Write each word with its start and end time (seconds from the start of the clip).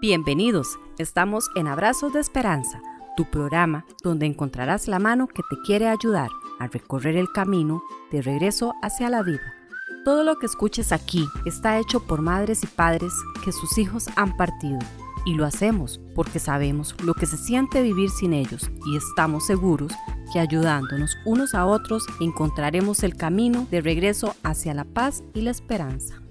Bienvenidos, 0.00 0.78
estamos 0.96 1.50
en 1.56 1.66
Abrazos 1.66 2.14
de 2.14 2.20
Esperanza, 2.20 2.80
tu 3.18 3.26
programa 3.26 3.84
donde 4.02 4.24
encontrarás 4.24 4.88
la 4.88 4.98
mano 4.98 5.26
que 5.26 5.42
te 5.50 5.60
quiere 5.66 5.88
ayudar 5.88 6.30
a 6.58 6.68
recorrer 6.68 7.18
el 7.18 7.30
camino 7.30 7.82
de 8.10 8.22
regreso 8.22 8.72
hacia 8.80 9.10
la 9.10 9.22
vida. 9.22 9.54
Todo 10.02 10.24
lo 10.24 10.38
que 10.38 10.46
escuches 10.46 10.92
aquí 10.92 11.28
está 11.44 11.78
hecho 11.78 12.00
por 12.00 12.22
madres 12.22 12.64
y 12.64 12.66
padres 12.66 13.12
que 13.44 13.52
sus 13.52 13.76
hijos 13.76 14.06
han 14.16 14.38
partido. 14.38 14.78
Y 15.26 15.34
lo 15.34 15.44
hacemos 15.44 16.00
porque 16.14 16.38
sabemos 16.38 16.94
lo 17.04 17.12
que 17.12 17.26
se 17.26 17.36
siente 17.36 17.82
vivir 17.82 18.08
sin 18.08 18.32
ellos 18.32 18.70
y 18.86 18.96
estamos 18.96 19.44
seguros 19.44 19.92
que 20.32 20.40
ayudándonos 20.40 21.18
unos 21.26 21.54
a 21.54 21.66
otros 21.66 22.06
encontraremos 22.20 23.02
el 23.02 23.18
camino 23.18 23.66
de 23.70 23.82
regreso 23.82 24.34
hacia 24.44 24.72
la 24.72 24.84
paz 24.84 25.22
y 25.34 25.42
la 25.42 25.50
esperanza. 25.50 26.22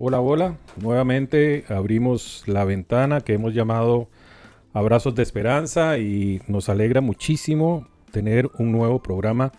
Hola, 0.00 0.20
hola. 0.20 0.56
Nuevamente 0.80 1.64
abrimos 1.68 2.44
la 2.46 2.64
ventana 2.64 3.20
que 3.20 3.32
hemos 3.32 3.52
llamado 3.52 4.08
Abrazos 4.72 5.16
de 5.16 5.24
Esperanza 5.24 5.98
y 5.98 6.40
nos 6.46 6.68
alegra 6.68 7.00
muchísimo 7.00 7.88
tener 8.12 8.48
un 8.60 8.70
nuevo 8.70 9.02
programa 9.02 9.50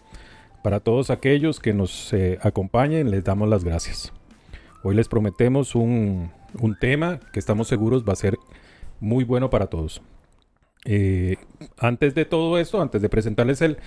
para 0.64 0.80
todos 0.80 1.10
aquellos 1.10 1.60
que 1.60 1.74
nos 1.74 2.14
eh, 2.14 2.40
acompañen. 2.42 3.12
Les 3.12 3.26
damos 3.26 3.50
las 3.50 3.66
gracias. 3.66 4.14
Hoy 4.82 4.96
les 4.96 5.10
prometemos 5.10 5.76
un, 5.76 6.32
tema 6.80 7.20
que 7.34 7.40
estamos 7.40 7.68
seguros 7.68 8.08
va 8.08 8.14
a 8.14 8.16
ser 8.16 8.38
muy 9.02 9.26
bueno 9.26 9.50
para 9.50 9.68
todos. 9.68 10.02
Eh, 10.86 11.36
antes 11.78 12.16
de 12.16 12.24
todo 12.24 12.58
esto, 12.58 12.82
antes 12.82 13.02
de 13.02 13.10
presentarles 13.10 13.62
el, 13.62 13.78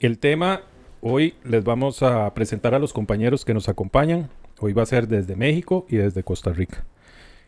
el 0.00 0.18
tema, 0.18 0.62
hoy 1.02 1.34
les 1.44 1.62
vamos 1.62 2.02
a 2.02 2.34
presentar 2.34 2.74
a 2.74 2.80
los 2.80 2.92
compañeros 2.92 3.44
que 3.44 3.54
nos 3.54 3.68
acompañan. 3.68 4.28
Hoy 4.62 4.74
va 4.74 4.82
a 4.82 4.86
ser 4.86 5.08
desde 5.08 5.36
México 5.36 5.86
y 5.88 5.96
desde 5.96 6.22
Costa 6.22 6.52
Rica. 6.52 6.84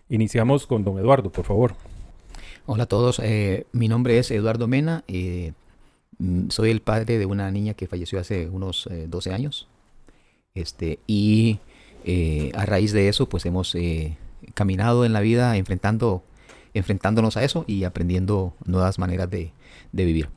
Iniciamos 0.09 0.67
con 0.67 0.83
don 0.83 0.99
Eduardo, 0.99 1.31
por 1.31 1.45
favor. 1.45 1.75
Hola 2.65 2.85
a 2.85 2.87
todos, 2.87 3.21
eh, 3.23 3.67
mi 3.73 3.87
nombre 3.87 4.17
es 4.17 4.31
Eduardo 4.31 4.67
Mena, 4.67 5.05
y 5.07 5.53
mm, 6.19 6.49
soy 6.49 6.71
el 6.71 6.81
padre 6.81 7.19
de 7.19 7.27
una 7.27 7.51
niña 7.51 7.75
que 7.75 7.87
falleció 7.87 8.19
hace 8.19 8.49
unos 8.49 8.89
12 9.09 9.29
eh, 9.29 9.35
años. 9.35 9.69
Este, 10.55 11.01
y 11.07 11.59
eh, 12.07 12.51
a 12.55 12.65
raíz 12.65 12.93
de 12.95 13.09
eso, 13.09 13.29
pues 13.29 13.45
hemos 13.45 13.77
caminado 14.55 15.05
en 15.05 15.13
la 15.13 15.21
vida 15.21 15.59
enfrentando, 15.59 16.23
enfrentándonos 16.73 17.37
a 17.37 17.45
eso 17.45 17.67
y 17.67 17.85
aprendiendo 17.85 18.55
nuevas 18.65 18.99
maneras 18.99 19.29
de, 19.29 19.53
de 19.93 20.05
vivir. 20.07 20.31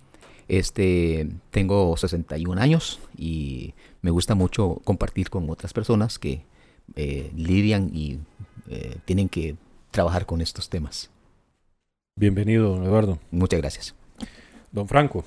Este, 0.49 1.29
tengo 1.51 1.95
61 1.95 2.61
años 2.61 2.99
y 3.17 3.73
me 4.01 4.11
gusta 4.11 4.35
mucho 4.35 4.81
compartir 4.83 5.29
con 5.29 5.49
otras 5.49 5.71
personas 5.71 6.19
que 6.19 6.43
eh, 6.95 7.31
lidian 7.35 7.89
y 7.93 8.19
eh, 8.69 8.97
tienen 9.05 9.27
que 9.27 9.55
trabajar 9.91 10.25
con 10.25 10.41
estos 10.41 10.69
temas. 10.69 11.09
Bienvenido, 12.17 12.75
don 12.75 12.85
Eduardo. 12.85 13.19
Muchas 13.31 13.59
gracias. 13.59 13.95
Don 14.71 14.87
Franco. 14.87 15.25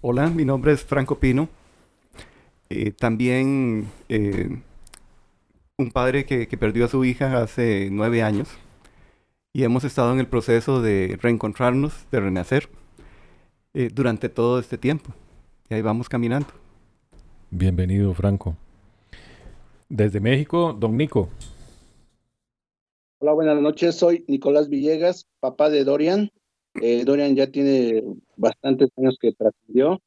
Hola, 0.00 0.28
mi 0.28 0.44
nombre 0.44 0.72
es 0.72 0.82
Franco 0.82 1.18
Pino. 1.18 1.48
Eh, 2.70 2.90
también 2.90 3.88
un 5.78 5.90
padre 5.92 6.24
que, 6.24 6.46
perdió 6.58 6.86
a 6.86 6.88
su 6.88 7.04
hija 7.04 7.40
hace 7.40 7.88
nueve 7.90 8.22
años 8.22 8.48
y 9.52 9.62
hemos 9.62 9.84
estado 9.84 10.12
en 10.12 10.20
el 10.20 10.26
proceso 10.26 10.82
de 10.82 11.18
reencontrarnos, 11.20 12.06
de 12.10 12.20
renacer 12.20 12.68
durante 13.94 14.28
todo 14.28 14.58
este 14.58 14.76
tiempo. 14.76 15.12
Y 15.70 15.74
ahí 15.74 15.82
vamos 15.82 16.08
caminando. 16.08 16.48
Bienvenido, 17.50 18.12
Franco. 18.14 18.56
Desde 19.88 20.20
México, 20.20 20.76
don 20.78 20.96
Nico. 20.96 21.30
Hola, 23.20 23.32
buenas 23.32 23.60
noches. 23.60 23.94
Soy 23.94 24.24
Nicolás 24.28 24.68
Villegas, 24.68 25.26
papá 25.40 25.70
de 25.70 25.84
Dorian. 25.84 26.30
Eh, 26.82 27.04
Dorian 27.04 27.34
ya 27.34 27.50
tiene 27.50 28.04
bastantes 28.36 28.90
años 28.96 29.16
que 29.20 29.32
trascendió 29.32 30.00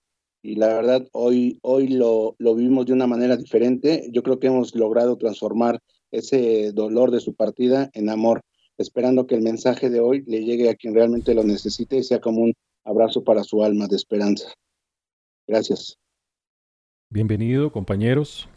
y 0.43 0.55
la 0.55 0.67
verdad 0.67 1.07
hoy, 1.11 1.59
hoy 1.61 1.88
lo, 1.88 2.35
lo 2.38 2.56
vivimos 2.56 2.85
de 2.85 2.94
una 2.94 3.07
manera 3.07 3.38
diferente. 3.38 4.07
Yo 4.11 4.22
creo 4.23 4.39
que 4.39 4.47
hemos 4.47 4.75
logrado 4.75 5.17
transformar 5.17 5.79
ese 6.11 6.72
dolor 6.73 7.09
de 7.09 7.19
su 7.19 7.33
partida 7.33 7.89
en 7.94 8.09
amor, 8.09 8.41
esperando 8.77 9.25
que 9.25 9.35
el 9.35 9.41
mensaje 9.41 9.89
de 9.89 10.00
hoy 10.00 10.23
le 10.27 10.44
llegue 10.44 10.69
a 10.69 10.75
quien 10.75 10.94
realmente 10.94 11.33
lo 11.33 11.44
necesite 11.44 11.97
y 11.97 12.03
sea 12.03 12.22
como 12.22 12.41
un 12.41 12.53
abrazo 12.83 13.23
para 13.23 13.44
su 13.44 13.63
alma 13.63 13.88
de 13.88 13.95
esperanza. 13.95 14.53
Gracias. 15.47 15.97
Bienvenido, 17.09 17.72
compañeros. 17.72 18.47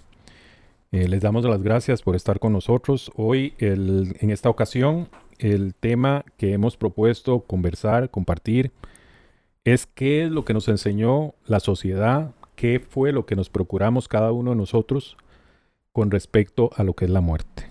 Eh, 0.94 1.09
les 1.09 1.22
damos 1.22 1.44
las 1.44 1.60
gracias 1.60 2.03
por 2.03 2.15
estar 2.15 2.38
con 2.38 2.53
nosotros. 2.53 3.10
Hoy, 3.16 3.55
en 3.59 4.31
esta 4.31 4.49
ocasión, 4.49 5.09
el 5.41 5.75
tema 5.75 6.25
que 6.37 6.53
hemos 6.53 6.77
propuesto 6.77 7.41
conversar, 7.41 8.10
compartir, 8.10 8.71
es 9.65 9.87
qué 9.87 10.22
es 10.22 10.31
lo 10.31 10.44
que 10.44 10.55
nos 10.55 10.69
enseñó 10.69 11.34
la 11.47 11.59
sociedad, 11.59 12.31
qué 12.55 12.78
fue 12.78 13.10
lo 13.10 13.27
que 13.27 13.34
nos 13.34 13.50
procuramos 13.50 14.06
cada 14.06 14.31
uno 14.31 14.53
de 14.53 14.56
nosotros 14.56 15.16
con 15.91 16.12
respecto 16.12 16.71
a 16.77 16.84
lo 16.84 16.94
que 16.94 17.06
es 17.06 17.11
la 17.11 17.21
muerte. 17.21 17.65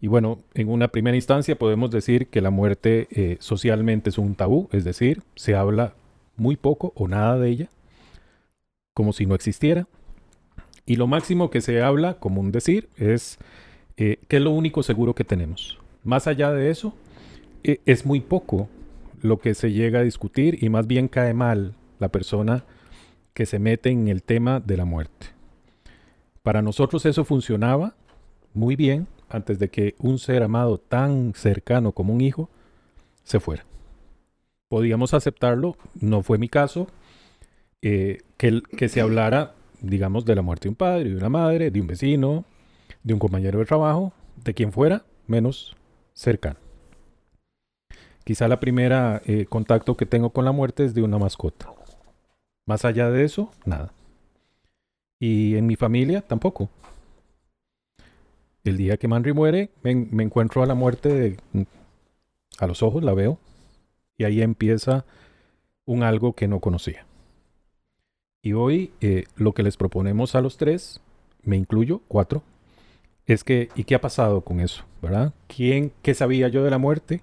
Y 0.00 0.06
bueno, 0.06 0.38
en 0.54 0.70
una 0.70 0.88
primera 0.88 1.18
instancia 1.18 1.58
podemos 1.58 1.90
decir 1.90 2.28
que 2.28 2.40
la 2.40 2.48
muerte 2.48 3.08
eh, 3.10 3.36
socialmente 3.40 4.08
es 4.08 4.16
un 4.16 4.36
tabú, 4.36 4.70
es 4.72 4.84
decir, 4.84 5.22
se 5.34 5.54
habla 5.54 5.92
muy 6.38 6.56
poco 6.56 6.94
o 6.96 7.08
nada 7.08 7.38
de 7.38 7.50
ella, 7.50 7.68
como 8.94 9.12
si 9.12 9.26
no 9.26 9.34
existiera. 9.34 9.86
Y 10.86 10.96
lo 10.96 11.08
máximo 11.08 11.50
que 11.50 11.60
se 11.60 11.82
habla, 11.82 12.14
como 12.14 12.40
un 12.40 12.52
decir, 12.52 12.88
es 12.96 13.38
eh, 13.96 14.18
que 14.28 14.36
es 14.36 14.42
lo 14.42 14.52
único 14.52 14.84
seguro 14.84 15.14
que 15.14 15.24
tenemos. 15.24 15.78
Más 16.04 16.28
allá 16.28 16.52
de 16.52 16.70
eso, 16.70 16.94
eh, 17.64 17.80
es 17.86 18.06
muy 18.06 18.20
poco 18.20 18.68
lo 19.20 19.38
que 19.40 19.54
se 19.54 19.72
llega 19.72 19.98
a 19.98 20.04
discutir 20.04 20.62
y 20.62 20.68
más 20.68 20.86
bien 20.86 21.08
cae 21.08 21.34
mal 21.34 21.74
la 21.98 22.08
persona 22.08 22.64
que 23.34 23.46
se 23.46 23.58
mete 23.58 23.90
en 23.90 24.06
el 24.08 24.22
tema 24.22 24.60
de 24.60 24.76
la 24.76 24.84
muerte. 24.84 25.26
Para 26.42 26.62
nosotros 26.62 27.04
eso 27.06 27.24
funcionaba 27.24 27.96
muy 28.54 28.76
bien 28.76 29.08
antes 29.28 29.58
de 29.58 29.68
que 29.68 29.96
un 29.98 30.18
ser 30.18 30.44
amado 30.44 30.78
tan 30.78 31.34
cercano 31.34 31.90
como 31.90 32.14
un 32.14 32.20
hijo 32.20 32.48
se 33.24 33.40
fuera. 33.40 33.64
Podíamos 34.68 35.14
aceptarlo, 35.14 35.76
no 36.00 36.22
fue 36.22 36.38
mi 36.38 36.48
caso, 36.48 36.86
eh, 37.82 38.18
que, 38.36 38.62
que 38.76 38.88
se 38.88 39.00
hablara 39.00 39.54
digamos, 39.86 40.24
de 40.24 40.34
la 40.34 40.42
muerte 40.42 40.64
de 40.64 40.70
un 40.70 40.76
padre, 40.76 41.10
de 41.10 41.16
una 41.16 41.28
madre, 41.28 41.70
de 41.70 41.80
un 41.80 41.86
vecino, 41.86 42.44
de 43.02 43.14
un 43.14 43.20
compañero 43.20 43.58
de 43.58 43.64
trabajo, 43.64 44.12
de 44.44 44.54
quien 44.54 44.72
fuera, 44.72 45.04
menos 45.26 45.76
cercano. 46.14 46.58
Quizá 48.24 48.48
la 48.48 48.58
primera 48.58 49.22
eh, 49.24 49.46
contacto 49.46 49.96
que 49.96 50.06
tengo 50.06 50.30
con 50.30 50.44
la 50.44 50.52
muerte 50.52 50.84
es 50.84 50.94
de 50.94 51.02
una 51.02 51.18
mascota. 51.18 51.70
Más 52.66 52.84
allá 52.84 53.10
de 53.10 53.22
eso, 53.22 53.52
nada. 53.64 53.92
Y 55.20 55.54
en 55.56 55.66
mi 55.66 55.76
familia 55.76 56.22
tampoco. 56.22 56.68
El 58.64 58.76
día 58.76 58.96
que 58.96 59.06
Manry 59.06 59.32
muere, 59.32 59.70
me, 59.82 60.24
encuentro 60.24 60.64
a 60.64 60.66
la 60.66 60.74
muerte 60.74 61.08
de, 61.08 61.66
a 62.58 62.66
los 62.66 62.82
ojos, 62.82 63.04
la 63.04 63.14
veo. 63.14 63.38
Y 64.18 64.24
ahí 64.24 64.42
empieza 64.42 65.04
un 65.84 66.02
algo 66.02 66.32
que 66.32 66.48
no 66.48 66.58
conocía. 66.58 67.05
Y 68.46 68.52
hoy 68.52 68.92
eh, 69.00 69.24
lo 69.34 69.54
que 69.54 69.64
les 69.64 69.76
proponemos 69.76 70.36
a 70.36 70.40
los 70.40 70.56
tres, 70.56 71.00
me 71.42 71.56
incluyo, 71.56 72.02
cuatro, 72.06 72.44
es 73.26 73.42
que, 73.42 73.70
¿y 73.74 73.82
qué 73.82 73.96
ha 73.96 74.00
pasado 74.00 74.42
con 74.42 74.60
eso? 74.60 74.84
¿Verdad? 75.02 75.34
¿Quién, 75.48 75.90
qué 76.00 76.14
sabía 76.14 76.46
yo 76.46 76.62
de 76.62 76.70
la 76.70 76.78
muerte? 76.78 77.22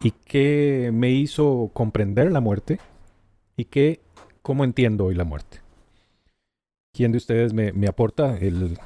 ¿Y 0.00 0.12
qué 0.12 0.90
me 0.94 1.10
hizo 1.10 1.72
comprender 1.72 2.30
la 2.30 2.38
muerte? 2.38 2.78
¿Y 3.56 3.64
qué, 3.64 3.98
cómo 4.40 4.62
entiendo 4.62 5.06
hoy 5.06 5.16
la 5.16 5.24
muerte? 5.24 5.58
¿Quién 6.92 7.10
de 7.10 7.18
ustedes 7.18 7.52
me, 7.52 7.72
aporta 7.88 8.38
el, 8.38 8.78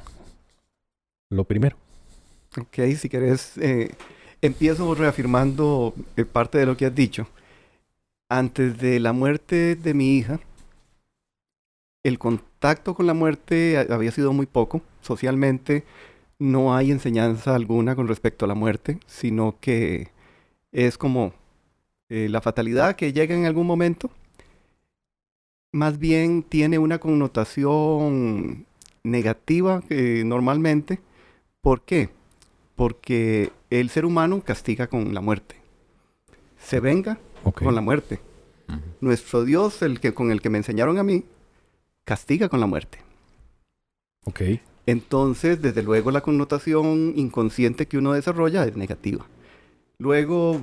lo 1.29 1.45
primero? 1.45 1.77
Ok, 2.59 2.97
si 2.97 3.11
querés, 3.11 3.59
eh, 3.59 3.95
empiezo 4.41 4.95
reafirmando 4.95 5.93
eh, 6.17 6.25
parte 6.25 6.57
de 6.57 6.65
lo 6.65 6.75
que 6.75 6.87
has 6.87 6.95
dicho. 6.95 7.29
Antes 8.31 8.79
de 8.79 8.99
la 8.99 9.13
muerte 9.13 9.77
de 9.77 9.93
mi 9.93 10.17
hija, 10.17 10.41
el 12.07 12.21
contacto 12.21 12.95
con 12.95 13.07
la 13.07 13.15
muerte 13.15 13.85
había 13.91 14.13
sido 14.13 14.33
muy 14.33 14.47
poco. 14.47 14.81
Socialmente 15.01 15.85
no 16.39 16.77
hay 16.77 16.93
enseñanza 16.93 17.57
alguna 17.57 17.97
con 17.97 18.07
respecto 18.07 18.45
a 18.45 18.49
la 18.49 18.55
muerte, 18.55 19.01
sino 19.07 19.57
que 19.61 20.11
es 20.71 20.99
como 20.99 21.33
eh, 22.09 22.29
la 22.31 22.41
fatalidad 22.41 22.95
que 22.95 23.13
llega 23.13 23.35
en 23.35 23.45
algún 23.45 23.67
momento. 23.67 24.11
Más 25.73 25.99
bien 25.99 26.45
tiene 26.45 26.79
una 26.79 26.99
connotación 26.99 28.67
negativa 29.03 29.83
eh, 29.91 30.23
normalmente. 30.25 31.01
¿Por 31.61 31.83
qué? 31.83 32.11
Porque 32.77 33.51
el 33.69 33.91
ser 33.91 34.05
humano 34.05 34.43
castiga 34.45 34.87
con 34.87 35.13
la 35.13 35.21
muerte. 35.21 35.57
Se 36.57 36.79
venga 36.79 37.19
con 37.43 37.75
la 37.75 37.81
muerte. 37.81 38.21
Nuestro 39.01 39.45
Dios, 39.45 39.83
el 39.83 39.99
que, 39.99 40.15
con 40.15 40.31
el 40.31 40.41
que 40.41 40.51
me 40.51 40.59
enseñaron 40.59 40.99
a 40.99 41.03
mí, 41.03 41.25
castiga 42.07 42.49
con 42.49 42.61
la 42.61 42.67
muerte. 42.67 42.99
Ok. 44.25 44.41
Entonces, 44.87 45.61
desde 45.61 45.83
luego, 45.83 46.11
la 46.11 46.23
connotación 46.23 47.13
inconsciente 47.17 47.87
que 47.87 47.99
uno 47.99 48.13
desarrolla 48.13 48.65
es 48.65 48.77
negativa. 48.77 49.27
Luego, 49.99 50.61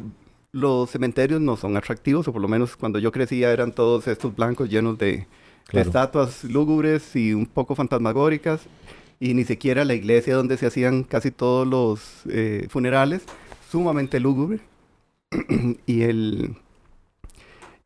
los 0.54 0.90
cementerios 0.90 1.42
no 1.42 1.57
son 1.57 1.75
atractivos, 1.75 2.28
o 2.28 2.34
por 2.34 2.42
lo 2.42 2.48
menos 2.48 2.78
cuando 2.78 3.00
yo 3.00 3.12
crecía 3.12 3.51
eran 3.51 3.74
todos 3.74 4.07
estos 4.07 4.36
blancos 4.36 4.69
llenos 4.69 4.98
de, 4.98 5.28
estatuas 5.72 6.44
lúgubres 6.45 7.16
y 7.16 7.34
un 7.34 7.45
poco 7.45 7.75
fantasmagóricas, 7.75 8.62
y 9.19 9.34
ni 9.34 9.44
siquiera 9.44 9.84
la 9.84 9.95
iglesia 9.95 10.36
donde 10.36 10.57
se 10.57 10.68
hacían 10.68 11.04
casi 11.04 11.31
todos 11.31 11.68
los 11.68 12.24
eh, 12.30 12.68
funerales, 12.69 13.24
sumamente 13.69 14.19
lúgubre. 14.19 14.60
y, 15.86 16.04
el, 16.04 16.56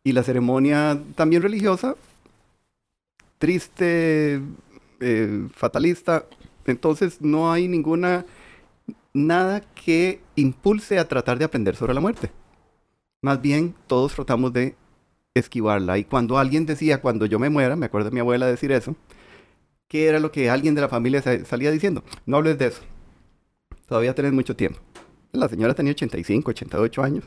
y 0.04 0.12
la 0.12 0.22
ceremonia 0.22 1.02
también 1.16 1.42
religiosa, 1.42 1.96
triste, 3.38 4.42
eh, 5.00 5.48
fatalista. 5.54 6.26
Entonces 6.66 7.22
no 7.22 7.52
hay 7.52 7.68
ninguna, 7.68 8.26
nada 9.14 9.62
que 9.62 10.22
impulse 10.36 11.00
a 11.00 11.08
tratar 11.08 11.40
de 11.40 11.46
aprender 11.46 11.76
sobre 11.76 11.94
la 11.94 12.02
muerte. 12.02 12.32
Más 13.22 13.42
bien 13.42 13.74
todos 13.88 14.14
tratamos 14.14 14.54
de 14.54 14.76
esquivarla. 15.34 15.98
Y 15.98 16.04
cuando 16.04 16.38
alguien 16.38 16.66
decía, 16.66 17.02
cuando 17.02 17.26
yo 17.26 17.40
me 17.40 17.50
muera, 17.50 17.76
me 17.76 17.86
acuerdo 17.86 18.10
de 18.10 18.14
mi 18.14 18.20
abuela 18.20 18.46
decir 18.46 18.72
eso, 18.72 18.96
¿qué 19.88 20.08
era 20.08 20.20
lo 20.20 20.32
que 20.32 20.50
alguien 20.50 20.76
de 20.76 20.82
la 20.82 20.90
familia 20.90 21.22
salía 21.46 21.72
diciendo? 21.72 22.04
No 22.26 22.38
hables 22.38 22.58
de 22.58 22.68
eso. 22.68 22.82
Todavía 23.88 24.14
tenés 24.14 24.34
mucho 24.34 24.56
tiempo. 24.56 24.80
La 25.32 25.48
señora 25.48 25.74
tenía 25.74 25.92
85, 25.92 26.52
88 26.52 27.04
años. 27.04 27.24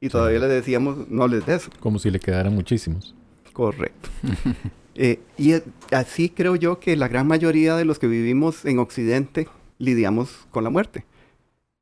Y 0.00 0.08
todavía 0.08 0.38
le 0.40 0.48
decíamos, 0.48 1.08
no 1.08 1.22
hables 1.22 1.44
de 1.46 1.56
eso. 1.56 1.70
Como 1.78 1.98
si 1.98 2.10
le 2.10 2.18
quedaran 2.18 2.54
muchísimos. 2.54 3.14
Correcto. 3.52 4.08
Eh, 4.94 5.20
y 5.38 5.54
así 5.92 6.30
creo 6.30 6.56
yo 6.56 6.80
que 6.80 6.96
la 6.96 7.08
gran 7.08 7.26
mayoría 7.26 7.76
de 7.76 7.84
los 7.84 7.98
que 7.98 8.06
vivimos 8.06 8.64
en 8.64 8.78
Occidente 8.78 9.48
lidiamos 9.78 10.46
con 10.50 10.64
la 10.64 10.70
muerte. 10.70 11.04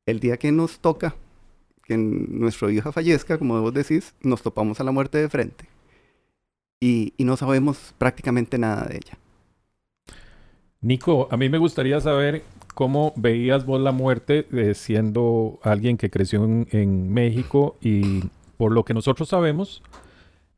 El 0.07 0.21
día 0.21 0.37
que 0.37 0.53
nos 0.53 0.81
toca 0.81 1.15
que 1.89 1.97
nuestro 1.97 2.71
hijo 2.71 2.93
fallezca, 2.93 3.39
como 3.39 3.61
vos 3.63 3.73
decís, 3.73 4.15
nos 4.21 4.43
topamos 4.43 4.79
a 4.79 4.85
la 4.85 4.93
muerte 4.93 5.19
de 5.19 5.29
frente. 5.29 5.67
Y, 6.81 7.15
no 7.19 7.37
sabemos 7.37 7.95
prácticamente 7.99 8.59
nada 8.59 8.85
de 8.85 8.97
ella. 8.97 9.19
Nico, 10.81 11.29
a 11.31 11.37
mí 11.37 11.49
me 11.49 11.59
gustaría 11.59 11.99
saber 12.01 12.45
cómo 12.75 13.13
veías 13.17 13.67
vos 13.67 13.81
la 13.81 13.91
muerte 13.91 14.47
eh, 14.53 14.75
siendo 14.75 15.59
alguien 15.63 15.97
que 15.97 16.11
creció 16.11 16.45
en, 16.45 17.13
México 17.13 17.77
y 17.81 18.23
por 18.59 18.71
lo 18.71 18.85
que 18.85 18.95
nosotros 18.95 19.31
sabemos, 19.31 19.83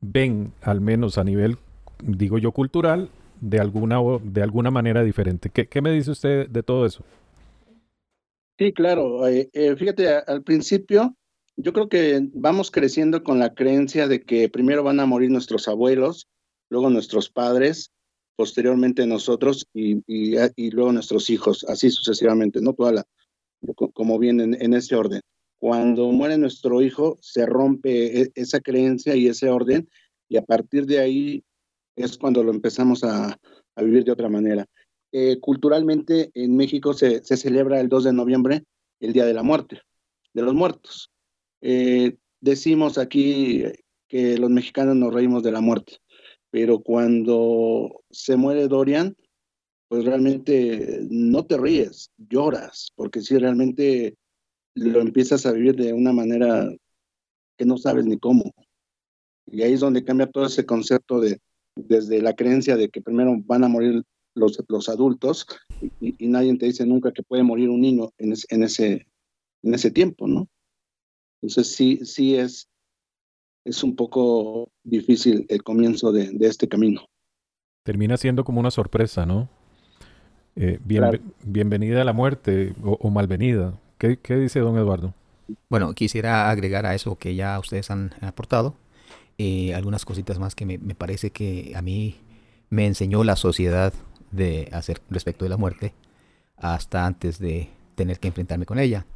ven, 0.00 0.52
al 0.60 0.80
menos 0.80 1.16
a 1.16 1.24
nivel, 1.24 1.56
digo 2.02 2.38
yo, 2.38 2.52
cultural, 2.52 3.10
de 3.40 3.58
alguna, 3.58 3.98
de 4.22 4.42
alguna 4.42 4.70
manera 4.70 5.02
diferente. 5.02 5.50
¿Qué, 5.50 5.80
me 5.80 5.92
dice 5.92 6.10
usted 6.10 6.48
de 6.48 6.62
todo 6.62 6.86
eso? 6.86 7.04
Sí, 8.58 8.72
claro. 8.72 9.26
Eh, 9.26 9.48
eh, 9.52 9.74
fíjate, 9.76 10.08
al 10.08 10.42
principio 10.42 11.16
yo 11.56 11.72
creo 11.72 11.88
que 11.88 12.28
vamos 12.32 12.70
creciendo 12.70 13.22
con 13.22 13.38
la 13.38 13.54
creencia 13.54 14.08
de 14.08 14.22
que 14.22 14.48
primero 14.48 14.82
van 14.82 15.00
a 15.00 15.06
morir 15.06 15.30
nuestros 15.30 15.68
abuelos, 15.68 16.26
luego 16.70 16.90
nuestros 16.90 17.30
padres, 17.30 17.90
posteriormente 18.36 19.06
nosotros 19.06 19.66
y, 19.74 20.02
y, 20.06 20.70
luego 20.70 20.92
nuestros 20.92 21.28
hijos, 21.28 21.64
así 21.68 21.90
sucesivamente, 21.90 22.60
¿no? 22.62 22.72
Toda 22.72 23.04
como 23.92 24.18
viene 24.18 24.44
en, 24.44 24.62
en, 24.62 24.72
ese 24.72 24.94
orden. 24.96 25.20
Cuando 25.58 26.10
muere 26.10 26.38
nuestro 26.38 26.80
hijo, 26.80 27.18
se 27.20 27.44
rompe 27.44 28.22
e, 28.22 28.32
esa 28.34 28.60
creencia 28.60 29.14
y 29.14 29.26
ese 29.26 29.50
orden, 29.50 29.90
y 30.30 30.38
a 30.38 30.42
partir 30.42 30.86
de 30.86 31.00
ahí 31.00 31.44
es 32.02 32.18
cuando 32.18 32.42
lo 32.42 32.50
empezamos 32.50 33.04
a, 33.04 33.38
a 33.74 33.82
vivir 33.82 34.04
de 34.04 34.12
otra 34.12 34.28
manera. 34.28 34.66
Eh, 35.12 35.38
culturalmente 35.40 36.30
en 36.34 36.56
México 36.56 36.92
se, 36.92 37.24
se 37.24 37.36
celebra 37.36 37.80
el 37.80 37.88
2 37.88 38.04
de 38.04 38.12
noviembre 38.12 38.64
el 39.00 39.12
Día 39.12 39.24
de 39.24 39.34
la 39.34 39.42
Muerte, 39.42 39.80
de 40.34 40.42
los 40.42 40.54
Muertos. 40.54 41.10
Eh, 41.60 42.16
decimos 42.40 42.98
aquí 42.98 43.64
que 44.08 44.38
los 44.38 44.50
mexicanos 44.50 44.96
nos 44.96 45.12
reímos 45.12 45.42
de 45.42 45.52
la 45.52 45.60
muerte, 45.60 45.96
pero 46.50 46.80
cuando 46.80 48.02
se 48.10 48.36
muere 48.36 48.68
Dorian, 48.68 49.16
pues 49.88 50.04
realmente 50.04 51.00
no 51.10 51.44
te 51.46 51.58
ríes, 51.58 52.10
lloras, 52.16 52.92
porque 52.94 53.20
si 53.20 53.36
realmente 53.36 54.16
lo 54.74 55.00
empiezas 55.00 55.46
a 55.46 55.52
vivir 55.52 55.74
de 55.76 55.92
una 55.92 56.12
manera 56.12 56.70
que 57.56 57.64
no 57.64 57.76
sabes 57.76 58.06
ni 58.06 58.18
cómo. 58.18 58.52
Y 59.46 59.62
ahí 59.62 59.72
es 59.72 59.80
donde 59.80 60.04
cambia 60.04 60.30
todo 60.30 60.46
ese 60.46 60.64
concepto 60.64 61.20
de 61.20 61.40
desde 61.86 62.22
la 62.22 62.34
creencia 62.34 62.76
de 62.76 62.88
que 62.88 63.00
primero 63.00 63.36
van 63.44 63.64
a 63.64 63.68
morir 63.68 64.02
los, 64.34 64.62
los 64.68 64.88
adultos 64.88 65.46
y, 66.00 66.28
nadie 66.28 66.56
te 66.56 66.66
dice 66.66 66.86
nunca 66.86 67.12
que 67.12 67.22
puede 67.22 67.42
morir 67.42 67.68
un 67.68 67.80
niño 67.80 68.10
en, 68.18 68.34
en, 68.48 68.62
ese, 68.62 69.06
en 69.62 69.74
ese 69.74 69.90
tiempo, 69.90 70.26
¿no? 70.26 70.48
Entonces 71.42 71.74
sí, 71.74 72.00
sí 72.04 72.36
es, 72.36 72.68
es 73.64 73.82
un 73.82 73.96
poco 73.96 74.70
difícil 74.84 75.46
el 75.48 75.62
comienzo 75.62 76.12
de, 76.12 76.36
este 76.40 76.68
camino. 76.68 77.06
Termina 77.84 78.16
siendo 78.16 78.44
como 78.44 78.60
una 78.60 78.70
sorpresa, 78.70 79.26
¿no? 79.26 79.48
Eh, 80.56 80.78
bienvenida 81.44 82.02
a 82.02 82.04
la 82.04 82.12
muerte 82.12 82.74
o, 82.82 83.10
malvenida. 83.10 83.78
¿Qué, 83.98 84.18
dice 84.36 84.60
don 84.60 84.76
Eduardo? 84.76 85.14
Bueno, 85.68 85.94
quisiera 85.94 86.50
agregar 86.50 86.86
a 86.86 86.94
eso 86.94 87.16
que 87.16 87.34
ya 87.34 87.58
ustedes 87.58 87.90
han 87.90 88.12
aportado 88.20 88.76
eh, 89.42 89.72
algunas 89.74 90.04
cositas 90.04 90.38
más 90.38 90.54
que 90.54 90.66
me, 90.66 90.76
me, 90.76 90.94
parece 90.94 91.30
que 91.30 91.72
a 91.74 91.80
mí 91.80 92.20
me 92.68 92.86
enseñó 92.86 93.24
la 93.24 93.36
sociedad 93.36 93.94
de 94.30 94.68
hacer 94.70 95.00
respecto 95.08 95.46
de 95.46 95.48
la 95.48 95.56
muerte 95.56 95.94
hasta 96.58 97.06
antes 97.06 97.38
de 97.38 97.70
tener 97.94 98.20
que 98.20 98.28
enfrentarme 98.28 98.66
con 98.66 98.78
ella. 98.78 99.06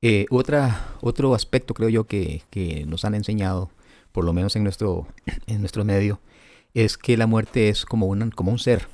Eh, 0.00 0.24
otra, 0.30 0.96
otro 1.02 1.34
aspecto 1.34 1.74
creo 1.74 1.90
yo 1.90 2.04
que, 2.04 2.40
que, 2.48 2.86
nos 2.86 3.04
han 3.04 3.14
enseñado, 3.14 3.70
por 4.12 4.24
lo 4.24 4.32
menos 4.32 4.56
en 4.56 4.62
nuestro, 4.64 5.06
en 5.46 5.60
nuestro 5.60 5.84
medio, 5.84 6.18
es 6.72 6.96
que 6.96 7.18
la 7.18 7.26
muerte 7.26 7.68
es 7.68 7.84
como, 7.84 8.06
un 8.06 8.30
como 8.30 8.52
un 8.52 8.58
ser. 8.58 8.88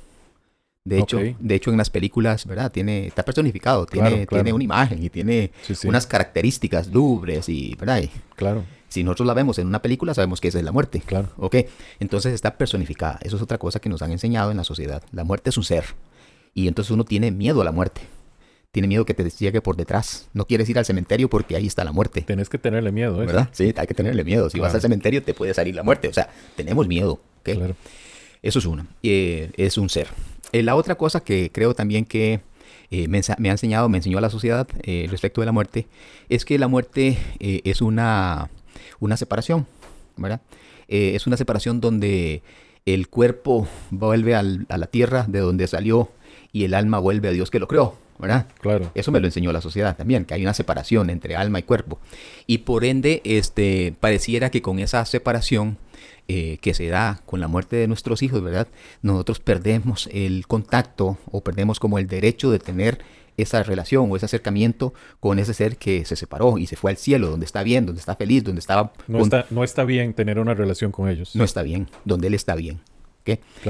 De 0.89 0.99
hecho, 0.99 1.19
de 1.39 1.55
hecho, 1.55 1.71
en 1.71 1.77
las 1.77 1.89
películas, 1.89 2.45
¿verdad? 2.45 2.71
Tiene, 2.71 3.07
está 3.07 3.23
personificado, 3.23 3.85
tiene, 3.85 4.25
tiene 4.25 4.53
una 4.53 4.63
imagen 4.63 5.03
y 5.03 5.09
tiene 5.09 5.51
unas 5.83 6.07
características 6.07 6.87
lubres 6.87 7.47
y, 7.49 7.75
¿verdad? 7.79 8.03
claro. 8.35 8.63
Si 8.87 9.03
nosotros 9.03 9.27
la 9.27 9.35
vemos 9.35 9.59
en 9.59 9.67
una 9.67 9.83
película, 9.83 10.15
sabemos 10.15 10.41
que 10.41 10.47
esa 10.47 10.57
es 10.57 10.65
la 10.65 10.71
muerte. 10.71 11.03
Claro. 11.05 11.29
¿Ok? 11.37 11.57
Entonces 11.99 12.33
está 12.33 12.57
personificada. 12.57 13.19
Eso 13.21 13.35
es 13.35 13.41
otra 13.43 13.59
cosa 13.59 13.79
que 13.79 13.87
nos 13.87 14.01
han 14.01 14.11
enseñado 14.11 14.49
en 14.49 14.57
la 14.57 14.63
sociedad. 14.63 15.03
La 15.11 15.23
muerte 15.23 15.51
es 15.51 15.57
un 15.57 15.63
ser. 15.63 15.85
Y 16.55 16.67
entonces 16.67 16.89
uno 16.89 17.05
tiene 17.05 17.29
miedo 17.29 17.61
a 17.61 17.63
la 17.63 17.71
muerte 17.71 18.01
tiene 18.71 18.87
miedo 18.87 19.05
que 19.05 19.13
te 19.13 19.27
llegue 19.29 19.61
por 19.61 19.75
detrás. 19.75 20.29
No 20.33 20.45
quieres 20.45 20.69
ir 20.69 20.77
al 20.77 20.85
cementerio 20.85 21.29
porque 21.29 21.55
ahí 21.55 21.65
está 21.65 21.83
la 21.83 21.91
muerte. 21.91 22.21
Tienes 22.21 22.49
que 22.49 22.57
tenerle 22.57 22.91
miedo, 22.91 23.21
¿eh? 23.21 23.25
¿Verdad? 23.25 23.49
Sí, 23.51 23.73
hay 23.75 23.87
que 23.87 23.93
tenerle 23.93 24.23
miedo. 24.23 24.49
Si 24.49 24.59
vas 24.59 24.73
al 24.75 24.81
cementerio 24.81 25.23
te 25.23 25.33
puede 25.33 25.53
salir 25.53 25.75
la 25.75 25.83
muerte. 25.83 26.07
O 26.07 26.13
sea, 26.13 26.29
tenemos 26.55 26.87
miedo. 26.87 27.19
Claro. 27.43 27.75
Eso 28.41 28.59
es 28.59 28.65
una. 28.65 28.87
Eh, 29.01 29.51
es 29.57 29.77
un 29.77 29.89
ser. 29.89 30.07
Eh, 30.51 30.63
la 30.63 30.75
otra 30.75 30.95
cosa 30.95 31.21
que 31.21 31.51
creo 31.51 31.73
también 31.73 32.05
que 32.05 32.41
eh, 32.91 33.07
me, 33.07 33.19
ha 33.19 33.51
enseñado, 33.51 33.89
me 33.89 33.97
enseñó 33.97 34.17
a 34.17 34.21
la 34.21 34.29
sociedad 34.29 34.67
respecto 35.09 35.41
de 35.41 35.45
la 35.45 35.51
muerte, 35.51 35.87
es 36.27 36.45
que 36.45 36.57
la 36.57 36.67
muerte 36.67 37.17
es 37.39 37.81
una, 37.81 38.49
una 38.99 39.17
separación, 39.17 39.67
¿verdad? 40.17 40.41
es 40.87 41.27
una 41.27 41.37
separación 41.37 41.81
donde 41.81 42.41
el 42.85 43.09
cuerpo 43.09 43.67
vuelve 43.91 44.33
a 44.33 44.41
la 44.41 44.87
tierra 44.87 45.25
de 45.27 45.39
donde 45.39 45.67
salió 45.67 46.09
y 46.51 46.63
el 46.63 46.73
alma 46.73 46.97
vuelve 46.97 47.27
a 47.27 47.31
Dios 47.31 47.51
que 47.51 47.59
lo 47.59 47.67
creó. 47.67 47.95
¿verdad? 48.19 48.47
Claro. 48.59 48.91
Eso 48.93 49.11
me 49.11 49.19
lo 49.21 49.27
enseñó 49.27 49.51
la 49.53 49.61
sociedad 49.61 49.95
también, 49.95 50.25
que 50.25 50.33
hay 50.33 50.43
una 50.43 50.53
separación 50.53 51.09
entre 51.09 51.35
alma 51.35 51.59
y 51.59 51.63
cuerpo. 51.63 51.99
Y 52.45 52.59
por 52.59 52.83
ende, 52.83 53.21
este, 53.23 53.95
pareciera 53.99 54.51
que 54.51 54.61
con 54.61 54.79
esa 54.79 55.05
separación 55.05 55.77
eh, 56.31 56.59
que 56.61 56.75
se 56.75 56.87
da 56.87 57.21
con 57.25 57.39
la 57.39 57.47
muerte 57.47 57.75
de 57.75 57.87
nuestros 57.87 58.21
hijos, 58.21 58.43
¿verdad? 58.43 58.67
Nosotros 59.01 59.39
perdemos 59.39 60.07
el 60.11 60.45
contacto 60.45 61.17
o 61.31 61.41
perdemos 61.41 61.79
como 61.79 61.97
el 61.97 62.05
derecho 62.05 62.51
de 62.51 62.59
tener 62.59 62.99
esa 63.35 63.63
relación 63.63 64.11
o 64.11 64.15
ese 64.15 64.27
acercamiento 64.27 64.93
con 65.19 65.39
ese 65.39 65.55
ser 65.55 65.77
que 65.77 66.05
se 66.05 66.15
separó 66.15 66.59
y 66.59 66.67
se 66.67 66.75
fue 66.75 66.91
al 66.91 66.97
cielo, 66.97 67.31
donde 67.31 67.47
está 67.47 67.63
bien, 67.63 67.87
donde 67.87 67.99
está 67.99 68.15
feliz, 68.15 68.43
donde 68.43 68.59
estaba... 68.59 68.93
No, 69.07 69.21
está, 69.21 69.47
no 69.49 69.63
está 69.63 69.85
bien 69.85 70.13
tener 70.13 70.37
una 70.37 70.53
relación 70.53 70.91
con 70.91 71.09
ellos. 71.09 71.35
No 71.35 71.43
está 71.43 71.63
bien, 71.63 71.89
donde 72.05 72.27
él 72.27 72.35
está 72.35 72.53
bien. 72.53 72.79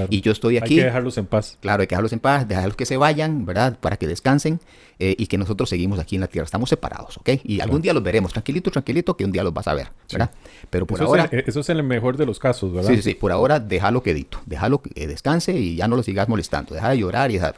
Y 0.09 0.21
yo 0.21 0.31
estoy 0.31 0.57
aquí. 0.57 0.75
Hay 0.75 0.79
que 0.79 0.85
dejarlos 0.85 1.17
en 1.17 1.25
paz. 1.25 1.57
Claro, 1.61 1.81
hay 1.81 1.87
que 1.87 1.95
dejarlos 1.95 2.13
en 2.13 2.19
paz, 2.19 2.47
dejarlos 2.47 2.75
que 2.75 2.85
se 2.85 2.97
vayan, 2.97 3.45
¿verdad? 3.45 3.77
Para 3.79 3.97
que 3.97 4.07
descansen 4.07 4.59
eh, 4.99 5.15
y 5.17 5.27
que 5.27 5.37
nosotros 5.37 5.69
seguimos 5.69 5.99
aquí 5.99 6.15
en 6.15 6.21
la 6.21 6.27
tierra. 6.27 6.45
Estamos 6.45 6.69
separados, 6.69 7.17
¿ok? 7.17 7.29
Y 7.43 7.59
algún 7.59 7.81
día 7.81 7.93
los 7.93 8.03
veremos, 8.03 8.31
tranquilito, 8.31 8.71
tranquilito, 8.71 9.17
que 9.17 9.25
un 9.25 9.31
día 9.31 9.43
los 9.43 9.53
vas 9.53 9.67
a 9.67 9.73
ver, 9.73 9.87
¿verdad? 10.11 10.31
Pero 10.69 10.85
por 10.85 11.01
ahora. 11.01 11.29
Es 11.31 11.47
eso 11.47 11.59
es 11.61 11.69
en 11.69 11.77
el 11.77 11.83
mejor 11.83 12.17
de 12.17 12.25
los 12.25 12.39
casos, 12.39 12.71
¿verdad? 12.71 12.89
Sí, 12.89 12.97
sí, 12.97 13.01
sí. 13.01 13.13
Por 13.15 13.31
ahora, 13.31 13.59
déjalo 13.59 14.03
quedito. 14.03 14.39
Déjalo 14.45 14.81
que 14.81 15.07
descanse 15.07 15.53
y 15.53 15.75
ya 15.75 15.87
no 15.87 15.95
lo 15.95 16.03
sigas 16.03 16.29
molestando. 16.29 16.73
Deja 16.73 16.89
de 16.89 16.97
llorar 16.97 17.31
y 17.31 17.35
deja, 17.35 17.53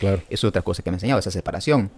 Claro. 0.00 0.22
Eso 0.28 0.28
es 0.30 0.44
otra 0.44 0.62
cosa 0.62 0.82
que 0.82 0.90
me 0.90 0.94
ha 0.94 0.98
enseñado, 0.98 1.18
esa 1.18 1.30
separación. 1.30 1.90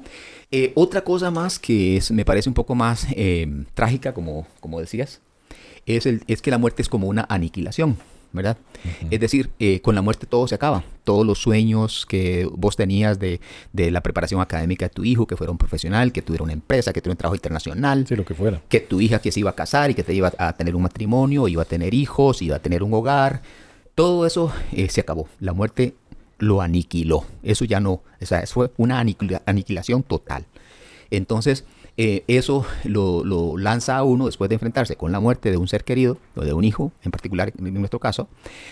Eh, 0.51 0.73
otra 0.75 1.03
cosa 1.03 1.31
más 1.31 1.59
que 1.59 1.97
es, 1.97 2.11
me 2.11 2.25
parece 2.25 2.49
un 2.49 2.55
poco 2.55 2.75
más 2.75 3.07
eh, 3.13 3.65
trágica, 3.75 4.15
como, 4.15 4.47
como 4.61 4.81
decías, 4.81 5.21
es, 5.87 6.07
el, 6.07 6.23
es 6.27 6.43
que 6.43 6.51
la 6.51 6.59
muerte 6.59 6.83
es 6.83 6.89
como 6.89 7.09
una 7.09 7.27
aniquilación. 7.29 7.97
¿Verdad? 8.35 8.59
Es 9.11 9.21
decir, 9.21 9.51
eh, 9.59 9.81
con 9.81 9.95
la 9.95 10.03
muerte 10.03 10.27
todo 10.27 10.47
se 10.47 10.57
acaba. 10.57 10.85
Todos 11.05 11.25
los 11.25 11.39
sueños 11.39 12.05
que 12.07 12.47
vos 12.53 12.77
tenías 12.77 13.19
de, 13.19 13.41
de, 13.73 13.91
la 13.91 14.03
preparación 14.03 14.41
académica 14.41 14.87
de 14.87 14.91
tu 14.91 15.05
hijo, 15.05 15.27
que 15.27 15.37
fuera 15.37 15.51
un 15.51 15.59
profesional, 15.59 16.13
que 16.13 16.21
tuviera 16.21 16.43
una 16.43 16.53
empresa, 16.53 16.93
que 16.93 17.01
tuviera 17.01 17.15
un 17.15 17.19
trabajo 17.19 17.37
internacional. 17.37 18.05
Sí, 18.07 18.17
lo 18.17 18.25
que 18.25 18.35
fuera. 18.35 18.61
Que 18.69 18.81
tu 18.81 19.01
hija 19.01 19.21
que 19.21 19.33
se 19.33 19.41
iba 19.41 19.51
a 19.51 19.55
casar 19.55 19.91
y 19.91 19.95
que 19.95 20.03
te 20.03 20.13
iba 20.13 20.33
a 20.37 20.53
tener 20.55 20.75
un 20.75 20.83
matrimonio, 20.83 21.49
iba 21.49 21.63
a 21.63 21.67
tener 21.67 21.95
hijos, 21.95 22.43
iba 22.43 22.57
a 22.57 22.59
tener 22.59 22.83
un 22.83 22.93
hogar. 22.93 23.43
Todo 23.95 24.27
eso 24.27 24.53
eh, 24.73 24.89
se 24.91 25.01
acabó. 25.01 25.29
La 25.39 25.53
muerte 25.53 25.95
lo 26.39 26.61
aniquiló. 26.61 27.25
Eso 27.43 27.65
ya 27.65 27.81
no, 27.81 28.03
o 28.21 28.27
sea, 28.27 28.45
fue 28.47 28.73
una 28.77 28.99
aniquilación 28.99 30.03
total. 30.03 30.45
Entonces, 31.11 31.65
eh, 31.97 32.25
eso 32.27 32.67
lo, 32.85 33.57
lanza 33.57 33.97
a 33.97 34.03
uno 34.03 34.27
después 34.27 34.49
de 34.49 34.55
enfrentarse 34.55 34.97
con 34.97 35.13
la 35.13 35.21
muerte 35.21 35.51
de 35.51 35.57
un 35.57 35.69
ser 35.69 35.85
querido, 35.85 36.19
o 36.35 36.43
de 36.43 36.53
un 36.53 36.65
hijo 36.65 36.93
en 37.03 37.11
particular, 37.11 37.53
en 37.57 37.75
nuestro 37.75 38.01
caso, 38.01 38.29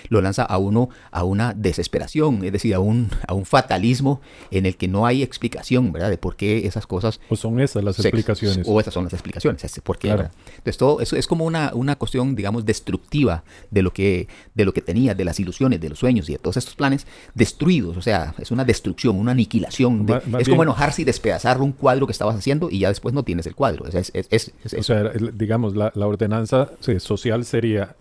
lo 0.09 0.21
lanza 0.21 0.43
a 0.43 0.59
uno 0.59 0.88
a 1.12 1.23
una 1.23 1.55
desesperación, 1.55 2.45
es 2.45 2.52
decir, 2.52 2.75
a 2.75 2.81
un, 2.81 3.11
a 3.29 3.35
un 3.35 3.45
fatalismo 3.45 4.21
en 4.50 4.67
el 4.67 4.76
que 4.76 4.88
no 4.88 5.07
hay 5.07 5.23
explicación, 5.23 5.93
¿verdad? 5.93 6.11
De 6.11 6.19
por 6.19 6.35
qué 6.37 6.67
esas 6.67 6.87
cosas... 6.87 7.21
O 7.29 7.37
son 7.37 7.61
esas 7.61 7.85
las 7.85 7.99
explicaciones. 7.99 8.67
O 8.69 8.81
esas 8.81 8.93
son 8.93 9.05
las 9.05 9.12
explicaciones, 9.12 9.81
¿por 9.85 9.99
qué? 9.99 10.11
Entonces, 10.11 10.76
todo 10.76 11.00
eso 11.00 11.17
es 11.17 11.26
como 11.26 11.45
una, 11.45 11.73
una 11.75 11.97
cuestión, 11.97 12.35
digamos, 12.35 12.64
destructiva 12.64 13.45
de 13.71 13.83
lo, 13.83 13.93
que, 13.93 14.29
de 14.55 14.64
lo 14.64 14.73
que 14.73 14.81
tenía, 14.81 15.14
de 15.14 15.25
las 15.25 15.38
ilusiones, 15.38 15.81
de 15.81 15.91
los 15.91 15.99
sueños 15.99 16.29
y 16.29 16.33
de 16.33 16.38
todos 16.38 16.57
estos 16.57 16.75
planes 16.75 17.07
destruidos, 17.35 17.97
o 17.97 18.02
sea, 18.02 18.35
es 18.38 18.50
una 18.50 18.64
destrucción, 18.64 19.19
una 19.19 19.33
aniquilación. 19.33 20.07
es 20.38 20.49
como 20.49 20.64
enojarse 20.64 21.02
y 21.02 21.05
despedazar 21.05 21.61
un 21.61 21.73
cuadro 21.73 22.07
que 22.07 22.12
estabas 22.12 22.37
haciendo 22.37 22.69
y 22.71 22.81
ya 22.81 22.88
después 22.88 23.12
no 23.12 23.23
tienes 23.23 23.47
el 23.47 23.54
cuadro. 23.54 23.85
o 23.85 24.83
sea, 24.83 25.12
digamos, 25.35 25.76
la, 25.76 25.92
ordenanza 25.95 26.71
social 26.99 27.45
sería 27.45 27.97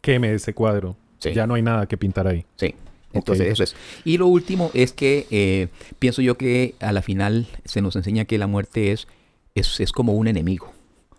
queme 0.00 0.34
ese 0.34 0.54
cuadro. 0.54 0.96
Ya 1.20 1.46
no 1.46 1.54
hay 1.54 1.62
nada 1.62 1.86
que 1.86 1.96
pintar 1.96 2.26
ahí. 2.26 2.44
Sí. 2.56 2.74
Entonces, 3.12 3.48
eso 3.48 3.62
es. 3.62 3.74
Y 4.04 4.18
lo 4.18 4.26
último 4.26 4.70
es 4.74 4.92
que 4.92 5.26
eh, 5.30 5.68
pienso 5.98 6.22
yo 6.22 6.36
que 6.36 6.74
a 6.80 6.92
la 6.92 7.02
final 7.02 7.46
se 7.64 7.80
nos 7.80 7.96
enseña 7.96 8.26
que 8.26 8.38
la 8.38 8.46
muerte 8.46 8.92
es, 8.92 9.08
es, 9.54 9.92
como 9.92 10.14
un 10.14 10.28
enemigo. 10.28 10.72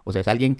O 0.03 0.11
sea, 0.11 0.21
es 0.21 0.27
alguien 0.27 0.57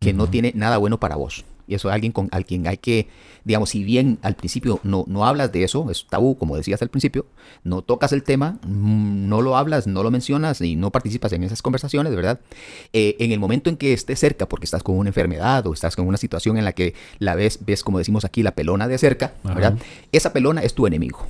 que 0.00 0.12
no 0.12 0.28
tiene 0.28 0.52
nada 0.54 0.78
bueno 0.78 0.98
para 0.98 1.16
vos. 1.16 1.44
Y 1.66 1.74
eso 1.74 1.88
es 1.88 1.94
alguien 1.94 2.12
con 2.12 2.28
al 2.32 2.44
quien 2.44 2.66
hay 2.66 2.76
que, 2.76 3.08
digamos, 3.44 3.70
si 3.70 3.84
bien 3.84 4.18
al 4.22 4.34
principio 4.34 4.80
no, 4.82 5.04
no 5.08 5.26
hablas 5.26 5.52
de 5.52 5.64
eso, 5.64 5.90
es 5.90 6.06
tabú, 6.08 6.36
como 6.36 6.56
decías 6.56 6.82
al 6.82 6.88
principio, 6.88 7.26
no 7.62 7.82
tocas 7.82 8.12
el 8.12 8.22
tema, 8.22 8.58
mm, 8.66 9.28
no 9.28 9.42
lo 9.42 9.56
hablas, 9.56 9.86
no 9.86 10.02
lo 10.02 10.10
mencionas 10.10 10.60
y 10.60 10.76
no 10.76 10.90
participas 10.90 11.32
en 11.32 11.42
esas 11.42 11.62
conversaciones, 11.62 12.14
¿verdad? 12.14 12.40
Eh, 12.92 13.16
en 13.18 13.32
el 13.32 13.38
momento 13.38 13.70
en 13.70 13.76
que 13.76 13.92
estés 13.92 14.18
cerca, 14.18 14.46
porque 14.46 14.64
estás 14.64 14.82
con 14.82 14.98
una 14.98 15.10
enfermedad 15.10 15.66
o 15.66 15.72
estás 15.72 15.96
con 15.96 16.06
una 16.06 16.18
situación 16.18 16.58
en 16.58 16.64
la 16.64 16.72
que 16.72 16.94
la 17.18 17.34
ves, 17.34 17.60
ves 17.64 17.82
como 17.82 17.98
decimos 17.98 18.24
aquí, 18.24 18.42
la 18.42 18.54
pelona 18.54 18.88
de 18.88 18.98
cerca, 18.98 19.34
¿verdad? 19.42 19.78
Esa 20.12 20.32
pelona 20.32 20.62
es 20.62 20.74
tu 20.74 20.86
enemigo. 20.86 21.26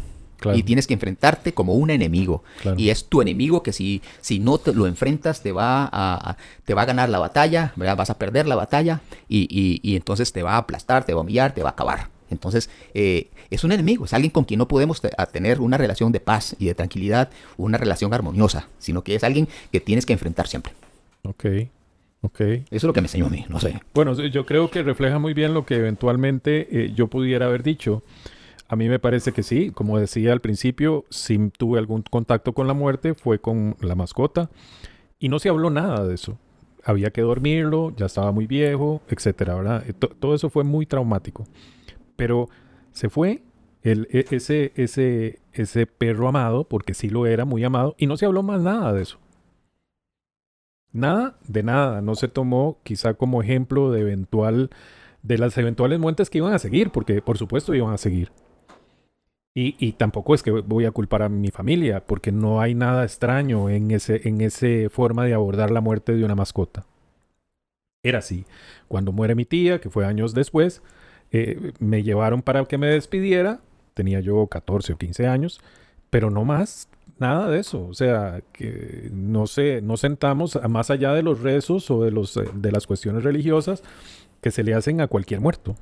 Y 0.54 0.62
tienes 0.62 0.86
que 0.86 0.94
enfrentarte 0.94 1.54
como 1.54 1.74
un 1.74 1.90
enemigo. 1.90 2.42
Y 2.76 2.90
es 2.90 3.06
tu 3.06 3.22
enemigo 3.22 3.62
que 3.62 3.72
si, 3.72 4.02
si 4.20 4.38
no 4.38 4.58
te 4.58 4.74
lo 4.74 4.86
enfrentas 4.86 5.42
te 5.42 5.52
va 5.52 5.88
a, 5.92 6.36
te 6.64 6.74
va 6.74 6.82
a 6.82 6.84
ganar 6.84 7.08
la 7.08 7.18
batalla, 7.18 7.72
vas 7.76 8.10
a 8.10 8.18
perder 8.18 8.46
la 8.46 8.56
batalla 8.56 9.00
y, 9.28 9.46
y, 9.82 9.96
entonces 9.96 10.32
te 10.32 10.42
va 10.42 10.54
a 10.54 10.58
aplastar, 10.58 11.04
te 11.04 11.14
va 11.14 11.20
a 11.20 11.22
humillar, 11.22 11.54
te 11.54 11.62
va 11.62 11.70
a 11.70 11.72
acabar. 11.72 12.08
Entonces, 12.30 12.70
eh, 12.94 13.28
es 13.50 13.64
un 13.64 13.72
enemigo, 13.72 14.04
es 14.04 14.12
alguien 14.12 14.30
con 14.30 14.44
quien 14.44 14.58
no 14.58 14.66
podemos 14.66 15.00
tener 15.32 15.60
una 15.60 15.76
relación 15.76 16.10
de 16.12 16.20
paz 16.20 16.56
y 16.58 16.66
de 16.66 16.74
tranquilidad, 16.74 17.30
una 17.56 17.78
relación 17.78 18.12
armoniosa, 18.12 18.68
sino 18.78 19.02
que 19.02 19.14
es 19.14 19.24
alguien 19.24 19.48
que 19.70 19.80
tienes 19.80 20.06
que 20.06 20.12
enfrentar 20.12 20.48
siempre. 20.48 20.72
Ok, 21.22 21.44
ok. 22.22 22.40
Eso 22.40 22.64
es 22.70 22.82
lo 22.84 22.92
que 22.92 23.00
me 23.00 23.06
enseñó 23.06 23.26
a 23.26 23.30
mí, 23.30 23.44
no 23.48 23.60
sé. 23.60 23.80
Bueno, 23.94 24.14
yo 24.14 24.46
creo 24.46 24.70
que 24.70 24.82
refleja 24.82 25.18
muy 25.18 25.34
bien 25.34 25.54
lo 25.54 25.64
que 25.64 25.76
eventualmente 25.76 26.66
eh, 26.70 26.92
yo 26.94 27.06
pudiera 27.08 27.46
haber 27.46 27.62
dicho. 27.62 28.02
A 28.74 28.76
mí 28.76 28.88
me 28.88 28.98
parece 28.98 29.30
que 29.30 29.44
sí, 29.44 29.70
como 29.70 30.00
decía 30.00 30.32
al 30.32 30.40
principio, 30.40 31.04
si 31.08 31.38
tuve 31.50 31.78
algún 31.78 32.02
contacto 32.02 32.54
con 32.54 32.66
la 32.66 32.74
muerte 32.74 33.14
fue 33.14 33.38
con 33.38 33.76
la 33.80 33.94
mascota 33.94 34.50
y 35.20 35.28
no 35.28 35.38
se 35.38 35.48
habló 35.48 35.70
nada 35.70 36.04
de 36.04 36.16
eso. 36.16 36.40
Había 36.82 37.12
que 37.12 37.20
dormirlo, 37.20 37.94
ya 37.96 38.06
estaba 38.06 38.32
muy 38.32 38.48
viejo, 38.48 39.00
etcétera, 39.08 39.54
¿verdad? 39.54 39.84
todo 40.18 40.34
eso 40.34 40.50
fue 40.50 40.64
muy 40.64 40.86
traumático. 40.86 41.44
Pero 42.16 42.48
se 42.90 43.08
fue 43.08 43.44
el, 43.82 44.08
e, 44.10 44.24
ese, 44.32 44.72
ese, 44.74 45.38
ese 45.52 45.86
perro 45.86 46.26
amado, 46.26 46.64
porque 46.64 46.94
sí 46.94 47.08
lo 47.08 47.26
era, 47.26 47.44
muy 47.44 47.62
amado, 47.62 47.94
y 47.96 48.08
no 48.08 48.16
se 48.16 48.26
habló 48.26 48.42
más 48.42 48.60
nada 48.60 48.92
de 48.92 49.02
eso. 49.02 49.20
Nada 50.90 51.38
de 51.46 51.62
nada, 51.62 52.02
no 52.02 52.16
se 52.16 52.26
tomó 52.26 52.80
quizá 52.82 53.14
como 53.14 53.40
ejemplo 53.40 53.92
de 53.92 54.00
eventual 54.00 54.70
de 55.22 55.38
las 55.38 55.56
eventuales 55.58 56.00
muertes 56.00 56.28
que 56.28 56.38
iban 56.38 56.54
a 56.54 56.58
seguir, 56.58 56.90
porque 56.90 57.22
por 57.22 57.38
supuesto 57.38 57.72
iban 57.72 57.94
a 57.94 57.98
seguir. 57.98 58.32
Y, 59.56 59.92
tampoco 59.92 60.34
es 60.34 60.42
que 60.42 60.50
voy 60.50 60.84
a 60.84 60.90
culpar 60.90 61.22
a 61.22 61.28
mi 61.28 61.52
familia, 61.52 62.04
porque 62.04 62.32
no 62.32 62.60
hay 62.60 62.74
nada 62.74 63.04
extraño 63.04 63.70
en 63.70 63.92
ese, 63.92 64.28
en 64.28 64.40
ese 64.40 64.88
forma 64.88 65.24
de 65.26 65.34
abordar 65.34 65.70
la 65.70 65.80
muerte 65.80 66.12
de 66.12 66.24
una 66.24 66.34
mascota. 66.34 66.84
Era 68.02 68.18
así. 68.18 68.46
Cuando 68.88 69.12
muere 69.12 69.36
mi 69.36 69.44
tía, 69.44 69.80
que 69.80 69.90
fue 69.90 70.06
años 70.06 70.34
después, 70.34 70.82
eh, 71.30 71.72
me 71.78 72.02
llevaron 72.02 72.42
para 72.42 72.64
que 72.64 72.78
me 72.78 72.88
despidiera. 72.88 73.60
Tenía 73.94 74.18
yo 74.18 74.44
14 74.48 74.94
o 74.94 74.98
15 74.98 75.28
años, 75.28 75.60
pero 76.10 76.30
no 76.30 76.44
más, 76.44 76.88
nada 77.20 77.48
de 77.48 77.60
eso. 77.60 77.86
O 77.86 77.94
sea, 77.94 78.42
que 78.52 79.08
no 79.12 79.46
sé, 79.46 79.82
no 79.82 79.96
sentamos 79.96 80.58
más 80.68 80.90
allá 80.90 81.12
de 81.14 81.22
los 81.22 81.42
rezos 81.42 81.88
o 81.92 82.02
de, 82.02 82.10
los, 82.10 82.36
eh, 82.36 82.42
de 82.54 82.72
las 82.72 82.88
cuestiones 82.88 83.22
religiosas 83.22 83.84
que 84.40 84.50
se 84.50 84.64
le 84.64 84.74
hacen 84.74 85.00
a 85.00 85.06
cualquier 85.06 85.40
muerto. 85.40 85.76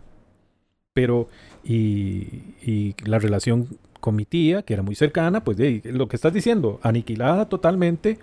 Pero, 0.94 1.28
y, 1.64 2.94
la 3.04 3.18
relación 3.18 3.68
con 4.00 4.16
mi 4.16 4.24
tía, 4.24 4.62
que 4.62 4.74
era 4.74 4.82
muy 4.82 4.94
cercana, 4.94 5.44
pues 5.44 5.56
lo 5.84 6.08
que 6.08 6.16
estás 6.16 6.32
diciendo, 6.32 6.80
aniquilada 6.82 7.48
totalmente 7.48 8.18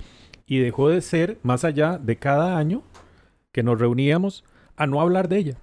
y 0.45 0.59
dejó 0.59 0.89
de 0.89 1.01
ser 1.01 1.37
más 1.43 1.63
allá 1.63 1.97
de 1.97 2.17
cada 2.17 2.57
año 2.57 2.83
que 3.51 3.63
nos 3.63 3.79
reuníamos 3.79 4.43
a 4.75 4.87
no 4.87 5.01
hablar 5.01 5.29
de 5.29 5.37
ella. 5.37 5.57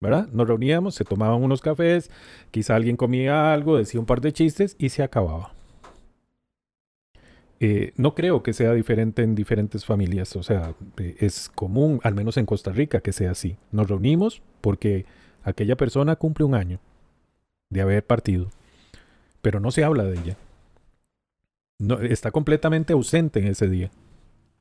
¿Verdad? 0.00 0.28
Nos 0.32 0.46
reuníamos, 0.46 0.94
se 0.94 1.04
tomaban 1.04 1.42
unos 1.42 1.60
cafés, 1.60 2.10
quizá 2.50 2.76
alguien 2.76 2.96
comía 2.96 3.54
algo, 3.54 3.78
decía 3.78 4.00
un 4.00 4.06
par 4.06 4.20
de 4.20 4.32
chistes 4.32 4.76
y 4.78 4.90
se 4.90 5.02
acababa. 5.02 5.54
Eh, 7.60 7.92
no 7.96 8.14
creo 8.14 8.42
que 8.42 8.52
sea 8.52 8.72
diferente 8.74 9.22
en 9.22 9.34
diferentes 9.34 9.86
familias, 9.86 10.36
o 10.36 10.42
sea, 10.42 10.74
eh, 10.98 11.16
es 11.20 11.48
común, 11.48 12.00
al 12.02 12.14
menos 12.14 12.36
en 12.36 12.44
Costa 12.46 12.72
Rica, 12.72 13.00
que 13.00 13.12
sea 13.12 13.30
así. 13.30 13.56
Nos 13.72 13.88
reunimos 13.88 14.42
porque 14.60 15.06
aquella 15.44 15.76
persona 15.76 16.16
cumple 16.16 16.44
un 16.44 16.54
año 16.54 16.80
de 17.70 17.82
haber 17.82 18.04
partido, 18.04 18.50
pero 19.42 19.60
no 19.60 19.70
se 19.70 19.84
habla 19.84 20.04
de 20.04 20.18
ella. 20.18 20.36
No, 21.78 22.00
está 22.00 22.30
completamente 22.30 22.92
ausente 22.92 23.40
en 23.40 23.48
ese 23.48 23.68
día. 23.68 23.90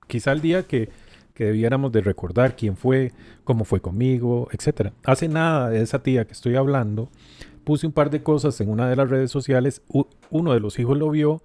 Quizá 0.08 0.32
el 0.32 0.42
día 0.42 0.64
que, 0.64 0.90
que 1.34 1.46
debiéramos 1.46 1.92
de 1.92 2.02
recordar 2.02 2.56
quién 2.56 2.76
fue, 2.76 3.12
cómo 3.44 3.66
fue 3.66 3.82
conmigo, 3.82 4.50
etc. 4.52 4.92
Hace 5.04 5.28
nada 5.28 5.70
de 5.70 5.82
esa 5.82 6.04
tía 6.04 6.26
que 6.26 6.34
estoy 6.34 6.56
hablando, 6.56 7.10
puse 7.64 7.88
un 7.88 7.94
par 7.94 8.10
de 8.10 8.24
cosas 8.24 8.60
en 8.62 8.70
una 8.70 8.90
de 8.90 8.96
las 8.96 9.10
redes 9.10 9.32
sociales, 9.32 9.82
uno 10.30 10.54
de 10.54 10.60
los 10.60 10.78
hijos 10.80 10.98
lo 10.98 11.10
vio 11.10 11.42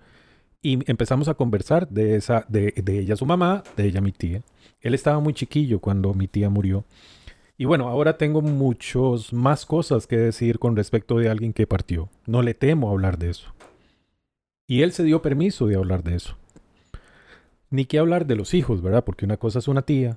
y 0.61 0.91
empezamos 0.91 1.29
a 1.29 1.35
conversar 1.35 1.89
de, 1.89 2.17
esa, 2.17 2.45
de, 2.49 2.73
de 2.73 2.99
ella 2.99 3.17
su 3.17 3.27
mamá, 3.27 3.63
de 3.77 3.85
ella 3.85 4.01
mi 4.01 4.13
tía. 4.13 4.43
Él 4.81 4.95
estaba 4.95 5.21
muy 5.21 5.35
chiquillo 5.35 5.81
cuando 5.81 6.15
mi 6.15 6.29
tía 6.29 6.51
murió 6.51 6.85
y 7.61 7.65
bueno, 7.65 7.89
ahora 7.89 8.17
tengo 8.17 8.41
muchos 8.41 9.33
más 9.33 9.67
cosas 9.67 10.07
que 10.07 10.17
decir 10.17 10.61
con 10.61 10.77
respecto 10.77 11.19
de 11.19 11.29
alguien 11.29 11.53
que 11.53 11.67
partió. 11.67 12.09
No 12.25 12.41
le 12.41 12.55
temo 12.55 12.89
hablar 12.89 13.19
de 13.19 13.31
eso. 13.31 13.53
Y 14.69 14.83
él 14.83 14.93
se 14.93 15.03
dio 15.03 15.23
permiso 15.23 15.67
de 15.67 15.75
hablar 15.75 16.05
de 16.05 16.15
eso. 16.15 16.37
Ni 17.69 17.85
que 17.85 17.99
hablar 17.99 18.27
de 18.27 18.37
los 18.37 18.55
hijos, 18.55 18.81
¿verdad? 18.81 19.05
Porque 19.05 19.25
una 19.25 19.39
cosa 19.39 19.59
es 19.59 19.67
una 19.67 19.83
tía, 19.83 20.17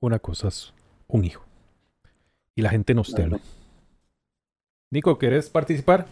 una 0.00 0.18
cosa 0.18 0.48
es 0.48 0.72
un 1.06 1.26
hijo. 1.26 1.44
Y 2.56 2.62
la 2.62 2.70
gente 2.70 2.94
nos 2.94 3.12
teme. 3.12 3.40
Nico, 4.90 5.18
¿quieres 5.18 5.50
participar? 5.50 6.06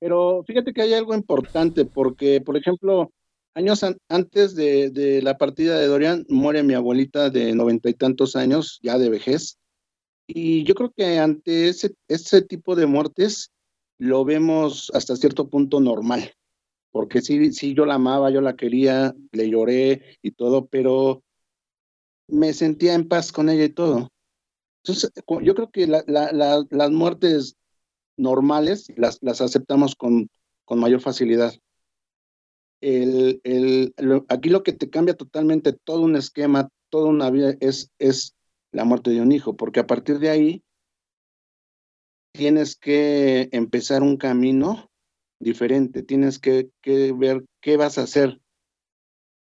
Pero 0.00 0.42
fíjate 0.44 0.72
que 0.72 0.82
hay 0.82 0.94
algo 0.94 1.14
importante, 1.14 1.84
porque, 1.84 2.40
por 2.40 2.56
ejemplo, 2.56 3.12
Años 3.54 3.84
antes 4.08 4.54
de, 4.54 5.20
la 5.22 5.36
partida 5.36 5.78
de 5.78 5.86
Dorian, 5.86 6.24
muere 6.28 6.62
mi 6.62 6.72
abuelita 6.72 7.28
de 7.28 7.54
noventa 7.54 7.90
y 7.90 7.94
tantos 7.94 8.34
años, 8.34 8.78
ya 8.82 8.96
de 8.96 9.10
vejez. 9.10 9.58
Y 10.26 10.64
yo 10.64 10.74
creo 10.74 10.90
que 10.96 11.18
ante 11.18 11.68
ese, 11.68 11.94
ese 12.08 12.40
tipo 12.40 12.74
de 12.74 12.86
muertes 12.86 13.50
lo 13.98 14.24
vemos 14.24 14.90
hasta 14.94 15.16
cierto 15.16 15.50
punto 15.50 15.80
normal. 15.80 16.32
Porque 16.92 17.20
sí, 17.20 17.52
sí, 17.52 17.74
yo 17.74 17.84
la 17.84 17.94
amaba, 17.94 18.30
yo 18.30 18.40
la 18.40 18.56
quería, 18.56 19.14
le 19.32 19.50
lloré 19.50 20.18
y 20.22 20.30
todo, 20.30 20.66
pero 20.66 21.22
me 22.28 22.54
sentía 22.54 22.94
en 22.94 23.06
paz 23.06 23.32
con 23.32 23.50
ella 23.50 23.64
y 23.64 23.70
todo. 23.70 24.10
Entonces, 24.82 25.12
yo 25.42 25.54
creo 25.54 25.70
que 25.70 25.86
las 25.86 26.90
muertes 26.90 27.56
normales 28.16 28.90
las, 28.96 29.18
las 29.20 29.42
aceptamos 29.42 29.94
con, 29.94 30.30
con 30.64 30.78
mayor 30.78 31.00
facilidad 31.00 31.52
el, 32.82 33.40
el, 33.44 33.94
aquí 34.28 34.48
lo 34.48 34.62
que 34.62 34.72
te 34.72 34.90
cambia 34.90 35.14
totalmente 35.14 35.72
todo 35.72 36.00
un 36.00 36.16
esquema, 36.16 36.68
toda 36.90 37.08
una 37.08 37.30
vida 37.30 37.54
es, 37.60 37.90
es 37.98 38.34
la 38.72 38.84
muerte 38.84 39.10
de 39.10 39.20
un 39.20 39.30
hijo, 39.32 39.56
porque 39.56 39.80
a 39.80 39.86
partir 39.86 40.18
de 40.18 40.30
ahí 40.30 40.62
tienes 42.32 42.76
que 42.76 43.48
empezar 43.52 44.02
un 44.02 44.16
camino 44.16 44.90
diferente, 45.38 46.02
tienes 46.02 46.38
que, 46.38 46.70
ver 46.84 47.44
qué 47.60 47.76
vas 47.76 47.98
a 47.98 48.02
hacer, 48.02 48.40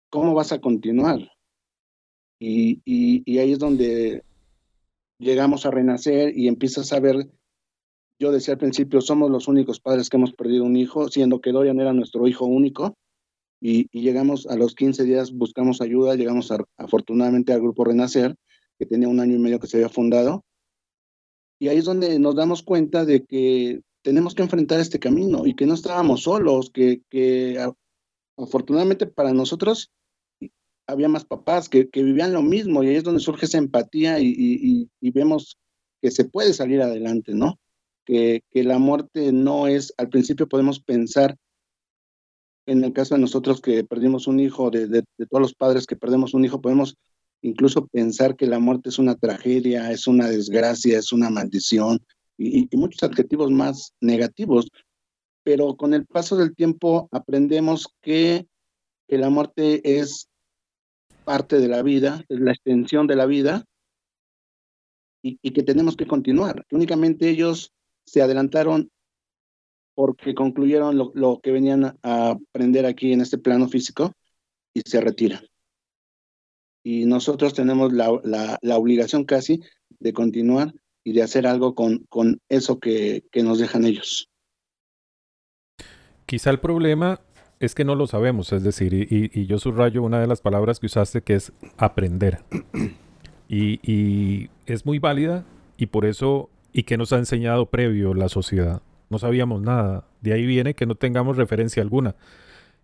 cómo 0.09 0.33
vas 0.33 0.51
a 0.51 0.59
continuar. 0.59 1.31
Y, 2.41 2.81
y, 2.85 3.37
ahí 3.37 3.51
es 3.51 3.59
donde 3.59 4.23
llegamos 5.19 5.65
a 5.65 5.71
renacer 5.71 6.35
y 6.35 6.47
empiezas 6.47 6.93
a 6.93 6.99
ver, 6.99 7.29
yo 8.17 8.31
decía 8.31 8.53
al 8.53 8.59
principio, 8.59 9.01
somos 9.01 9.29
los 9.29 9.47
únicos 9.47 9.79
padres 9.79 10.09
que 10.09 10.17
hemos 10.17 10.33
perdido 10.33 10.63
un 10.63 10.77
hijo, 10.77 11.09
siendo 11.09 11.41
que 11.41 11.51
Dorian 11.51 11.79
era 11.79 11.91
nuestro 11.91 12.27
hijo 12.27 12.45
único, 12.45 12.95
y, 13.61 13.89
llegamos 13.91 14.47
a 14.47 14.55
los 14.55 14.75
15 14.75 15.03
días, 15.03 15.31
buscamos 15.31 15.81
ayuda, 15.81 16.15
llegamos 16.15 16.51
afortunadamente 16.77 17.53
al 17.53 17.61
grupo 17.61 17.83
Renacer, 17.83 18.35
que 18.77 18.85
tenía 18.85 19.07
un 19.07 19.19
año 19.19 19.35
y 19.35 19.39
medio 19.39 19.59
que 19.59 19.67
se 19.67 19.77
había 19.77 19.89
fundado, 19.89 20.43
y 21.59 21.67
ahí 21.67 21.77
es 21.77 21.85
donde 21.85 22.17
nos 22.19 22.35
damos 22.35 22.63
cuenta 22.63 23.03
de 23.03 23.25
que 23.25 23.81
tenemos 24.01 24.33
que 24.33 24.43
enfrentar 24.43 24.79
este 24.79 24.99
camino 24.99 25.45
y 25.45 25.55
que 25.55 25.65
no 25.65 25.73
estábamos 25.73 26.23
solos, 26.23 26.71
que, 26.73 27.01
que 27.09 27.59
afortunadamente 28.37 29.05
para 29.05 29.33
nosotros 29.33 29.91
había 30.87 31.09
más 31.09 31.25
papás 31.25 31.67
que, 31.67 31.89
que, 31.89 32.01
vivían 32.01 32.33
lo 32.33 32.41
mismo 32.41 32.81
y 32.81 32.87
ahí 32.87 32.95
es 32.95 33.03
donde 33.03 33.19
surge 33.19 33.45
esa 33.45 33.57
empatía 33.57 34.19
y, 34.19 34.33
y, 35.01 35.11
vemos 35.11 35.59
que 36.01 36.09
se 36.11 36.25
puede 36.25 36.53
salir 36.53 36.81
adelante, 36.81 37.33
¿no? 37.35 37.59
Que, 38.05 38.41
que, 38.51 38.63
la 38.63 38.79
muerte 38.79 39.31
no 39.31 39.67
es, 39.67 39.93
al 39.97 40.09
principio 40.09 40.47
podemos 40.47 40.79
pensar, 40.79 41.35
en 42.71 42.83
el 42.83 42.93
caso 42.93 43.15
de 43.15 43.21
nosotros 43.21 43.61
que 43.61 43.83
perdimos 43.83 44.27
un 44.27 44.39
hijo, 44.39 44.69
de, 44.69 44.87
de, 44.87 45.03
de 45.17 45.25
todos 45.25 45.41
los 45.41 45.53
padres 45.55 45.87
que 45.87 45.95
perdemos 45.95 46.33
un 46.33 46.45
hijo, 46.45 46.61
podemos 46.61 46.95
incluso 47.41 47.87
pensar 47.87 48.35
que 48.35 48.47
la 48.47 48.59
muerte 48.59 48.89
es 48.89 48.99
una 48.99 49.15
tragedia, 49.15 49.91
es 49.91 50.07
una 50.07 50.27
desgracia, 50.27 50.97
es 50.97 51.11
una 51.11 51.29
maldición 51.29 51.99
y, 52.37 52.69
muchos 52.77 53.03
adjetivos 53.03 53.51
más 53.51 53.93
negativos. 54.01 54.67
Pero 55.43 55.75
con 55.75 55.93
el 55.93 56.05
paso 56.05 56.37
del 56.37 56.55
tiempo 56.55 57.09
aprendemos 57.11 57.87
que, 58.01 58.47
que 59.07 59.17
la 59.17 59.29
muerte 59.29 59.99
es 59.99 60.29
parte 61.23 61.59
de 61.59 61.67
la 61.67 61.81
vida, 61.81 62.23
es 62.29 62.39
la 62.39 62.51
extensión 62.51 63.07
de 63.07 63.15
la 63.15 63.25
vida 63.25 63.65
y, 65.21 65.37
que 65.51 65.63
tenemos 65.63 65.95
que 65.95 66.07
continuar. 66.07 66.65
únicamente 66.71 67.29
ellos 67.29 67.73
se 68.05 68.21
adelantaron 68.21 68.89
porque 69.99 70.33
concluyeron 70.33 70.97
lo, 70.97 71.41
que 71.41 71.51
venían 71.51 71.97
a 72.03 72.29
aprender 72.29 72.85
aquí 72.85 73.11
en 73.11 73.19
este 73.19 73.37
plano 73.37 73.67
físico 73.67 74.13
y 74.73 74.79
se 74.85 75.01
retiran 75.01 75.41
y 76.85 77.05
nosotros 77.05 77.53
tenemos 77.53 77.91
la, 77.91 78.17
la, 78.23 78.77
obligación 78.77 79.25
casi 79.25 79.59
de 79.99 80.13
continuar 80.13 80.73
y 81.03 81.11
de 81.11 81.21
hacer 81.21 81.45
algo 81.45 81.75
con, 81.75 82.05
con 82.07 82.39
eso 82.47 82.79
que, 82.79 83.25
que, 83.29 83.43
nos 83.43 83.59
dejan 83.59 83.83
ellos. 83.83 84.29
Quizá 86.25 86.49
el 86.51 86.61
problema 86.61 87.19
es 87.59 87.75
que 87.75 87.83
no 87.83 87.95
lo 87.95 88.07
sabemos, 88.07 88.53
es 88.53 88.63
decir, 88.63 88.93
y, 88.93 89.29
y 89.37 89.47
yo 89.47 89.59
subrayo 89.59 90.01
una 90.01 90.21
de 90.21 90.27
las 90.27 90.39
palabras 90.39 90.79
que 90.79 90.85
usaste 90.85 91.23
que 91.23 91.35
es 91.35 91.51
aprender. 91.75 92.39
Y, 93.51 93.79
y, 93.81 94.51
es 94.67 94.85
muy 94.85 94.99
válida 94.99 95.43
y 95.75 95.87
por 95.87 96.05
eso, 96.05 96.51
¿y 96.71 96.83
que 96.83 96.97
nos 96.97 97.11
ha 97.13 97.17
enseñado 97.17 97.65
previo 97.65 98.13
la 98.13 98.29
sociedad? 98.29 98.83
No 99.09 99.19
sabíamos 99.19 99.61
nada. 99.61 100.05
De 100.21 100.33
ahí 100.33 100.45
viene 100.45 100.73
que 100.73 100.85
no 100.85 100.95
tengamos 100.95 101.37
referencia 101.37 101.81
alguna. 101.81 102.15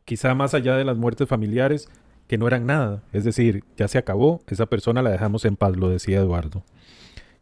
Quizá 0.05 0.33
más 0.35 0.53
allá 0.53 0.75
de 0.75 0.85
las 0.85 0.97
muertes 0.97 1.27
familiares, 1.27 1.89
que 2.27 2.37
no 2.37 2.47
eran 2.47 2.65
nada. 2.65 3.03
Es 3.13 3.23
decir, 3.23 3.63
ya 3.77 3.87
se 3.87 3.97
acabó, 3.97 4.41
esa 4.47 4.65
persona 4.65 5.01
la 5.01 5.11
dejamos 5.11 5.45
en 5.45 5.55
paz, 5.55 5.75
lo 5.75 5.89
decía 5.89 6.19
Eduardo. 6.19 6.63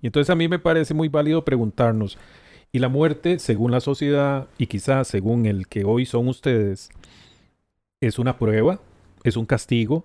Y 0.02 0.08
entonces 0.08 0.30
a 0.30 0.36
mí 0.36 0.48
me 0.48 0.60
parece 0.60 0.94
muy 0.94 1.08
válido 1.08 1.46
preguntarnos, 1.46 2.18
¿y 2.72 2.80
la 2.80 2.90
muerte, 2.90 3.40
según 3.40 3.72
la 3.72 3.80
sociedad 3.80 4.48
y 4.58 4.68
quizás 4.68 5.08
según 5.08 5.46
el 5.46 5.68
que 5.68 5.86
hoy 5.86 6.06
son 6.06 6.28
ustedes, 6.28 6.90
es 8.02 8.20
una 8.20 8.38
prueba? 8.38 8.82
¿Es 9.24 9.38
un 9.38 9.46
castigo? 9.46 10.04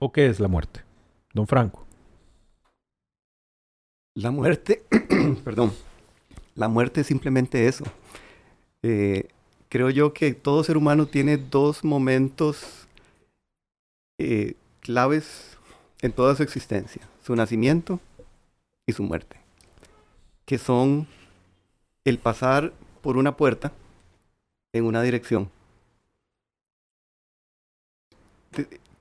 ¿O 0.00 0.10
qué 0.12 0.26
es 0.26 0.40
la 0.40 0.48
muerte? 0.48 0.80
Don 1.32 1.46
Franco. 1.46 1.86
La 4.14 4.32
muerte, 4.32 4.82
perdón, 5.44 5.72
la 6.58 6.66
muerte 6.66 7.02
es 7.02 7.06
simplemente 7.06 7.68
eso. 7.68 7.84
Eh, 8.82 9.28
creo 9.68 9.90
yo 9.90 10.12
que 10.12 10.34
todo 10.34 10.64
ser 10.64 10.76
humano 10.76 11.06
tiene 11.06 11.36
dos 11.36 11.84
momentos 11.84 12.88
eh, 14.18 14.54
claves 14.80 15.56
en 16.02 16.10
toda 16.10 16.34
su 16.34 16.42
existencia, 16.42 17.08
su 17.24 17.36
nacimiento 17.36 18.00
y 18.88 18.92
su 18.92 19.04
muerte, 19.04 19.36
que 20.46 20.58
son 20.58 21.06
el 22.04 22.18
pasar 22.18 22.72
por 23.02 23.16
una 23.16 23.36
puerta 23.36 23.72
en 24.72 24.84
una 24.84 25.02
dirección. 25.02 25.50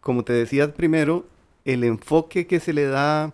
como 0.02 0.24
te 0.24 0.32
decía 0.32 0.72
primero, 0.74 1.26
el 1.65 1.84
enfoque 1.84 2.46
que 2.46 2.60
se 2.60 2.72
le 2.72 2.86
da 2.86 3.34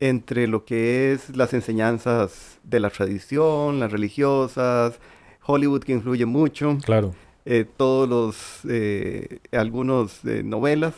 entre 0.00 0.46
lo 0.46 0.64
que 0.64 1.12
es 1.12 1.36
las 1.36 1.54
enseñanzas 1.54 2.58
de 2.62 2.80
la 2.80 2.90
tradición, 2.90 3.80
las 3.80 3.92
religiosas, 3.92 4.98
Hollywood 5.46 5.82
que 5.82 5.92
influye 5.92 6.26
mucho, 6.26 6.78
claro. 6.84 7.14
Eh, 7.46 7.66
todos 7.76 8.08
los, 8.08 8.60
eh, 8.70 9.40
algunos 9.52 10.24
novelas, 10.24 10.94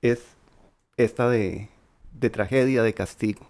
es 0.00 0.22
esta 0.96 1.28
de, 1.28 1.68
tragedia, 2.32 2.82
de 2.82 2.94
castigo. 2.94 3.46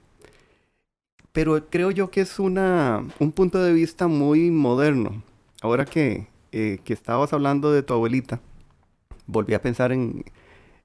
Pero 1.33 1.69
creo 1.71 1.91
yo 1.91 2.11
que 2.11 2.23
es 2.23 2.39
una, 2.39 3.05
un 3.21 3.33
punto 3.33 3.63
de 3.63 3.73
vista 3.73 4.09
muy 4.09 4.51
moderno. 4.51 5.23
Ahora 5.63 5.85
que, 5.85 6.27
eh, 6.53 6.79
que 6.85 6.93
estabas 6.93 7.33
hablando 7.33 7.71
de 7.73 7.83
tu 7.83 7.95
abuelita, 7.95 8.41
volví 9.27 9.55
a 9.55 9.63
pensar 9.63 9.93
en, 9.93 10.25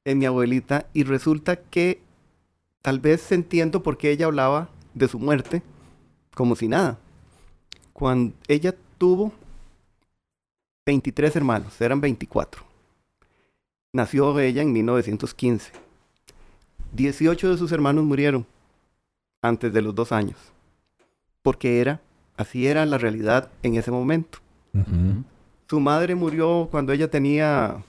en 0.05 0.19
mi 0.19 0.25
abuelita 0.25 0.87
y 0.93 1.03
resulta 1.03 1.55
que 1.55 1.99
tal 2.83 2.99
vez 2.99 3.31
entiendo 3.31 3.81
por 3.81 3.97
qué 3.97 4.11
ella 4.11 4.27
hablaba 4.27 4.69
de 4.93 5.07
su 5.07 5.17
muerte 5.17 5.63
como 6.35 6.55
si 6.55 6.67
nada. 6.67 6.99
Cuando 7.93 8.35
ella 8.47 8.75
tuvo 8.97 9.31
23 10.85 11.35
hermanos, 11.35 11.79
eran 11.81 12.01
24. 12.01 12.61
Nació 13.93 14.37
ella 14.39 14.61
en 14.61 14.73
1915. 14.73 15.71
18 16.91 17.51
de 17.51 17.57
sus 17.57 17.71
hermanos 17.71 18.03
murieron 18.03 18.45
antes 19.41 19.71
de 19.71 19.81
los 19.81 19.95
dos 19.95 20.11
años, 20.11 20.37
porque 21.41 21.79
era, 21.79 22.01
así 22.37 22.67
era 22.67 22.85
la 22.85 22.97
realidad 22.97 23.49
en 23.63 23.75
ese 23.75 23.91
momento. 23.91 24.39
Su 25.69 25.79
madre 25.79 26.15
murió 26.15 26.67
cuando 26.69 26.91
ella 26.91 27.09
tenía 27.09 27.83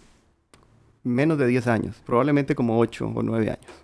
menos 1.02 1.38
de 1.38 1.46
10 1.46 1.66
años, 1.66 2.02
probablemente 2.06 2.54
como 2.54 2.78
8 2.78 3.12
o 3.14 3.22
9 3.22 3.50
años. 3.50 3.83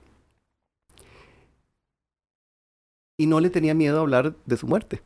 Y 3.20 3.26
no 3.26 3.38
le 3.38 3.50
tenía 3.50 3.74
miedo 3.74 3.98
a 3.98 4.00
hablar 4.00 4.32
de 4.46 4.56
su 4.56 4.66
muerte. 4.66 5.02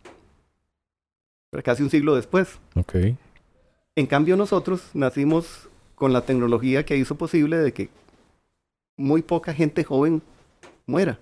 Pero 1.50 1.64
casi 1.64 1.83
un 1.83 1.90
siglo 1.90 2.14
después. 2.14 2.61
Okay. 2.77 3.16
En 3.96 4.07
cambio 4.07 4.37
nosotros 4.37 4.83
nacimos 4.94 5.68
con 5.96 6.12
la 6.12 6.20
tecnología 6.20 6.87
que 6.87 6.96
hizo 6.96 7.16
posible 7.16 7.57
de 7.57 7.72
que 7.72 7.88
muy 8.96 9.22
poca 9.22 9.53
gente 9.53 9.83
joven 9.83 10.22
muera 10.87 11.18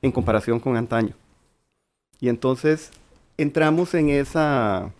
en 0.00 0.12
comparación 0.12 0.60
con 0.60 0.76
antaño. 0.76 1.16
Y 2.20 2.28
entonces 2.28 2.92
entramos 3.36 3.92
en 3.94 4.10
esa... 4.10 4.92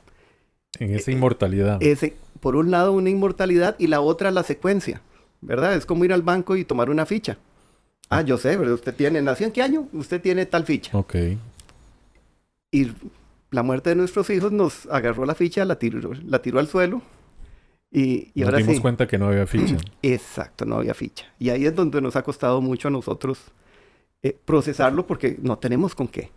En 0.81 0.97
esa 0.97 1.13
inmortalidad. 1.13 1.81
Ese, 1.81 2.17
por 2.41 2.57
un 2.57 2.73
lado 2.73 2.91
una 2.91 3.11
inmortalidad 3.11 3.77
y 3.79 3.87
la 3.87 4.01
otra 4.01 4.33
la 4.33 4.43
secuencia, 4.43 5.01
¿verdad? 5.43 5.77
Es 5.77 5.87
como 5.87 6.05
ir 6.05 6.13
al 6.13 6.23
banco 6.23 6.57
y 6.57 6.65
tomar 6.65 6.91
una 6.91 7.07
ficha. 7.07 7.39
Ah, 8.09 8.23
yo 8.23 8.39
sé, 8.39 8.57
pero 8.57 8.75
usted 8.75 8.95
tiene, 8.95 9.21
¿nació 9.21 9.47
en 9.47 9.53
qué 9.53 9.63
año? 9.63 9.89
Usted 9.93 10.21
tiene 10.21 10.47
tal 10.47 10.65
ficha. 10.65 10.97
Ok. 10.97 11.15
Y 12.71 12.93
la 13.51 13.63
muerte 13.63 13.91
de 13.91 13.97
nuestros 13.97 14.29
hijos 14.31 14.53
nos 14.53 14.87
agarró 14.87 15.25
la 15.27 15.35
ficha, 15.35 15.65
la 15.65 15.79
tiró, 15.79 16.13
la 16.15 16.41
tiró 16.41 16.59
al 16.59 16.69
suelo 16.69 17.03
y, 17.91 18.31
y 18.35 18.43
nos 18.43 18.57
dimos 18.57 18.81
cuenta 18.81 19.07
que 19.07 19.19
no 19.19 19.27
había 19.27 19.47
ficha. 19.47 19.77
Exacto, 20.03 20.65
no 20.65 20.77
había 20.77 20.95
ficha. 20.95 21.27
Y 21.39 21.51
ahí 21.51 21.67
es 21.67 21.75
donde 21.75 22.01
nos 22.01 22.17
ha 22.17 22.23
costado 22.23 22.61
mucho 22.61 22.89
a 22.89 22.91
nosotros 22.91 23.39
eh, 24.23 24.37
procesarlo 24.45 25.07
porque 25.07 25.37
no 25.41 25.59
tenemos 25.59 25.95
con 25.95 26.09
qué. 26.09 26.31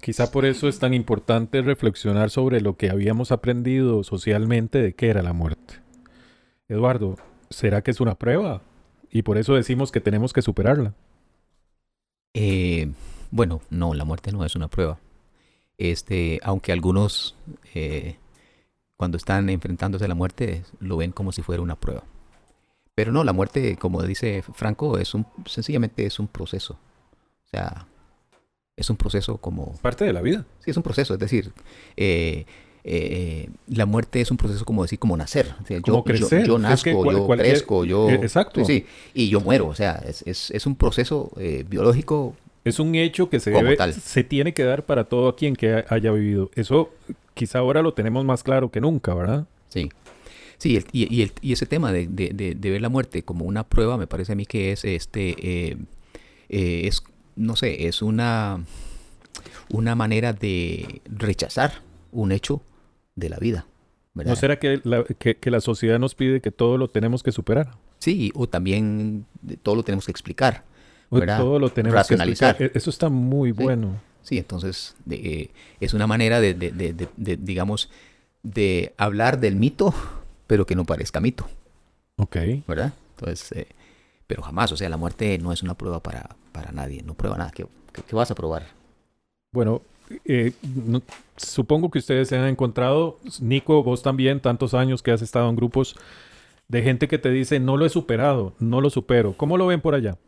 Quizá 0.00 0.30
por 0.30 0.44
eso 0.44 0.68
es 0.68 0.78
tan 0.78 0.92
importante 0.92 1.62
reflexionar 1.62 2.28
sobre 2.30 2.60
lo 2.60 2.76
que 2.76 2.90
habíamos 2.90 3.32
aprendido 3.32 4.04
socialmente 4.04 4.82
de 4.82 4.92
qué 4.94 5.08
era 5.08 5.22
la 5.22 5.32
muerte. 5.32 5.76
Eduardo, 6.68 7.16
¿será 7.48 7.82
que 7.82 7.90
es 7.90 8.00
una 8.00 8.14
prueba? 8.14 8.60
Y 9.14 9.22
por 9.22 9.38
eso 9.38 9.54
decimos 9.54 9.92
que 9.92 10.00
tenemos 10.00 10.32
que 10.32 10.42
superarla. 10.42 10.92
Eh, 12.34 12.90
bueno, 13.30 13.62
no, 13.70 13.94
la 13.94 14.04
muerte 14.04 14.32
no 14.32 14.44
es 14.44 14.56
una 14.56 14.68
prueba. 14.68 14.98
Este, 15.78 16.40
aunque 16.42 16.72
algunos 16.72 17.36
eh, 17.74 18.16
cuando 18.96 19.16
están 19.16 19.48
enfrentándose 19.50 20.04
a 20.04 20.08
la 20.08 20.16
muerte, 20.16 20.64
lo 20.80 20.96
ven 20.96 21.12
como 21.12 21.30
si 21.30 21.42
fuera 21.42 21.62
una 21.62 21.76
prueba. 21.76 22.02
Pero 22.96 23.12
no, 23.12 23.22
la 23.22 23.32
muerte, 23.32 23.76
como 23.76 24.02
dice 24.02 24.42
Franco, 24.42 24.98
es 24.98 25.14
un, 25.14 25.26
sencillamente 25.46 26.06
es 26.06 26.18
un 26.18 26.26
proceso. 26.28 26.74
O 27.44 27.48
sea, 27.48 27.86
Es 28.76 28.90
un 28.90 28.96
proceso 28.96 29.38
como... 29.38 29.74
Parte 29.82 30.04
de 30.04 30.12
la 30.12 30.22
vida. 30.22 30.44
Sí, 30.58 30.72
es 30.72 30.76
un 30.76 30.82
proceso, 30.82 31.14
es 31.14 31.20
decir, 31.20 31.52
eh, 31.96 32.46
eh, 32.84 33.48
la 33.68 33.86
muerte 33.86 34.20
es 34.20 34.30
un 34.30 34.36
proceso 34.36 34.64
como 34.64 34.82
decir, 34.82 34.98
como 34.98 35.16
nacer. 35.16 35.54
O 35.62 35.66
sea, 35.66 35.78
yo, 35.78 35.82
Como 35.82 36.04
crecer. 36.04 36.40
yo, 36.42 36.46
yo 36.46 36.56
Es 36.56 36.62
nazco, 36.62 36.84
que 36.84 36.92
cual- 36.94 37.16
yo 37.16 37.26
cualquier- 37.26 37.50
crezco, 37.52 37.84
yo... 37.84 38.10
eh, 38.10 38.14
exacto. 38.22 38.64
Sí, 38.64 38.84
y 39.14 39.28
yo 39.30 39.40
muero. 39.40 39.68
O 39.68 39.74
sea, 39.74 40.02
es, 40.06 40.22
es, 40.26 40.50
es 40.50 40.66
un 40.66 40.76
proceso 40.76 41.30
eh, 41.38 41.64
biológico. 41.68 42.34
Es 42.64 42.78
un 42.78 42.94
hecho 42.94 43.28
que 43.30 43.40
se 43.40 43.52
Como 43.52 43.64
debe, 43.70 43.92
se 43.92 44.24
tiene 44.24 44.54
que 44.54 44.64
dar 44.64 44.84
para 44.84 45.04
todo 45.04 45.34
quien 45.36 45.56
que 45.56 45.72
ha- 45.74 45.84
haya 45.88 46.10
vivido. 46.12 46.50
Eso 46.54 46.90
quizá 47.34 47.58
ahora 47.58 47.82
lo 47.82 47.94
tenemos 47.94 48.24
más 48.24 48.42
claro 48.42 48.70
que 48.70 48.80
nunca, 48.80 49.14
¿verdad? 49.14 49.46
Sí. 49.68 49.88
Sí, 50.58 50.76
el- 50.76 50.86
y, 50.92 51.14
y 51.14 51.22
el- 51.22 51.32
y 51.42 51.52
ese 51.52 51.66
tema 51.66 51.92
de, 51.92 52.06
de- 52.06 52.30
de- 52.34 52.54
de 52.54 52.70
ver 52.70 52.80
la 52.80 52.88
muerte 52.88 53.22
como 53.22 53.44
una 53.44 53.64
prueba, 53.64 53.96
me 53.98 54.06
parece 54.06 54.32
a 54.32 54.34
mí 54.34 54.46
que 54.46 54.72
es 54.72 54.84
este 54.84 55.34
eh, 55.40 55.76
eh, 56.48 56.82
es 56.86 57.02
no 57.36 57.56
sé, 57.56 57.86
es 57.88 58.00
una 58.02 58.62
una 59.70 59.94
manera 59.94 60.32
de 60.32 61.00
rechazar 61.06 61.82
un 62.12 62.30
hecho 62.32 62.62
de 63.16 63.28
la 63.28 63.38
vida. 63.38 63.66
¿verdad? 64.14 64.32
¿No 64.32 64.36
será 64.36 64.58
que 64.58 64.80
la, 64.84 65.04
que, 65.04 65.36
que 65.36 65.50
la 65.50 65.60
sociedad 65.60 65.98
nos 65.98 66.14
pide 66.14 66.40
que 66.40 66.50
todo 66.52 66.78
lo 66.78 66.88
tenemos 66.88 67.22
que 67.22 67.32
superar? 67.32 67.72
Sí, 67.98 68.30
o 68.34 68.48
también 68.48 69.26
de- 69.42 69.56
todo 69.56 69.74
lo 69.74 69.82
tenemos 69.82 70.06
que 70.06 70.12
explicar. 70.12 70.64
Todo 71.10 71.58
lo 71.58 71.70
tenemos 71.70 71.94
Racionalizar. 71.94 72.56
que 72.56 72.64
explicar. 72.64 72.76
E- 72.76 72.78
Eso 72.78 72.90
está 72.90 73.08
muy 73.08 73.50
Sí. 73.52 73.62
bueno. 73.62 74.00
Sí, 74.22 74.38
entonces 74.38 74.96
de- 75.04 75.16
eh, 75.16 75.50
es 75.80 75.94
una 75.94 76.06
manera 76.06 76.40
de, 76.40 76.54
digamos, 77.16 77.90
de 78.42 78.94
hablar 78.96 79.38
del 79.40 79.56
mito, 79.56 79.92
pero 80.46 80.64
que 80.66 80.74
no 80.74 80.84
parezca 80.84 81.20
mito. 81.20 81.46
Ok. 82.16 82.36
¿verdad? 82.66 82.92
Entonces, 83.18 83.52
eh, 83.52 83.66
pero 84.26 84.42
jamás, 84.42 84.70
o 84.72 84.76
sea, 84.76 84.88
la 84.88 84.96
muerte 84.96 85.36
no 85.38 85.52
es 85.52 85.62
una 85.62 85.74
prueba 85.74 86.00
para, 86.02 86.36
para 86.52 86.72
nadie, 86.72 87.02
no 87.02 87.14
prueba 87.14 87.36
nada. 87.36 87.50
¿Qué, 87.52 87.66
qué- 87.92 88.02
qué 88.02 88.16
vas 88.16 88.30
a 88.30 88.34
probar? 88.34 88.66
Bueno, 89.52 89.82
eh, 90.24 90.52
supongo 91.36 91.90
que 91.90 91.98
ustedes 91.98 92.28
se 92.28 92.36
han 92.36 92.48
encontrado, 92.48 93.18
Nico, 93.40 93.82
vos 93.82 94.02
también, 94.02 94.40
tantos 94.40 94.74
años 94.74 95.02
que 95.02 95.10
has 95.10 95.22
estado 95.22 95.48
en 95.48 95.56
grupos 95.56 95.96
de 96.68 96.82
gente 96.82 97.08
que 97.08 97.18
te 97.18 97.30
dice, 97.30 97.60
no 97.60 97.76
lo 97.76 97.86
he 97.86 97.90
superado, 97.90 98.54
no 98.58 98.80
lo 98.80 98.90
supero. 98.90 99.34
¿Cómo 99.36 99.56
lo 99.56 99.66
ven 99.66 99.80
por 99.80 99.94
allá? 99.94 100.18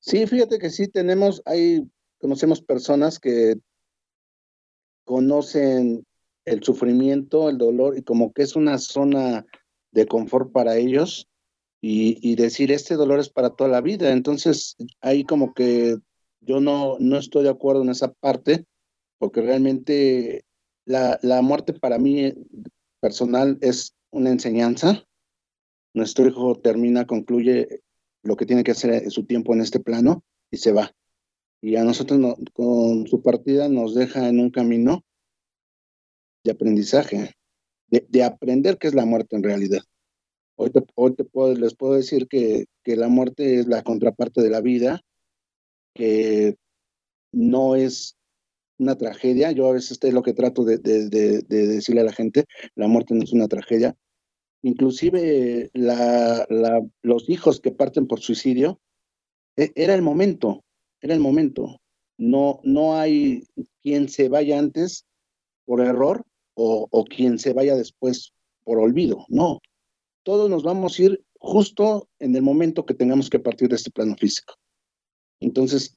Sí, 0.00 0.26
fíjate 0.26 0.58
que 0.58 0.70
sí 0.70 0.88
tenemos, 0.88 1.42
hay, 1.44 1.86
conocemos 2.18 2.62
personas 2.62 3.18
que 3.18 3.56
conocen 5.04 6.06
el 6.44 6.62
sufrimiento, 6.62 7.48
el 7.48 7.58
dolor, 7.58 7.96
y 7.98 8.02
como 8.02 8.32
que 8.32 8.42
es 8.42 8.56
una 8.56 8.78
zona 8.78 9.44
de 9.92 10.06
confort 10.06 10.52
para 10.52 10.76
ellos, 10.76 11.28
y, 11.82 12.18
y 12.22 12.34
decir, 12.36 12.72
este 12.72 12.94
dolor 12.94 13.20
es 13.20 13.28
para 13.28 13.50
toda 13.50 13.70
la 13.70 13.80
vida. 13.80 14.12
Entonces, 14.12 14.76
ahí 15.00 15.24
como 15.24 15.54
que 15.54 15.96
yo 16.40 16.60
no, 16.60 16.96
no 16.98 17.18
estoy 17.18 17.44
de 17.44 17.50
acuerdo 17.50 17.82
en 17.82 17.90
esa 17.90 18.12
parte, 18.12 18.64
porque 19.18 19.42
realmente 19.42 20.44
la, 20.86 21.18
la 21.22 21.42
muerte 21.42 21.72
para 21.74 21.98
mí 21.98 22.20
eh, 22.20 22.36
personal 23.00 23.58
es 23.60 23.94
una 24.10 24.30
enseñanza. 24.30 25.04
Nuestro 25.94 26.26
hijo 26.26 26.54
termina, 26.56 27.06
concluye 27.06 27.82
lo 28.22 28.36
que 28.36 28.46
tiene 28.46 28.64
que 28.64 28.72
hacer 28.72 28.92
en 29.04 29.10
su 29.10 29.24
tiempo 29.24 29.54
en 29.54 29.60
este 29.60 29.80
plano 29.80 30.24
y 30.50 30.58
se 30.58 30.72
va. 30.72 30.92
Y 31.62 31.76
a 31.76 31.84
nosotros 31.84 32.18
no- 32.18 32.36
con 32.52 33.06
su 33.06 33.22
partida 33.22 33.68
nos 33.68 33.94
deja 33.94 34.28
en 34.28 34.40
un 34.40 34.50
camino 34.50 35.04
de 36.44 36.52
aprendizaje, 36.52 37.34
de, 37.88 38.06
de 38.08 38.22
aprender 38.24 38.78
qué 38.78 38.88
es 38.88 38.94
la 38.94 39.04
muerte 39.04 39.36
en 39.36 39.42
realidad. 39.42 39.80
Hoy, 40.56 40.70
te- 40.70 40.84
hoy 40.94 41.14
te 41.14 41.24
puedo- 41.24 41.54
les 41.54 41.74
puedo 41.74 41.94
decir 41.94 42.28
que, 42.28 42.66
que 42.82 42.96
la 42.96 43.08
muerte 43.08 43.58
es 43.58 43.66
la 43.66 43.82
contraparte 43.82 44.40
de 44.42 44.50
la 44.50 44.60
vida, 44.60 45.02
que 45.94 46.56
no 47.32 47.74
es 47.76 48.16
una 48.78 48.96
tragedia. 48.96 49.52
Yo 49.52 49.68
a 49.68 49.72
veces 49.72 49.98
es 50.02 50.14
lo 50.14 50.22
que 50.22 50.32
trato 50.34 50.64
de, 50.64 50.78
de- 50.78 51.08
de- 51.08 51.42
de 51.42 51.66
decirle 51.66 52.00
a 52.02 52.04
la 52.04 52.12
gente, 52.12 52.44
la 52.74 52.88
muerte 52.88 53.14
no 53.14 53.22
es 53.24 53.32
una 53.32 53.48
tragedia. 53.48 53.96
Inclusive 54.62 55.70
los 57.02 57.28
hijos 57.28 57.60
que 57.60 57.72
parten 57.72 58.06
por 58.06 58.20
suicidio, 58.20 58.80
e- 59.56 59.72
era 59.74 59.94
el 59.94 60.02
momento, 60.02 60.64
era 61.00 61.14
el 61.14 61.20
momento. 61.20 61.80
No, 62.18 62.60
no 62.64 62.96
hay 62.96 63.44
quien 63.82 64.08
se 64.08 64.28
vaya 64.28 64.58
antes 64.58 65.06
por 65.64 65.80
error 65.80 66.24
o 66.54 67.04
quien 67.04 67.38
se 67.38 67.54
vaya 67.54 67.74
después 67.74 68.34
por 68.64 68.78
olvido. 68.78 69.24
No, 69.28 69.60
todos 70.22 70.50
nos 70.50 70.62
vamos 70.62 70.98
a 70.98 71.02
ir 71.02 71.24
justo 71.38 72.08
en 72.18 72.36
el 72.36 72.42
momento 72.42 72.84
que 72.84 72.92
tengamos 72.92 73.30
que 73.30 73.38
partir 73.38 73.68
de 73.70 73.76
este 73.76 73.90
plano 73.90 74.14
físico. 74.16 74.54
Entonces, 75.40 75.96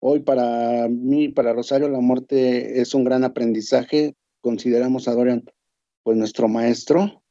hoy 0.00 0.20
para 0.20 0.88
mí, 0.88 1.28
para 1.28 1.52
Rosario, 1.52 1.88
la 1.88 2.00
muerte 2.00 2.80
es 2.80 2.94
un 2.94 3.04
gran 3.04 3.24
aprendizaje. 3.24 4.14
Consideramos 4.40 5.08
a 5.08 5.14
Dorian 5.14 5.44
pues 6.02 6.16
nuestro 6.16 6.48
maestro 6.48 7.22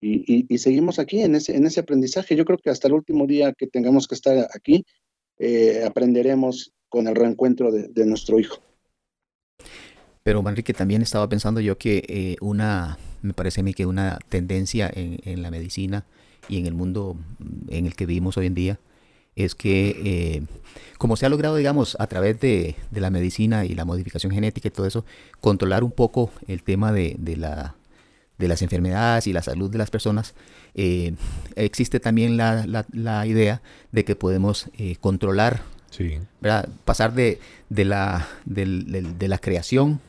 y, 0.00 0.46
y- 0.52 0.58
seguimos 0.58 0.98
aquí 0.98 1.20
en 1.20 1.36
ese, 1.36 1.56
en 1.56 1.66
ese 1.66 1.80
aprendizaje. 1.80 2.36
Yo 2.36 2.44
creo 2.44 2.58
que 2.58 2.70
hasta 2.70 2.88
el 2.88 2.94
último 2.94 3.26
día 3.26 3.52
que 3.52 3.66
tengamos 3.66 4.06
que 4.08 4.14
estar 4.14 4.48
aquí, 4.54 4.84
eh, 5.38 5.84
aprenderemos 5.86 6.72
con 6.88 7.08
el 7.08 7.14
reencuentro 7.14 7.70
de, 7.72 7.88
de 7.88 8.06
nuestro 8.06 8.38
hijo. 8.38 8.58
Pero 10.22 10.42
Manrique, 10.42 10.72
también 10.74 11.02
estaba 11.02 11.28
pensando 11.28 11.60
yo 11.60 11.78
que 11.78 12.02
eh, 12.08 12.36
una, 12.40 12.98
me 13.22 13.32
parece 13.32 13.60
a 13.60 13.64
mí 13.64 13.74
que 13.74 13.86
una 13.86 14.18
tendencia 14.28 14.90
en, 14.92 15.18
en 15.24 15.42
la 15.42 15.50
medicina 15.50 16.04
y 16.48 16.58
en 16.58 16.66
el 16.66 16.74
mundo 16.74 17.14
mm, 17.38 17.72
en 17.72 17.86
el 17.86 17.94
que 17.94 18.06
vivimos 18.06 18.36
hoy 18.36 18.46
en 18.46 18.54
día 18.54 18.80
es 19.36 19.54
que, 19.54 19.90
eh, 20.04 20.42
como 20.98 21.16
se 21.16 21.26
ha 21.26 21.28
logrado, 21.28 21.56
digamos, 21.56 21.96
a 22.00 22.06
través 22.06 22.40
de, 22.40 22.74
de 22.90 23.00
la 23.00 23.10
medicina 23.10 23.64
y 23.64 23.74
la 23.74 23.84
modificación 23.84 24.32
genética 24.32 24.68
y 24.68 24.70
todo 24.70 24.86
eso, 24.86 25.04
controlar 25.40 25.84
un 25.84 25.92
poco 25.92 26.30
el 26.48 26.62
tema 26.62 26.90
de, 26.92 27.16
de 27.18 27.36
la, 27.36 27.74
de 28.38 28.48
las 28.48 28.62
enfermedades 28.62 29.26
y 29.26 29.32
la 29.32 29.42
salud 29.42 29.70
de 29.70 29.78
las 29.78 29.90
personas, 29.90 30.34
eh, 30.74 31.14
existe 31.54 32.00
también 32.00 32.36
la, 32.36 32.66
la- 32.66 32.86
la 32.92 33.26
idea 33.26 33.62
de 33.92 34.04
que 34.04 34.16
podemos 34.16 34.68
eh, 34.78 34.96
controlar 35.00 35.62
Sí. 35.90 36.18
¿verdad? 36.42 36.68
Pasar 36.84 37.14
de, 37.14 37.38
de, 37.70 37.84
la, 37.86 38.26
de 38.44 39.28
la 39.28 39.38
creación 39.38 40.00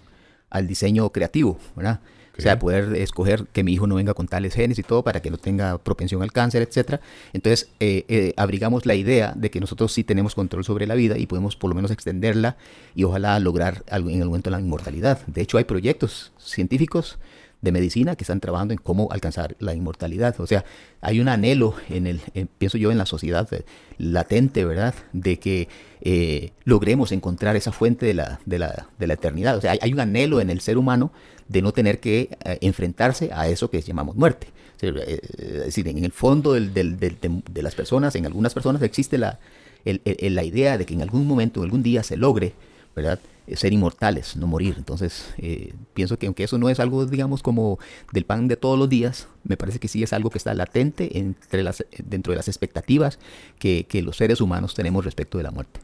al 0.49 0.67
diseño 0.67 1.09
creativo, 1.11 1.59
¿verdad? 1.77 2.01
O 2.37 2.41
sea, 2.41 2.59
poder 2.59 2.95
escoger 2.95 3.45
que 3.51 3.63
mi 3.63 3.73
hijo 3.73 3.87
no 3.87 3.95
venga 3.95 4.13
con 4.13 4.27
tales 4.27 4.53
genes 4.53 4.77
y 4.79 4.83
todo 4.83 5.03
para 5.03 5.21
que 5.21 5.31
no 5.31 5.37
tenga 5.37 5.77
propensión 5.77 6.21
al 6.21 6.31
cáncer, 6.31 6.61
etcétera. 6.61 7.01
Entonces, 7.33 7.69
eh, 7.79 8.05
eh, 8.07 8.33
abrigamos 8.37 8.85
la 8.85 8.95
idea 8.95 9.33
de 9.35 9.49
que 9.49 9.59
nosotros 9.59 9.93
sí 9.93 10.03
tenemos 10.03 10.35
control 10.35 10.63
sobre 10.63 10.87
la 10.87 10.95
vida 10.95 11.17
y 11.17 11.25
podemos 11.25 11.55
por 11.55 11.69
lo 11.69 11.75
menos 11.75 11.91
extenderla 11.91 12.57
y 12.95 13.03
ojalá 13.03 13.39
lograr 13.39 13.83
en 13.87 14.21
el 14.21 14.25
momento 14.25 14.49
la 14.49 14.59
inmortalidad. 14.59 15.25
De 15.27 15.41
hecho, 15.41 15.57
hay 15.57 15.63
proyectos 15.63 16.31
científicos 16.37 17.17
de 17.61 17.71
medicina 17.71 18.15
que 18.15 18.23
están 18.23 18.39
trabajando 18.39 18.73
en 18.73 18.79
cómo 18.79 19.07
alcanzar 19.11 19.55
la 19.59 19.73
inmortalidad. 19.73 20.39
O 20.39 20.45
sea, 20.47 20.63
hay 21.01 21.19
un 21.19 21.27
anhelo 21.27 21.73
en 21.89 22.05
el, 22.07 22.21
en- 22.33 22.47
pienso 22.47 22.77
yo, 22.77 22.91
en 22.91 22.97
la 22.97 23.05
sociedad 23.07 23.51
eh, 23.53 23.63
latente, 23.97 24.63
¿verdad? 24.63 24.93
De 25.13 25.39
que 25.39 25.67
eh, 26.01 26.51
logremos 26.65 27.11
encontrar 27.11 27.55
esa 27.55 27.71
fuente 27.71 28.05
de 28.05 28.13
la, 28.13 28.39
de 28.45 28.59
la, 28.59 28.87
de 28.99 29.07
la 29.07 29.13
eternidad. 29.15 29.57
O 29.57 29.61
sea, 29.61 29.73
hay, 29.81 29.91
un 29.93 29.99
anhelo 29.99 30.39
en 30.39 30.49
el 30.51 30.61
ser 30.61 30.77
humano 30.77 31.11
de 31.47 31.61
no 31.61 31.71
tener 31.73 31.99
que 31.99 32.29
eh, 32.45 32.57
enfrentarse 32.61 33.31
a 33.33 33.47
eso 33.47 33.69
que 33.71 33.81
llamamos 33.81 34.15
muerte. 34.15 34.47
Eh, 34.81 35.19
Es 35.39 35.65
decir, 35.65 35.87
en 35.87 36.03
el 36.05 36.11
fondo 36.11 36.53
del- 36.53 36.73
del- 36.73 36.99
de, 36.99 37.61
las 37.63 37.73
personas, 37.73 38.15
en 38.15 38.27
algunas 38.27 38.53
personas 38.53 38.81
existe 38.83 39.17
la, 39.17 39.39
el- 39.83 40.01
la 40.35 40.43
idea 40.43 40.77
de 40.77 40.85
que 40.85 40.93
en 40.93 41.01
algún 41.01 41.25
momento, 41.25 41.61
en 41.61 41.65
algún 41.65 41.81
día 41.81 42.03
se 42.03 42.17
logre, 42.17 42.53
¿verdad? 42.95 43.19
Eh, 43.47 43.55
Ser 43.55 43.73
inmortales, 43.73 44.35
no 44.35 44.45
morir. 44.45 44.75
Entonces, 44.77 45.33
eh, 45.37 45.73
pienso 45.93 46.19
que 46.19 46.27
aunque 46.27 46.43
eso 46.43 46.57
no 46.57 46.69
es 46.69 46.79
algo, 46.79 47.05
digamos, 47.05 47.41
como 47.41 47.79
del 48.11 48.25
pan 48.25 48.47
de 48.47 48.57
todos 48.57 48.77
los 48.77 48.89
días, 48.89 49.29
me 49.43 49.55
parece 49.55 49.79
que 49.79 49.87
sí 49.87 50.03
es 50.03 50.11
algo 50.13 50.29
que 50.29 50.37
está 50.37 50.53
latente 50.53 51.17
entre 51.17 51.63
las, 51.63 51.85
dentro 52.05 52.31
de 52.31 52.37
las 52.37 52.49
expectativas 52.49 53.19
que, 53.57 53.87
los 54.03 54.17
seres 54.17 54.41
humanos 54.41 54.75
tenemos 54.75 55.03
respecto 55.03 55.37
de 55.37 55.43
la 55.43 55.51
muerte. 55.51 55.79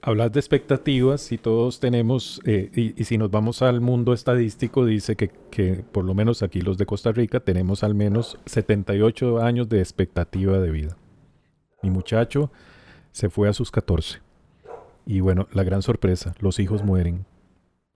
Hablas 0.00 0.32
de 0.32 0.38
expectativas 0.38 1.32
y 1.32 1.38
todos 1.38 1.80
tenemos, 1.80 2.40
eh, 2.44 2.70
y, 2.74 3.00
y 3.00 3.04
si 3.04 3.16
nos 3.18 3.30
vamos 3.30 3.62
al 3.62 3.80
mundo 3.80 4.12
estadístico, 4.12 4.84
dice 4.84 5.16
que, 5.16 5.30
que 5.50 5.82
por 5.90 6.04
lo 6.04 6.14
menos 6.14 6.42
aquí 6.42 6.60
los 6.60 6.76
de 6.76 6.86
Costa 6.86 7.10
Rica 7.10 7.40
tenemos 7.40 7.82
al 7.82 7.94
menos 7.94 8.38
78 8.44 9.42
años 9.42 9.68
de 9.68 9.80
expectativa 9.80 10.58
de 10.60 10.70
vida. 10.70 10.96
Mi 11.82 11.90
muchacho 11.90 12.52
se 13.12 13.30
fue 13.30 13.48
a 13.48 13.54
sus 13.54 13.70
14. 13.70 14.23
Y 15.06 15.20
bueno, 15.20 15.48
la 15.52 15.64
gran 15.64 15.82
sorpresa, 15.82 16.34
los 16.40 16.58
hijos 16.58 16.82
mueren. 16.82 17.26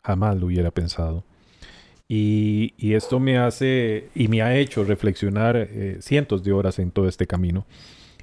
Jamás 0.02 0.36
lo 0.36 0.46
hubiera 0.46 0.70
pensado. 0.70 1.24
Y, 2.08 2.72
y 2.78 2.94
esto 2.94 3.20
me 3.20 3.36
hace 3.38 4.08
y 4.14 4.28
me 4.28 4.40
ha 4.40 4.56
hecho 4.56 4.84
reflexionar 4.84 5.56
eh, 5.56 5.98
cientos 6.00 6.42
de 6.42 6.52
horas 6.52 6.78
en 6.78 6.90
todo 6.90 7.06
este 7.08 7.26
camino. 7.26 7.66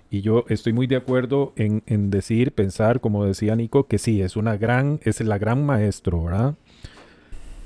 Y 0.10 0.21
yo 0.21 0.45
estoy 0.50 0.74
muy 0.74 0.88
de 0.88 0.95
acuerdo 0.95 1.54
en, 1.56 1.84
en 1.88 2.10
decir, 2.10 2.52
pensar, 2.54 3.02
como 3.02 3.26
decía 3.26 3.56
Nico, 3.56 3.88
que 3.88 3.98
sí, 3.98 4.21
es 4.21 4.36
una 4.36 4.58
gran, 4.58 5.00
es 5.04 5.19
la 5.21 5.38
gran 5.38 5.65
maestro, 5.65 6.24
¿verdad? 6.24 6.56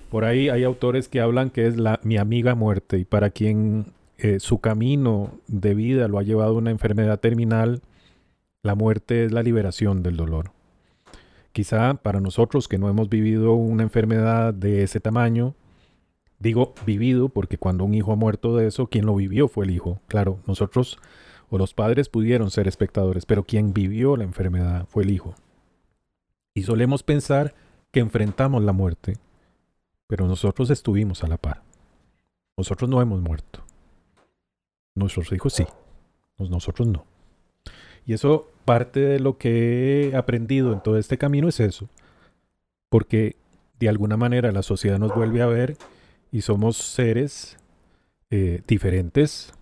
Por 0.10 0.26
ahí 0.26 0.50
hay 0.50 0.64
autores 0.64 1.08
que 1.08 1.22
hablan 1.22 1.52
que 1.52 1.68
es 1.68 1.78
la, 1.78 2.00
mi 2.04 2.18
amiga 2.18 2.56
muerte 2.56 2.98
y 2.98 3.06
para 3.06 3.30
quien 3.30 3.94
eh, 4.18 4.40
su 4.40 4.60
camino 4.60 5.40
de 5.48 5.76
vida 5.76 6.08
lo 6.08 6.18
ha 6.18 6.24
llevado 6.24 6.52
a 6.52 6.58
una 6.58 6.72
enfermedad 6.72 7.20
terminal, 7.20 7.82
la 8.64 8.76
muerte 8.76 9.26
es 9.26 9.32
la 9.32 9.44
liberación 9.44 10.04
del 10.04 10.18
dolor. 10.18 10.52
Quizá 11.52 11.96
para 11.96 12.20
nosotros 12.20 12.68
que 12.68 12.78
no 12.78 12.90
hemos 12.90 13.10
vivido 13.10 13.54
una 13.54 13.84
enfermedad 13.84 14.54
de 14.54 14.84
ese 14.84 15.00
tamaño, 15.00 15.56
digo 16.38 16.74
vivido 16.86 17.30
porque 17.30 17.58
cuando 17.58 17.84
un 17.86 17.94
hijo 17.94 18.12
ha 18.12 18.16
muerto 18.16 18.56
de 18.56 18.68
eso, 18.68 18.88
quien 18.88 19.06
lo 19.06 19.16
vivió 19.16 19.48
fue 19.48 19.66
el 19.66 19.72
hijo. 19.72 20.00
Claro, 20.08 20.40
nosotros 20.46 21.00
o 21.50 21.58
los 21.58 21.74
padres 21.74 22.10
pudieron 22.10 22.52
ser 22.52 22.68
espectadores, 22.68 23.26
pero 23.26 23.44
quien 23.44 23.74
vivió 23.74 24.16
la 24.16 24.24
enfermedad 24.24 24.86
fue 24.88 25.04
el 25.04 25.10
hijo. 25.10 25.36
Y 26.54 26.64
solemos 26.64 27.04
pensar 27.04 27.56
que 27.92 28.00
enfrentamos 28.00 28.64
la 28.64 28.74
muerte, 28.74 29.18
pero 30.08 30.28
nosotros 30.28 30.70
estuvimos 30.70 31.24
a 31.24 31.28
la 31.28 31.38
par. 31.38 31.64
Nosotros 32.58 32.90
no 32.90 33.02
hemos 33.02 33.22
muerto. 33.22 33.64
Nuestros 34.96 35.32
hijos 35.32 35.54
sí, 35.54 35.66
nosotros 36.38 36.88
no. 36.88 37.06
Y 38.10 38.14
eso, 38.14 38.48
parte 38.66 39.02
de 39.02 39.20
lo 39.20 39.38
que 39.38 40.10
he 40.10 40.16
aprendido 40.16 40.74
en 40.74 40.82
todo 40.82 40.98
este 40.98 41.20
camino 41.20 41.48
es 41.48 41.60
eso. 41.60 41.90
Porque 42.90 43.36
de 43.80 43.88
alguna 43.88 44.18
manera 44.18 44.52
la 44.52 44.64
sociedad 44.64 44.98
nos 44.98 45.14
vuelve 45.14 45.44
a 45.44 45.46
ver 45.46 45.78
y 46.32 46.42
somos 46.42 46.78
seres 46.78 47.60
eh, 48.32 48.64
diferentes, 48.68 49.54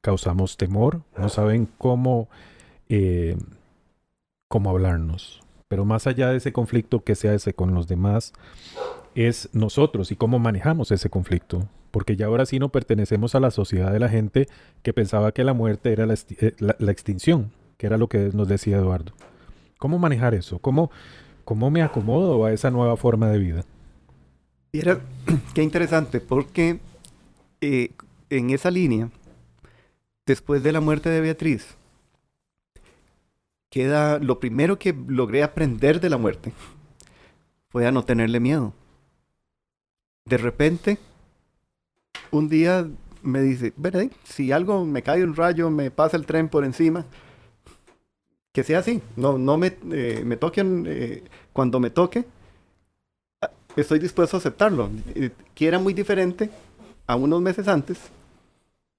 causamos 0.00 0.56
temor, 0.56 1.02
no 1.18 1.28
saben 1.28 1.68
cómo, 1.76 2.30
eh, 2.88 3.36
cómo 4.48 4.70
hablarnos. 4.70 5.42
Pero 5.68 5.84
más 5.84 6.06
allá 6.06 6.30
de 6.30 6.38
ese 6.38 6.54
conflicto 6.54 7.04
que 7.04 7.16
se 7.16 7.28
hace 7.28 7.52
con 7.52 7.74
los 7.74 7.86
demás, 7.86 8.32
es 9.14 9.50
nosotros 9.52 10.10
y 10.10 10.16
cómo 10.16 10.38
manejamos 10.38 10.90
ese 10.90 11.10
conflicto. 11.10 11.68
Porque 11.90 12.16
ya 12.16 12.24
ahora 12.24 12.46
sí 12.46 12.58
no 12.58 12.70
pertenecemos 12.70 13.34
a 13.34 13.40
la 13.40 13.50
sociedad 13.50 13.92
de 13.92 14.00
la 14.00 14.08
gente 14.08 14.48
que 14.82 14.94
pensaba 14.94 15.32
que 15.32 15.44
la 15.44 15.52
muerte 15.52 15.92
era 15.92 16.06
la, 16.06 16.14
eh, 16.14 16.54
extinción, 16.88 17.52
que 17.76 17.86
era 17.86 17.98
lo 17.98 18.08
que 18.08 18.30
nos 18.32 18.48
decía 18.48 18.76
Eduardo. 18.78 19.12
¿Cómo 19.78 19.98
manejar 19.98 20.34
eso? 20.34 20.58
¿Cómo, 20.58 20.90
cómo 21.44 21.70
me 21.70 21.82
acomodo 21.82 22.44
a 22.44 22.52
esa 22.52 22.70
nueva 22.70 22.96
forma 22.96 23.28
de 23.28 23.38
vida? 23.38 23.64
Era, 24.72 25.00
qué 25.54 25.62
interesante, 25.62 26.20
porque 26.20 26.80
eh, 27.60 27.90
en 28.30 28.50
esa 28.50 28.70
línea, 28.70 29.10
después 30.26 30.62
de 30.62 30.72
la 30.72 30.80
muerte 30.80 31.10
de 31.10 31.20
Beatriz, 31.20 31.76
queda 33.70 34.18
lo 34.18 34.38
primero 34.38 34.78
que 34.78 34.94
logré 35.08 35.42
aprender 35.42 36.00
de 36.00 36.10
la 36.10 36.16
muerte 36.16 36.52
fue 37.74 37.88
a 37.88 37.90
no 37.90 38.04
tenerle 38.04 38.38
miedo. 38.38 38.72
De 40.26 40.38
repente, 40.38 40.98
un 42.30 42.48
día 42.48 42.88
me 43.22 43.40
dice. 43.42 43.72
Si 44.22 44.52
algo 44.52 44.84
me 44.84 45.02
cae 45.02 45.24
un 45.24 45.34
rayo, 45.34 45.70
me 45.70 45.90
pasa 45.90 46.16
el 46.16 46.24
tren 46.24 46.48
por 46.48 46.64
encima, 46.64 47.04
que 48.54 48.62
sea 48.62 48.78
así. 48.78 49.02
No, 49.16 49.36
no 49.36 49.58
me, 49.58 49.76
eh, 49.90 50.22
me 50.24 50.36
toquen 50.36 50.86
eh, 50.88 51.24
cuando 51.52 51.80
me 51.80 51.90
toque. 51.90 52.24
Ah, 53.42 53.50
estoy 53.74 53.98
dispuesto 53.98 54.36
a 54.36 54.38
aceptarlo. 54.38 54.88
Que 55.54 55.66
era 55.66 55.80
muy 55.80 55.92
diferente 55.92 56.48
a 57.06 57.16
unos 57.16 57.42
meses 57.42 57.66
antes 57.66 57.98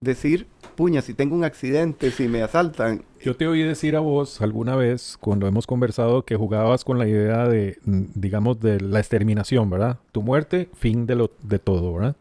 decir, 0.01 0.45
puña, 0.75 1.01
si 1.01 1.13
tengo 1.13 1.35
un 1.35 1.45
accidente, 1.45 2.11
si 2.11 2.27
me 2.27 2.43
asaltan. 2.43 3.05
Yo 3.21 3.37
te 3.37 3.47
oí 3.47 3.63
decir 3.63 3.95
a 3.95 4.01
vos 4.01 4.41
alguna 4.41 4.75
vez, 4.75 5.17
cuando 5.19 5.47
hemos 5.47 5.65
conversado, 5.65 6.25
que 6.25 6.35
jugabas 6.35 6.83
con 6.83 6.99
la 6.99 7.07
idea 7.07 7.47
de, 7.47 7.79
mm, 7.85 8.03
digamos, 8.13 8.59
de 8.59 8.81
la 8.81 8.99
exterminación, 8.99 9.69
¿verdad? 9.69 9.99
Tu 10.11 10.21
muerte, 10.21 10.67
fin 10.75 11.07
de, 11.07 11.15
lo, 11.15 11.31
de 11.41 11.59
todo, 11.59 11.93
¿verdad? 11.93 12.15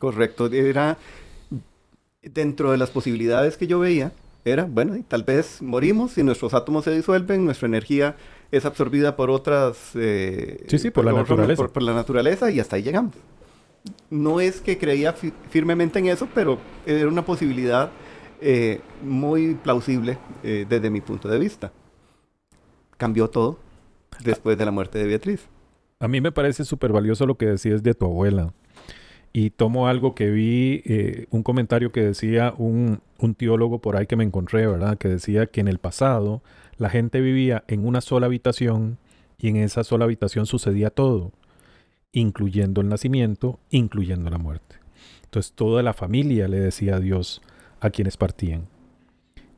Correcto. 0.00 0.46
Era, 0.46 0.96
dentro 2.22 2.72
de 2.72 2.78
las 2.78 2.90
posibilidades 2.90 3.58
que 3.58 3.66
yo 3.66 3.78
veía, 3.78 4.10
era, 4.44 4.64
bueno, 4.64 4.96
tal 5.08 5.22
vez 5.22 5.62
morimos 5.62 6.18
y 6.18 6.22
nuestros 6.22 6.54
átomos 6.54 6.84
se 6.84 6.90
disuelven, 6.90 7.44
nuestra 7.44 7.68
energía 7.68 8.16
es 8.50 8.64
absorbida 8.64 9.16
por 9.16 9.30
otras... 9.30 9.92
Eh, 9.94 10.64
sí, 10.68 10.78
sí, 10.78 10.90
por, 10.90 11.04
la 11.04 11.12
naturaleza. 11.12 11.68
por 11.68 11.82
la 11.82 11.94
naturaleza 11.94 12.50
y 12.50 12.60
hasta 12.60 12.76
ahí 12.76 12.82
llegamos 12.82 13.14
no 14.10 14.40
es 14.40 14.60
que 14.60 14.78
creía 14.78 15.12
firmemente 15.12 15.98
en 15.98 16.06
eso, 16.06 16.28
pero 16.34 16.58
era 16.86 17.08
una 17.08 17.24
posibilidad 17.24 17.90
eh, 18.40 18.80
muy 19.02 19.54
plausible 19.54 20.18
eh, 20.42 20.66
desde 20.68 20.90
mi 20.90 21.00
punto 21.00 21.28
de 21.28 21.38
vista. 21.38 21.72
Cambió 22.96 23.28
todo 23.28 23.58
después 24.22 24.56
de 24.58 24.64
la 24.64 24.70
muerte 24.70 24.98
de 24.98 25.06
Beatriz. 25.06 25.48
A 25.98 26.08
mí 26.08 26.20
me 26.20 26.32
parece 26.32 26.64
súper 26.64 26.92
valioso 26.92 27.26
lo 27.26 27.36
que 27.36 27.46
decías 27.46 27.82
de 27.82 27.94
tu 27.94 28.04
abuela. 28.04 28.52
Y 29.32 29.50
tomo 29.50 29.88
algo 29.88 30.14
que 30.14 30.30
vi, 30.30 30.82
eh, 30.84 31.26
un 31.30 31.42
comentario 31.42 31.90
que 31.90 32.02
decía 32.02 32.54
un, 32.56 33.00
un 33.18 33.34
teólogo 33.34 33.80
por 33.80 33.96
ahí 33.96 34.06
que 34.06 34.16
me 34.16 34.24
encontré, 34.24 34.66
¿verdad? 34.66 34.98
Que 34.98 35.08
decía 35.08 35.46
que 35.46 35.60
en 35.60 35.68
el 35.68 35.78
pasado 35.78 36.42
la 36.76 36.90
gente 36.90 37.20
vivía 37.20 37.64
en 37.68 37.86
una 37.86 38.00
sola 38.00 38.26
habitación 38.26 38.98
y 39.38 39.48
en 39.48 39.56
esa 39.56 39.84
sola 39.84 40.04
habitación 40.04 40.46
sucedía 40.46 40.90
todo 40.90 41.32
incluyendo 42.12 42.82
el 42.82 42.88
nacimiento, 42.88 43.58
incluyendo 43.70 44.30
la 44.30 44.38
muerte. 44.38 44.76
Entonces 45.24 45.52
toda 45.52 45.82
la 45.82 45.94
familia 45.94 46.46
le 46.46 46.60
decía 46.60 46.96
a 46.96 47.00
Dios 47.00 47.42
a 47.80 47.90
quienes 47.90 48.16
partían. 48.16 48.66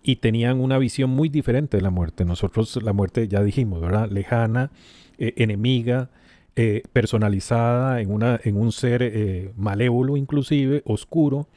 Y 0.02 0.16
tenían 0.16 0.60
una 0.60 0.78
visión 0.78 1.10
muy 1.10 1.28
diferente 1.28 1.76
de 1.78 1.82
la 1.82 1.90
muerte. 1.90 2.24
Nosotros 2.24 2.80
la 2.82 2.92
muerte, 2.92 3.26
ya 3.26 3.42
dijimos, 3.42 3.80
¿verdad? 3.80 4.08
Lejana, 4.10 4.70
eh, 5.18 5.34
enemiga, 5.36 6.10
eh, 6.56 6.84
personalizada 6.92 8.00
en, 8.00 8.12
una, 8.12 8.40
en 8.44 8.56
un 8.56 8.70
ser 8.70 9.02
eh, 9.02 9.50
malévolo 9.56 10.16
inclusive, 10.16 10.82
oscuro, 10.84 11.48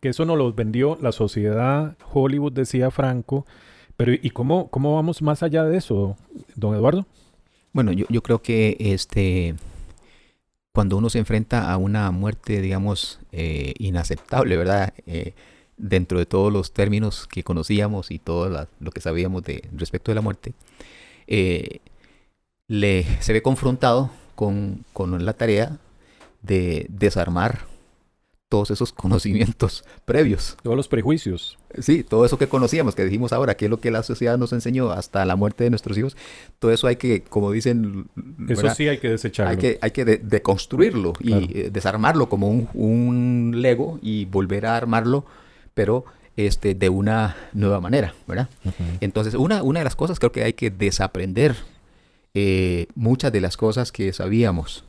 que 0.00 0.10
eso 0.10 0.26
nos 0.26 0.36
lo 0.36 0.52
vendió 0.52 0.98
la 1.00 1.12
sociedad, 1.12 1.96
Hollywood 2.12 2.52
decía 2.52 2.90
Franco. 2.90 3.46
Pero 3.96 4.12
¿y 4.12 4.28
cómo, 4.30 4.68
cómo 4.68 4.94
vamos 4.94 5.22
más 5.22 5.42
allá 5.42 5.64
de 5.64 5.78
eso, 5.78 6.14
don 6.56 6.74
Eduardo? 6.74 7.06
Bueno, 7.72 7.90
yo, 7.92 8.04
yo 8.10 8.22
creo 8.22 8.42
que 8.42 8.76
este, 8.78 9.54
cuando 10.72 10.98
uno 10.98 11.08
se 11.08 11.20
enfrenta 11.20 11.72
a 11.72 11.78
una 11.78 12.10
muerte, 12.10 12.60
digamos, 12.60 13.20
eh, 13.32 13.72
inaceptable, 13.78 14.58
¿verdad? 14.58 14.92
Dentro 15.78 16.18
de 16.18 16.26
todos 16.26 16.52
los 16.52 16.72
términos 16.72 17.26
que 17.26 17.42
conocíamos 17.42 18.10
y 18.10 18.18
todo 18.18 18.68
lo 18.78 18.90
que 18.90 19.00
sabíamos 19.00 19.42
de, 19.44 19.66
respecto 19.72 20.10
de 20.10 20.16
la 20.16 20.20
muerte, 20.20 20.52
le, 22.68 23.04
se 23.20 23.32
ve 23.32 23.42
confrontado 23.42 24.10
con, 24.34 24.84
con 24.92 25.24
la 25.24 25.32
tarea 25.32 25.78
de 26.42 26.86
desarmar 26.88 27.66
todos 28.48 28.70
esos 28.70 28.92
conocimientos 28.92 29.84
previos. 30.04 30.56
Todos 30.62 30.76
los 30.76 30.88
prejuicios. 30.88 31.58
Sí, 31.78 32.02
todo 32.02 32.24
eso 32.24 32.38
que 32.38 32.48
conocíamos, 32.48 32.94
que 32.94 33.04
dijimos 33.04 33.32
ahora, 33.32 33.56
que 33.56 33.66
es 33.66 33.70
lo 33.70 33.78
que 33.80 33.90
la 33.90 34.02
sociedad 34.02 34.38
nos 34.38 34.52
enseñó 34.52 34.90
hasta 34.90 35.24
la 35.24 35.36
muerte 35.36 35.64
de 35.64 35.70
nuestros 35.70 35.98
hijos, 35.98 36.16
todo 36.58 36.70
eso 36.70 36.86
hay 36.86 36.96
que, 36.96 37.22
como 37.22 37.50
dicen... 37.52 38.08
Eso 38.48 38.70
sí 38.70 38.88
hay 38.88 38.98
que 38.98 39.10
desecharlo. 39.10 39.50
Hay 39.50 39.56
que, 39.58 39.78
hay 39.82 39.90
que 39.90 40.04
deconstruirlo 40.04 41.12
y 41.20 41.58
eh, 41.58 41.70
desarmarlo 41.70 42.28
como 42.28 42.48
un, 42.48 42.68
un, 42.72 43.60
Lego 43.60 43.98
y 44.00 44.24
volver 44.24 44.64
a 44.64 44.76
armarlo, 44.76 45.26
pero 45.74 46.06
este, 46.36 46.74
de 46.74 46.88
una 46.88 47.36
nueva 47.52 47.80
manera, 47.80 48.14
¿verdad? 48.26 48.48
Entonces, 49.00 49.34
una, 49.34 49.62
una 49.62 49.80
de 49.80 49.84
las 49.84 49.96
cosas 49.96 50.18
creo 50.18 50.32
que 50.32 50.44
hay 50.44 50.54
que 50.54 50.70
desaprender 50.70 51.56
eh, 52.34 52.86
muchas 52.94 53.32
de 53.32 53.40
las 53.40 53.56
cosas 53.56 53.92
que 53.92 54.12
sabíamos. 54.12 54.84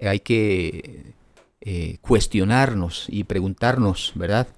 Hay 0.00 0.20
que 0.20 1.14
eh, 1.60 1.98
cuestionarnos 2.00 3.06
y 3.08 3.24
preguntarnos, 3.24 4.12
¿verdad? 4.14 4.48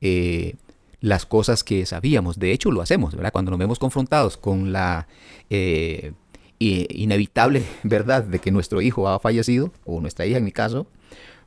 Eh, 0.00 0.54
las 1.00 1.26
cosas 1.26 1.62
que 1.62 1.84
sabíamos. 1.86 2.38
De 2.38 2.52
hecho, 2.52 2.70
lo 2.70 2.80
hacemos, 2.80 3.14
¿verdad? 3.14 3.32
Cuando 3.32 3.50
nos 3.50 3.60
vemos 3.60 3.78
confrontados 3.78 4.36
con 4.36 4.72
la 4.72 5.06
eh, 6.58 6.86
inevitable 6.88 7.62
verdad 7.82 8.24
de 8.24 8.38
que 8.38 8.50
nuestro 8.50 8.80
hijo 8.80 9.08
ha 9.08 9.18
fallecido, 9.20 9.72
o 9.84 10.00
nuestra 10.00 10.24
hija 10.24 10.38
en 10.38 10.44
mi 10.44 10.52
caso, 10.52 10.86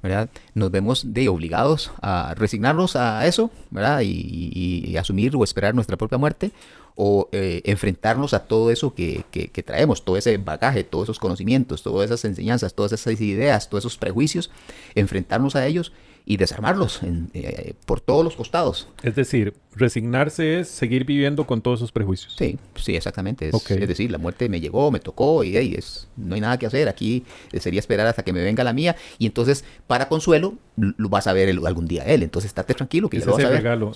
¿verdad? 0.04 0.30
Nos 0.54 0.70
vemos 0.70 1.14
de 1.14 1.28
obligados 1.28 1.92
a 2.02 2.36
resignarnos 2.36 2.96
a 2.96 3.26
eso, 3.26 3.52
¿verdad? 3.72 4.02
Y, 4.04 4.96
asumir 4.98 5.36
o 5.36 5.44
esperar 5.44 5.74
nuestra 5.74 5.98
propia 5.98 6.18
muerte, 6.18 6.52
o 6.96 7.30
enfrentarnos 7.32 8.34
a 8.34 8.48
todo 8.48 8.72
eso 8.72 8.94
que, 8.94 9.24
que, 9.32 9.64
traemos, 9.64 10.04
todo 10.04 10.18
ese 10.18 10.38
bagaje, 10.38 10.84
todos 10.84 11.06
esos 11.06 11.20
conocimientos, 11.20 11.84
todas 11.84 12.10
esas 12.10 12.26
enseñanzas, 12.26 12.74
todas 12.74 12.92
esas 12.92 13.22
ideas, 13.22 13.70
todos 13.70 13.84
esos 13.84 13.98
prejuicios, 13.98 14.52
enfrentarnos 14.96 15.56
a 15.56 15.66
ellos 15.66 15.94
y 16.26 16.38
desarmarlos 16.38 17.02
eh, 17.34 17.74
por 17.86 18.02
todos 18.02 18.24
los 18.24 18.36
costados. 18.36 18.88
Es 19.04 19.16
decir, 19.16 19.54
resignarse 19.76 20.60
es 20.60 20.68
seguir 20.68 21.06
viviendo 21.06 21.46
con 21.46 21.62
todos 21.62 21.80
esos 21.80 21.92
prejuicios. 21.92 22.36
Sí, 22.38 22.58
sí, 22.76 22.96
exactamente. 22.96 23.50
Es, 23.50 23.88
decir, 23.88 24.12
la 24.12 24.18
muerte 24.18 24.48
me 24.50 24.60
llegó, 24.60 24.92
me 24.92 25.00
tocó 25.00 25.44
y 25.44 25.58
es, 25.58 26.08
no 26.18 26.36
hay 26.36 26.42
nada 26.42 26.58
que 26.60 26.66
hacer. 26.66 26.88
Aquí 26.88 27.26
sería 27.60 27.80
esperar 27.80 28.08
hasta 28.08 28.24
que 28.24 28.34
me 28.34 28.44
venga 28.44 28.64
la 28.64 28.74
mía. 28.74 28.96
Y 29.18 29.26
entonces, 29.26 29.66
para 29.88 30.08
consuelo, 30.08 30.54
lo 30.76 31.10
vas 31.10 31.28
a 31.28 31.34
ver 31.34 31.50
algún 31.50 31.88
día 31.88 32.04
él. 32.04 32.24
Entonces, 32.24 32.50
estate 32.50 32.74
tranquilo 32.74 33.10
que 33.10 33.18
ese 33.18 33.32
es 33.32 33.40
el 33.40 33.50
regalo. 33.50 33.92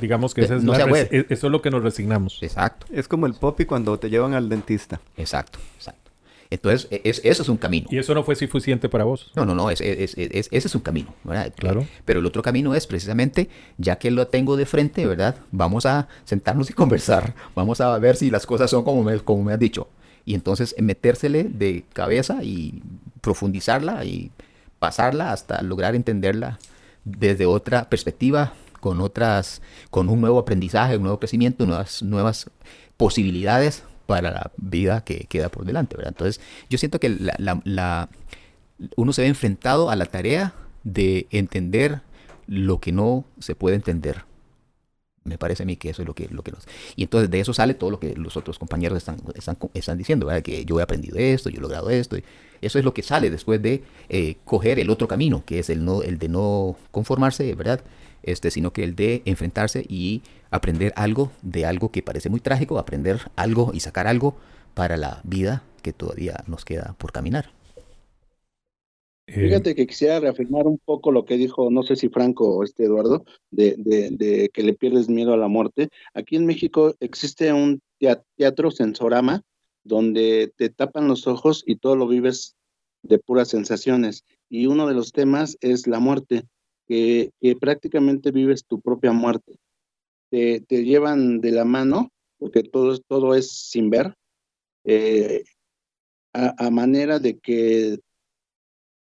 digamos 0.00 0.34
que 0.34 0.42
eso 0.42 0.56
es 1.28 1.42
lo 1.52 1.62
que 1.62 1.70
nos 1.70 1.82
resignamos. 1.82 2.38
Exacto. 2.42 2.86
Es 2.90 3.08
como 3.08 3.26
el 3.26 3.34
popi 3.34 3.64
cuando 3.64 3.98
te 3.98 4.10
llevan 4.10 4.34
al 4.34 4.48
dentista. 4.48 5.00
Exacto, 5.16 5.58
exacto. 5.76 6.03
Entonces, 6.54 6.86
e, 6.90 7.00
es, 7.04 7.20
eso 7.24 7.42
es 7.42 7.48
un 7.48 7.56
camino. 7.56 7.88
¿Y 7.90 7.98
eso 7.98 8.14
no 8.14 8.22
fue 8.22 8.36
suficiente 8.36 8.88
para 8.88 9.02
vos? 9.02 9.32
No, 9.34 9.44
no, 9.44 9.54
no, 9.56 9.70
es, 9.70 9.80
ese 9.80 10.48
es 10.52 10.74
un 10.74 10.80
camino, 10.80 11.12
¿verdad? 11.24 11.52
Claro. 11.56 11.84
Pero 12.04 12.20
el 12.20 12.26
otro 12.26 12.42
camino 12.42 12.74
es 12.76 12.86
precisamente, 12.86 13.48
ya 13.76 13.96
que 13.96 14.12
lo 14.12 14.28
tengo 14.28 14.56
de 14.56 14.64
frente, 14.64 15.04
¿verdad? 15.04 15.36
Vamos 15.50 15.84
a 15.84 16.06
sentarnos 16.24 16.70
y 16.70 16.72
conversar. 16.72 17.34
Vamos 17.56 17.80
a 17.80 17.98
ver 17.98 18.14
si 18.14 18.30
las 18.30 18.46
cosas 18.46 18.70
son 18.70 18.84
como 18.84 19.02
me, 19.02 19.18
como 19.18 19.42
me 19.42 19.52
has 19.52 19.58
dicho. 19.58 19.88
Y 20.24 20.34
entonces 20.34 20.76
metérsele 20.78 21.44
de 21.44 21.84
cabeza 21.92 22.44
y 22.44 22.82
profundizarla 23.20 24.04
y 24.04 24.30
pasarla 24.78 25.32
hasta 25.32 25.60
lograr 25.62 25.96
entenderla 25.96 26.60
desde 27.04 27.46
otra 27.46 27.90
perspectiva, 27.90 28.54
con 28.78 29.00
otras, 29.00 29.60
con 29.90 30.08
un 30.08 30.20
nuevo 30.20 30.38
aprendizaje, 30.38 30.96
un 30.96 31.02
nuevo 31.02 31.18
crecimiento, 31.18 31.66
nuevas, 31.66 32.02
nuevas 32.02 32.48
posibilidades 32.96 33.82
para 34.06 34.30
la 34.30 34.50
vida 34.56 35.02
que 35.04 35.26
queda 35.28 35.48
por 35.48 35.64
delante, 35.64 35.96
¿verdad? 35.96 36.12
Entonces, 36.12 36.40
yo 36.68 36.78
siento 36.78 37.00
que 37.00 37.08
la, 37.08 38.08
uno 38.96 39.12
se 39.12 39.22
ve 39.22 39.28
enfrentado 39.28 39.90
a 39.90 39.96
la 39.96 40.06
tarea 40.06 40.54
de 40.82 41.26
entender 41.30 42.02
lo 42.46 42.80
que 42.80 42.92
no 42.92 43.24
se 43.38 43.54
puede 43.54 43.76
entender. 43.76 44.24
Me 45.24 45.38
parece 45.38 45.62
a 45.62 45.66
mí 45.66 45.76
que 45.76 45.88
eso 45.88 46.02
es 46.02 46.08
lo 46.08 46.14
que, 46.14 46.28
lo 46.28 46.42
que 46.42 46.52
nos... 46.52 46.66
Y 46.96 47.04
entonces 47.04 47.30
de 47.30 47.40
eso 47.40 47.54
sale 47.54 47.72
todo 47.72 47.90
lo 47.90 47.98
que 47.98 48.14
los 48.14 48.36
otros 48.36 48.58
compañeros 48.58 48.98
están, 48.98 49.16
están, 49.34 49.56
están 49.72 49.96
diciendo, 49.96 50.26
¿verdad? 50.26 50.42
Que 50.42 50.66
yo 50.66 50.78
he 50.78 50.82
aprendido 50.82 51.16
esto, 51.16 51.48
yo 51.48 51.58
he 51.58 51.62
logrado 51.62 51.88
esto. 51.88 52.16
eso 52.60 52.78
es 52.78 52.84
lo 52.84 52.92
que 52.92 53.02
sale 53.02 53.30
después 53.30 53.62
de 53.62 53.84
eh, 54.10 54.36
coger 54.44 54.78
el 54.78 54.90
otro 54.90 55.08
camino, 55.08 55.42
que 55.46 55.60
es 55.60 55.70
el, 55.70 55.82
no, 55.82 56.02
el 56.02 56.18
de 56.18 56.28
no 56.28 56.76
conformarse, 56.90 57.54
¿verdad? 57.54 57.82
Este, 58.26 58.50
sino 58.50 58.72
que 58.72 58.84
el 58.84 58.96
de 58.96 59.22
enfrentarse 59.24 59.84
y 59.88 60.22
aprender 60.50 60.92
algo 60.96 61.30
de 61.42 61.66
algo 61.66 61.90
que 61.90 62.02
parece 62.02 62.30
muy 62.30 62.40
trágico, 62.40 62.78
aprender 62.78 63.20
algo 63.36 63.70
y 63.74 63.80
sacar 63.80 64.06
algo 64.06 64.34
para 64.74 64.96
la 64.96 65.20
vida 65.24 65.62
que 65.82 65.92
todavía 65.92 66.42
nos 66.46 66.64
queda 66.64 66.96
por 66.98 67.12
caminar. 67.12 67.50
Eh, 69.26 69.32
Fíjate 69.32 69.74
que 69.74 69.86
quisiera 69.86 70.20
reafirmar 70.20 70.66
un 70.66 70.78
poco 70.78 71.10
lo 71.10 71.24
que 71.24 71.36
dijo, 71.36 71.70
no 71.70 71.82
sé 71.82 71.96
si 71.96 72.08
Franco 72.08 72.56
o 72.56 72.64
este 72.64 72.84
Eduardo, 72.84 73.24
de, 73.50 73.74
de, 73.78 74.50
que 74.52 74.62
le 74.62 74.74
pierdes 74.74 75.08
miedo 75.08 75.32
a 75.32 75.38
la 75.38 75.48
muerte. 75.48 75.88
Aquí 76.12 76.36
en 76.36 76.46
México 76.46 76.94
existe 77.00 77.52
un 77.52 77.80
teatro 78.36 78.70
sensorama 78.70 79.42
donde 79.82 80.52
te 80.56 80.68
tapan 80.70 81.08
los 81.08 81.26
ojos 81.26 81.62
y 81.66 81.76
todo 81.76 81.96
lo 81.96 82.06
vives 82.06 82.56
de 83.02 83.18
puras 83.18 83.48
sensaciones. 83.48 84.24
Y 84.48 84.66
uno 84.66 84.86
de 84.86 84.94
los 84.94 85.12
temas 85.12 85.56
es 85.60 85.86
la 85.86 86.00
muerte, 86.00 86.44
que, 86.86 87.32
prácticamente 87.60 88.30
vives 88.30 88.64
tu 88.64 88.80
propia 88.80 89.12
muerte. 89.12 89.56
Te, 90.30 90.60
te, 90.60 90.84
llevan 90.84 91.40
de 91.40 91.52
la 91.52 91.64
mano, 91.64 92.10
porque 92.38 92.62
todo, 92.62 92.98
todo 92.98 93.34
es 93.34 93.50
sin 93.50 93.90
ver, 93.90 94.14
eh, 94.84 95.44
a 96.32 96.70
manera 96.70 97.20
de 97.20 97.38
que 97.38 98.00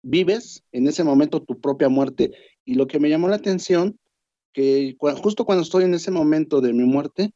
vives 0.05 0.62
en 0.72 0.87
ese 0.87 1.03
momento 1.03 1.42
tu 1.42 1.61
propia 1.61 1.88
muerte. 1.88 2.33
Y 2.64 2.74
lo 2.74 2.87
que 2.87 3.00
me 3.00 3.09
llamó 3.09 3.29
la 3.29 3.37
atención, 3.37 3.98
que 4.53 4.96
justo 5.22 5.44
cuando 5.44 5.62
estoy 5.62 5.85
en 5.85 5.94
ese 5.94 6.11
momento 6.11 6.61
de 6.61 6.72
mi 6.72 6.85
muerte, 6.85 7.33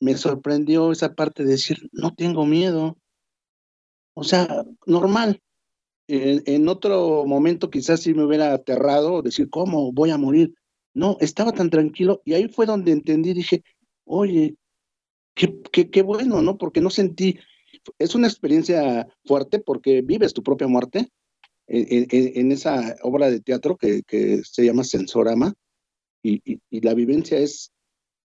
me 0.00 0.16
sorprendió 0.16 0.92
esa 0.92 1.14
parte 1.14 1.44
de 1.44 1.52
decir, 1.52 1.88
no 1.92 2.14
tengo 2.14 2.44
miedo. 2.44 2.98
O 4.14 4.24
sea, 4.24 4.64
normal. 4.86 5.40
En, 6.08 6.68
otro 6.68 7.26
momento 7.26 7.70
quizás 7.70 8.00
sí 8.00 8.14
me 8.14 8.24
hubiera 8.24 8.54
aterrado 8.54 9.20
decir, 9.20 9.50
¿cómo 9.50 9.92
voy 9.92 10.10
a 10.10 10.16
morir? 10.18 10.54
No, 10.94 11.18
estaba 11.20 11.52
tan 11.52 11.68
tranquilo 11.68 12.22
y 12.24 12.32
ahí 12.32 12.48
fue 12.48 12.64
donde 12.64 12.92
entendí, 12.92 13.34
dije, 13.34 13.62
oye, 14.04 14.56
qué, 15.34 15.60
qué, 15.70 15.90
qué 15.90 16.02
bueno, 16.02 16.40
¿no? 16.40 16.56
Porque 16.56 16.80
no 16.80 16.88
sentí, 16.88 17.38
es 17.98 18.14
una 18.14 18.26
experiencia 18.26 19.06
fuerte 19.26 19.58
porque 19.58 20.00
vives 20.00 20.32
tu 20.32 20.42
propia 20.42 20.66
muerte, 20.66 21.10
en, 21.68 22.52
esa 22.52 22.96
obra 23.02 23.30
de 23.30 23.40
teatro 23.40 23.76
que, 23.76 24.02
se 24.44 24.64
llama 24.64 24.84
Sensorama 24.84 25.54
y, 26.22 26.60
la 26.70 26.94
vivencia 26.94 27.38
es 27.38 27.72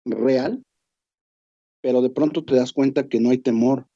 real, 0.05 0.63
pero 1.81 2.03
de 2.03 2.11
pronto 2.11 2.45
te 2.45 2.55
das 2.55 2.73
cuenta 2.73 3.09
que 3.09 3.21
no 3.21 3.31
hay 3.31 3.39
temor. 3.39 3.87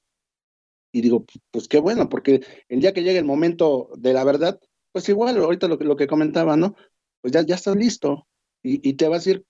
Y 0.95 1.01
digo, 1.01 1.27
pues 1.51 1.67
qué 1.67 1.81
bueno, 1.81 2.09
porque 2.09 2.41
el 2.69 2.79
día 2.79 2.93
que 2.93 3.03
llegue 3.03 3.19
el 3.19 3.25
momento 3.25 3.91
de 3.97 4.13
la 4.13 4.23
verdad, 4.23 4.61
pues 4.93 5.09
igual, 5.09 5.37
ahorita 5.37 5.67
lo, 5.67 5.75
lo 5.75 5.97
que 5.97 6.07
comentaba, 6.07 6.57
¿no? 6.57 6.77
Pues 7.21 7.33
ya, 7.33 7.43
ya 7.43 7.57
estás 7.57 7.75
listo 7.75 8.29
y, 8.63 8.93
te 8.93 9.09
vas 9.09 9.27
a 9.27 9.31
ir, 9.31 9.45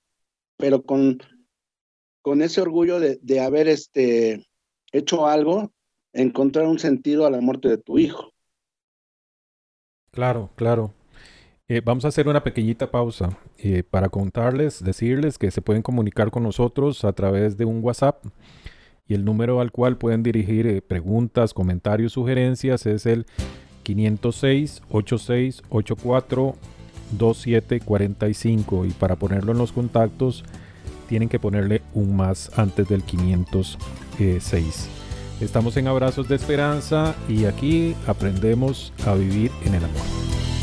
pero 0.57 0.83
con, 0.83 1.18
con 2.22 2.40
ese 2.40 2.62
orgullo 2.62 2.98
de, 2.98 3.18
de 3.20 3.40
haber 3.40 3.68
este, 3.68 4.48
hecho 4.90 5.26
algo, 5.26 5.70
encontrar 6.14 6.66
un 6.66 6.78
sentido 6.78 7.26
a 7.26 7.30
la 7.30 7.42
muerte 7.42 7.68
de 7.68 7.76
tu 7.76 7.98
hijo. 7.98 8.33
Claro, 10.12 10.48
claro. 10.57 10.94
Eh, 11.68 11.83
vamos 11.85 12.07
a 12.07 12.09
hacer 12.09 12.26
una 12.26 12.42
pequeñita 12.42 12.90
pausa 12.90 13.38
eh, 13.59 13.83
para 13.83 14.09
contarles, 14.09 14.83
decirles 14.83 15.37
que 15.37 15.50
se 15.50 15.61
pueden 15.61 15.83
comunicar 15.83 16.30
con 16.30 16.42
nosotros 16.42 17.04
a 17.04 17.12
través 17.12 17.59
de 17.59 17.66
un 17.66 17.85
WhatsApp 17.85 18.24
y 19.07 19.14
el 19.14 19.25
número 19.25 19.61
al 19.61 19.71
cual 19.71 19.97
pueden 19.97 20.23
dirigir 20.23 20.67
eh, 20.67 20.83
preguntas, 20.83 21.55
comentarios, 21.55 22.12
sugerencias 22.12 22.87
es 22.87 23.07
el 23.07 23.27
506 23.83 24.83
8684 24.90 26.57
2745 27.19 28.87
y 28.87 28.90
para 28.90 29.17
ponerlo 29.17 29.53
en 29.53 29.59
los 29.59 29.73
contactos 29.73 30.45
tienen 31.09 31.29
que 31.29 31.38
ponerle 31.38 31.83
un 31.93 32.17
más 32.17 32.51
antes 32.59 32.88
del 32.88 33.03
506. 33.03 34.88
Estamos 35.40 35.77
en 35.77 35.88
Abrazos 35.88 36.29
de 36.29 36.37
Esperanza 36.37 37.14
y 37.29 37.45
aquí 37.45 37.95
aprendemos 38.07 38.93
a 39.07 39.14
vivir 39.14 39.51
en 39.64 39.75
el 39.75 39.85
amor. 39.85 40.54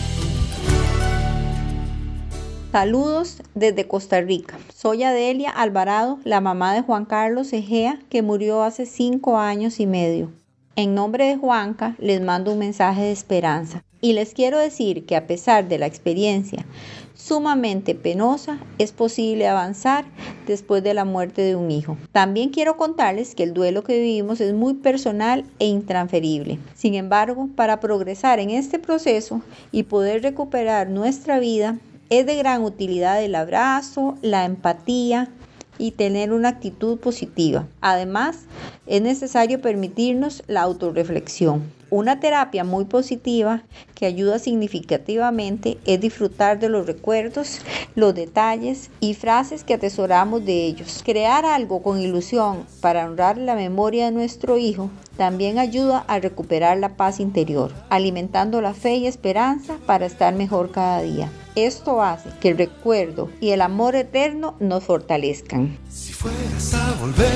Saludos 2.71 3.41
desde 3.53 3.85
Costa 3.85 4.21
Rica. 4.21 4.57
Soy 4.73 5.03
Adelia 5.03 5.49
Alvarado, 5.49 6.19
la 6.23 6.39
mamá 6.39 6.73
de 6.73 6.81
Juan 6.81 7.03
Carlos 7.03 7.51
Egea, 7.51 7.99
que 8.09 8.21
murió 8.21 8.63
hace 8.63 8.85
cinco 8.85 9.37
años 9.37 9.81
y 9.81 9.87
medio. 9.87 10.31
En 10.77 10.95
nombre 10.95 11.25
de 11.25 11.35
Juanca 11.35 11.97
les 11.99 12.21
mando 12.21 12.53
un 12.53 12.59
mensaje 12.59 13.01
de 13.01 13.11
esperanza 13.11 13.83
y 13.99 14.13
les 14.13 14.33
quiero 14.33 14.57
decir 14.57 15.05
que 15.05 15.17
a 15.17 15.27
pesar 15.27 15.67
de 15.67 15.79
la 15.79 15.85
experiencia 15.85 16.65
sumamente 17.13 17.93
penosa, 17.93 18.57
es 18.77 18.93
posible 18.93 19.49
avanzar 19.49 20.05
después 20.47 20.81
de 20.81 20.93
la 20.93 21.03
muerte 21.03 21.41
de 21.41 21.57
un 21.57 21.71
hijo. 21.71 21.97
También 22.13 22.51
quiero 22.51 22.77
contarles 22.77 23.35
que 23.35 23.43
el 23.43 23.53
duelo 23.53 23.83
que 23.83 23.99
vivimos 23.99 24.39
es 24.39 24.53
muy 24.53 24.75
personal 24.75 25.43
e 25.59 25.67
intransferible. 25.67 26.57
Sin 26.73 26.95
embargo, 26.95 27.49
para 27.53 27.81
progresar 27.81 28.39
en 28.39 28.49
este 28.49 28.79
proceso 28.79 29.41
y 29.73 29.83
poder 29.83 30.23
recuperar 30.23 30.89
nuestra 30.89 31.39
vida, 31.39 31.77
es 32.11 32.25
de 32.25 32.35
gran 32.35 32.63
utilidad 32.63 33.23
el 33.23 33.33
abrazo, 33.33 34.17
la 34.21 34.45
empatía, 34.45 35.29
y 35.77 35.91
tener 35.91 36.31
una 36.31 36.49
actitud 36.49 36.99
positiva. 36.99 37.65
Además, 37.79 38.41
es 38.85 39.01
necesario 39.01 39.61
permitirnos 39.61 40.43
la 40.45 40.61
autorreflexión. 40.61 41.63
Una 41.91 42.21
terapia 42.21 42.63
muy 42.63 42.85
positiva 42.85 43.63
que 43.95 44.05
ayuda 44.05 44.39
significativamente 44.39 45.77
es 45.85 45.99
disfrutar 45.99 46.57
de 46.57 46.69
los 46.69 46.87
recuerdos, 46.87 47.59
los 47.95 48.15
detalles 48.15 48.89
y 49.01 49.13
frases 49.13 49.65
que 49.65 49.73
atesoramos 49.73 50.45
de 50.45 50.67
ellos. 50.67 51.01
Crear 51.03 51.45
algo 51.45 51.83
con 51.83 51.99
ilusión 51.99 52.65
para 52.79 53.05
honrar 53.05 53.37
la 53.37 53.55
memoria 53.55 54.05
de 54.05 54.13
nuestro 54.13 54.57
hijo 54.57 54.89
también 55.17 55.59
ayuda 55.59 56.05
a 56.07 56.17
recuperar 56.19 56.77
la 56.77 56.95
paz 56.95 57.19
interior, 57.19 57.73
alimentando 57.89 58.61
la 58.61 58.73
fe 58.73 58.95
y 58.95 59.05
esperanza 59.05 59.75
para 59.85 60.05
estar 60.05 60.33
mejor 60.33 60.71
cada 60.71 61.01
día. 61.01 61.29
Esto 61.55 62.01
hace 62.01 62.29
que 62.39 62.51
el 62.51 62.57
recuerdo 62.57 63.29
y 63.41 63.49
el 63.49 63.59
amor 63.59 63.97
eterno 63.97 64.55
nos 64.61 64.85
fortalezcan. 64.85 65.77
Si 65.89 66.13
fueras 66.13 66.73
a 66.73 66.93
volver, 67.01 67.29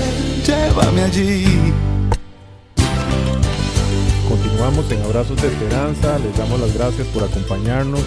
llévame 0.45 1.01
allí 1.01 1.45
Continuamos 4.55 4.89
en 4.89 5.01
Abrazos 5.01 5.41
de 5.41 5.49
Esperanza, 5.49 6.17
les 6.17 6.37
damos 6.37 6.57
las 6.61 6.73
gracias 6.73 7.05
por 7.09 7.25
acompañarnos. 7.25 8.05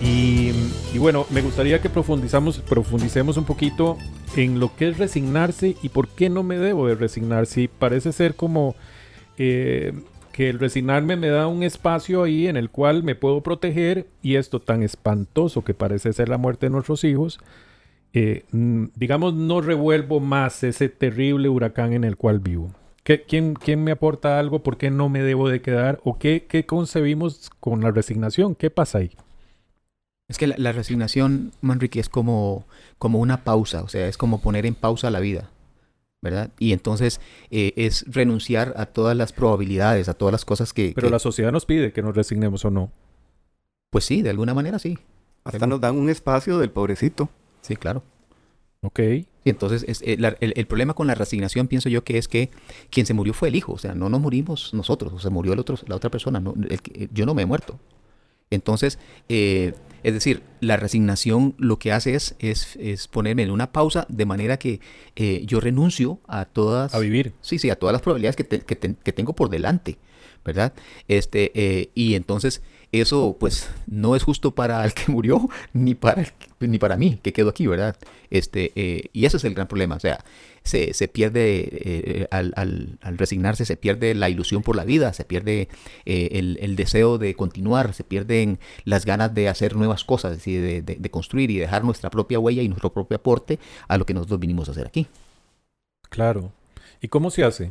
Y, 0.00 0.52
bueno, 0.96 1.26
me 1.30 1.42
gustaría 1.42 1.80
que 1.80 1.90
profundizamos, 1.90 2.58
profundicemos 2.60 3.36
un 3.36 3.44
poquito 3.44 3.98
en 4.36 4.60
lo 4.60 4.76
que 4.76 4.90
es 4.90 4.98
resignarse 4.98 5.74
y 5.82 5.88
por 5.88 6.06
qué 6.06 6.30
no 6.30 6.44
me 6.44 6.56
debo 6.56 6.86
de 6.86 6.94
resignar. 6.94 7.46
Si 7.46 7.66
parece 7.66 8.12
ser 8.12 8.36
como 8.36 8.76
eh, 9.38 9.92
que 10.30 10.50
el 10.50 10.60
resignarme 10.60 11.16
me 11.16 11.30
da 11.30 11.48
un 11.48 11.64
espacio 11.64 12.22
ahí 12.22 12.46
en 12.46 12.56
el 12.56 12.70
cual 12.70 13.02
me 13.02 13.16
puedo 13.16 13.40
proteger 13.40 14.06
y 14.22 14.36
esto 14.36 14.60
tan 14.60 14.84
espantoso 14.84 15.64
que 15.64 15.74
parece 15.74 16.12
ser 16.12 16.28
la 16.28 16.38
muerte 16.38 16.66
de 16.66 16.70
nuestros 16.70 17.02
hijos, 17.02 17.40
eh, 18.12 18.44
mm, 18.52 18.84
digamos, 18.94 19.34
no 19.34 19.60
revuelvo 19.60 20.20
más 20.20 20.62
ese 20.62 20.88
terrible 20.88 21.48
huracán 21.48 21.92
en 21.92 22.04
el 22.04 22.16
cual 22.16 22.38
vivo 22.38 22.70
quién, 23.06 23.54
quién, 23.54 23.84
me 23.84 23.92
aporta 23.92 24.38
algo? 24.38 24.62
¿Por 24.62 24.76
qué 24.76 24.90
no 24.90 25.08
me 25.08 25.22
debo 25.22 25.48
de 25.48 25.62
quedar? 25.62 26.00
¿O 26.04 26.18
qué, 26.18 26.46
qué 26.48 26.66
concebimos 26.66 27.50
con 27.60 27.82
la 27.82 27.90
resignación? 27.90 28.54
¿Qué 28.54 28.70
pasa 28.70 28.98
ahí? 28.98 29.12
Es 30.28 30.38
que 30.38 30.48
la, 30.48 30.72
resignación, 30.72 31.52
Manrique, 31.60 32.00
es 32.00 32.08
como, 32.08 32.66
como 32.98 33.20
una 33.20 33.44
pausa, 33.44 33.82
o 33.82 33.88
sea, 33.88 34.08
es 34.08 34.16
como 34.16 34.40
poner 34.40 34.66
en 34.66 34.74
pausa 34.74 35.08
la 35.10 35.20
vida, 35.20 35.50
¿verdad? 36.20 36.50
Y 36.58 36.72
entonces 36.72 37.20
eh, 37.52 37.72
es 37.76 38.04
renunciar 38.12 38.74
a 38.76 38.86
todas 38.86 39.16
las 39.16 39.32
probabilidades, 39.32 40.08
a 40.08 40.14
todas 40.14 40.32
las 40.32 40.44
cosas 40.44 40.72
que... 40.72 40.92
Pero 40.96 41.10
la 41.10 41.20
sociedad 41.20 41.52
nos 41.52 41.64
pide 41.64 41.92
que 41.92 42.02
nos 42.02 42.16
resignemos 42.16 42.64
o 42.64 42.70
no. 42.70 42.90
Pues 43.90 44.04
sí, 44.04 44.22
de 44.22 44.30
alguna 44.30 44.52
manera 44.52 44.80
sí. 44.80 44.98
Hasta 45.44 45.68
nos 45.68 45.80
dan 45.80 45.96
un 45.96 46.10
espacio 46.10 46.58
del 46.58 46.70
pobrecito. 46.70 47.28
Sí, 47.60 47.76
claro. 47.76 48.02
Ok, 48.80 48.98
entonces, 49.50 49.84
es, 49.86 50.02
eh, 50.02 50.18
el, 50.40 50.52
el, 50.56 50.66
problema 50.66 50.94
con 50.94 51.06
la 51.06 51.14
resignación, 51.14 51.68
pienso 51.68 51.88
yo, 51.88 52.02
que 52.02 52.18
es 52.18 52.26
que 52.26 52.50
quien 52.90 53.06
se 53.06 53.14
murió 53.14 53.32
fue 53.32 53.48
el 53.48 53.54
hijo. 53.54 53.72
O 53.72 53.78
sea, 53.78 53.94
no 53.94 54.08
nos 54.08 54.20
morimos 54.20 54.74
nosotros, 54.74 55.12
o 55.12 55.18
sea, 55.18 55.30
murió 55.30 55.52
el 55.52 55.60
otro, 55.60 55.78
la 55.86 55.94
otra 55.96 56.10
persona. 56.10 56.40
No, 56.40 56.54
yo 57.12 57.26
no 57.26 57.34
me 57.34 57.42
he 57.42 57.46
muerto. 57.46 57.78
Entonces, 58.50 58.98
eh, 59.28 59.74
es 60.02 60.14
decir, 60.14 60.42
la 60.60 60.76
resignación 60.76 61.54
lo 61.58 61.78
que 61.78 61.92
hace 61.92 62.14
es, 62.14 62.36
es, 62.38 63.08
ponerme 63.08 63.42
en 63.42 63.50
una 63.50 63.72
pausa 63.72 64.06
de 64.08 64.24
manera 64.24 64.56
que 64.56 64.80
eh, 65.16 65.42
yo 65.46 65.60
renuncio 65.60 66.20
a 66.26 66.44
todas... 66.44 66.94
A 66.94 66.98
vivir. 66.98 67.32
Sí, 67.40 67.58
sí, 67.58 67.70
a 67.70 67.76
todas 67.76 67.92
las 67.92 68.02
probabilidades 68.02 68.36
que, 68.36 68.46
que, 68.46 69.12
tengo 69.12 69.32
por 69.34 69.48
delante, 69.48 69.98
¿verdad? 70.44 70.74
Este, 71.08 71.90
y 71.94 72.14
entonces 72.14 72.62
eso 72.92 73.36
pues 73.38 73.68
no 73.86 74.16
es 74.16 74.22
justo 74.22 74.54
para 74.54 74.84
el 74.84 74.94
que 74.94 75.10
murió 75.12 75.48
ni 75.72 75.94
para 75.94 76.24
ni 76.60 76.78
para 76.78 76.96
mí 76.96 77.18
que 77.22 77.32
quedo 77.32 77.50
aquí 77.50 77.66
verdad 77.66 77.96
este 78.30 78.72
eh, 78.76 79.10
y 79.12 79.26
ese 79.26 79.36
es 79.36 79.44
el 79.44 79.54
gran 79.54 79.68
problema 79.68 79.96
o 79.96 80.00
sea 80.00 80.24
se, 80.62 80.94
se 80.94 81.06
pierde 81.06 81.68
eh, 81.70 82.28
al, 82.30 82.52
al, 82.56 82.98
al, 83.00 83.18
resignarse 83.18 83.64
se 83.64 83.76
pierde 83.76 84.14
la 84.14 84.28
ilusión 84.28 84.62
por 84.62 84.74
la 84.74 84.84
vida 84.84 85.12
se 85.12 85.24
pierde 85.24 85.68
eh, 86.06 86.28
el, 86.32 86.58
el, 86.60 86.74
deseo 86.74 87.18
de 87.18 87.34
continuar 87.34 87.94
se 87.94 88.04
pierden 88.04 88.58
las 88.84 89.04
ganas 89.04 89.32
de 89.34 89.48
hacer 89.48 89.76
nuevas 89.76 90.04
cosas 90.04 90.46
y 90.46 90.56
de, 90.56 90.82
de, 90.82 90.96
de 90.96 91.10
construir 91.10 91.50
y 91.50 91.58
dejar 91.58 91.84
nuestra 91.84 92.10
propia 92.10 92.38
huella 92.38 92.62
y 92.62 92.68
nuestro 92.68 92.92
propio 92.92 93.16
aporte 93.16 93.58
a 93.86 93.98
lo 93.98 94.06
que 94.06 94.14
nosotros 94.14 94.40
vinimos 94.40 94.68
a 94.68 94.72
hacer 94.72 94.86
aquí. 94.86 95.06
Claro. 96.08 96.52
Y 97.00 97.08
cómo 97.08 97.30
se 97.30 97.44
hace 97.44 97.70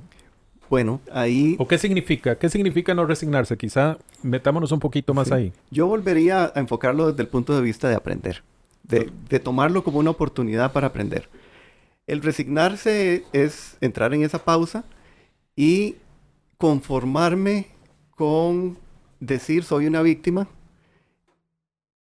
bueno, 0.69 1.01
ahí... 1.11 1.55
¿O 1.59 1.67
qué 1.67 1.77
significa? 1.77 2.37
¿Qué 2.37 2.49
significa 2.49 2.93
no 2.93 3.05
resignarse? 3.05 3.57
Quizá 3.57 3.97
metámonos 4.23 4.71
un 4.71 4.79
poquito 4.79 5.13
más 5.13 5.31
ahí. 5.31 5.53
Yo 5.71 5.87
volvería 5.87 6.51
a 6.55 6.59
enfocarlo 6.59 7.07
desde 7.07 7.23
el 7.23 7.27
punto 7.27 7.55
de 7.55 7.61
vista 7.61 7.87
de 7.89 7.95
aprender, 7.95 8.43
de, 8.83 9.11
de, 9.29 9.39
tomarlo 9.39 9.83
como 9.83 9.99
una 9.99 10.09
oportunidad 10.09 10.71
para 10.71 10.87
aprender. 10.87 11.29
El 12.07 12.21
resignarse 12.21 13.23
es 13.33 13.77
entrar 13.81 14.13
en 14.13 14.23
esa 14.23 14.43
pausa 14.43 14.85
y 15.55 15.95
conformarme 16.57 17.67
con 18.11 18.77
decir 19.19 19.63
soy 19.63 19.87
una 19.87 20.01
víctima. 20.01 20.47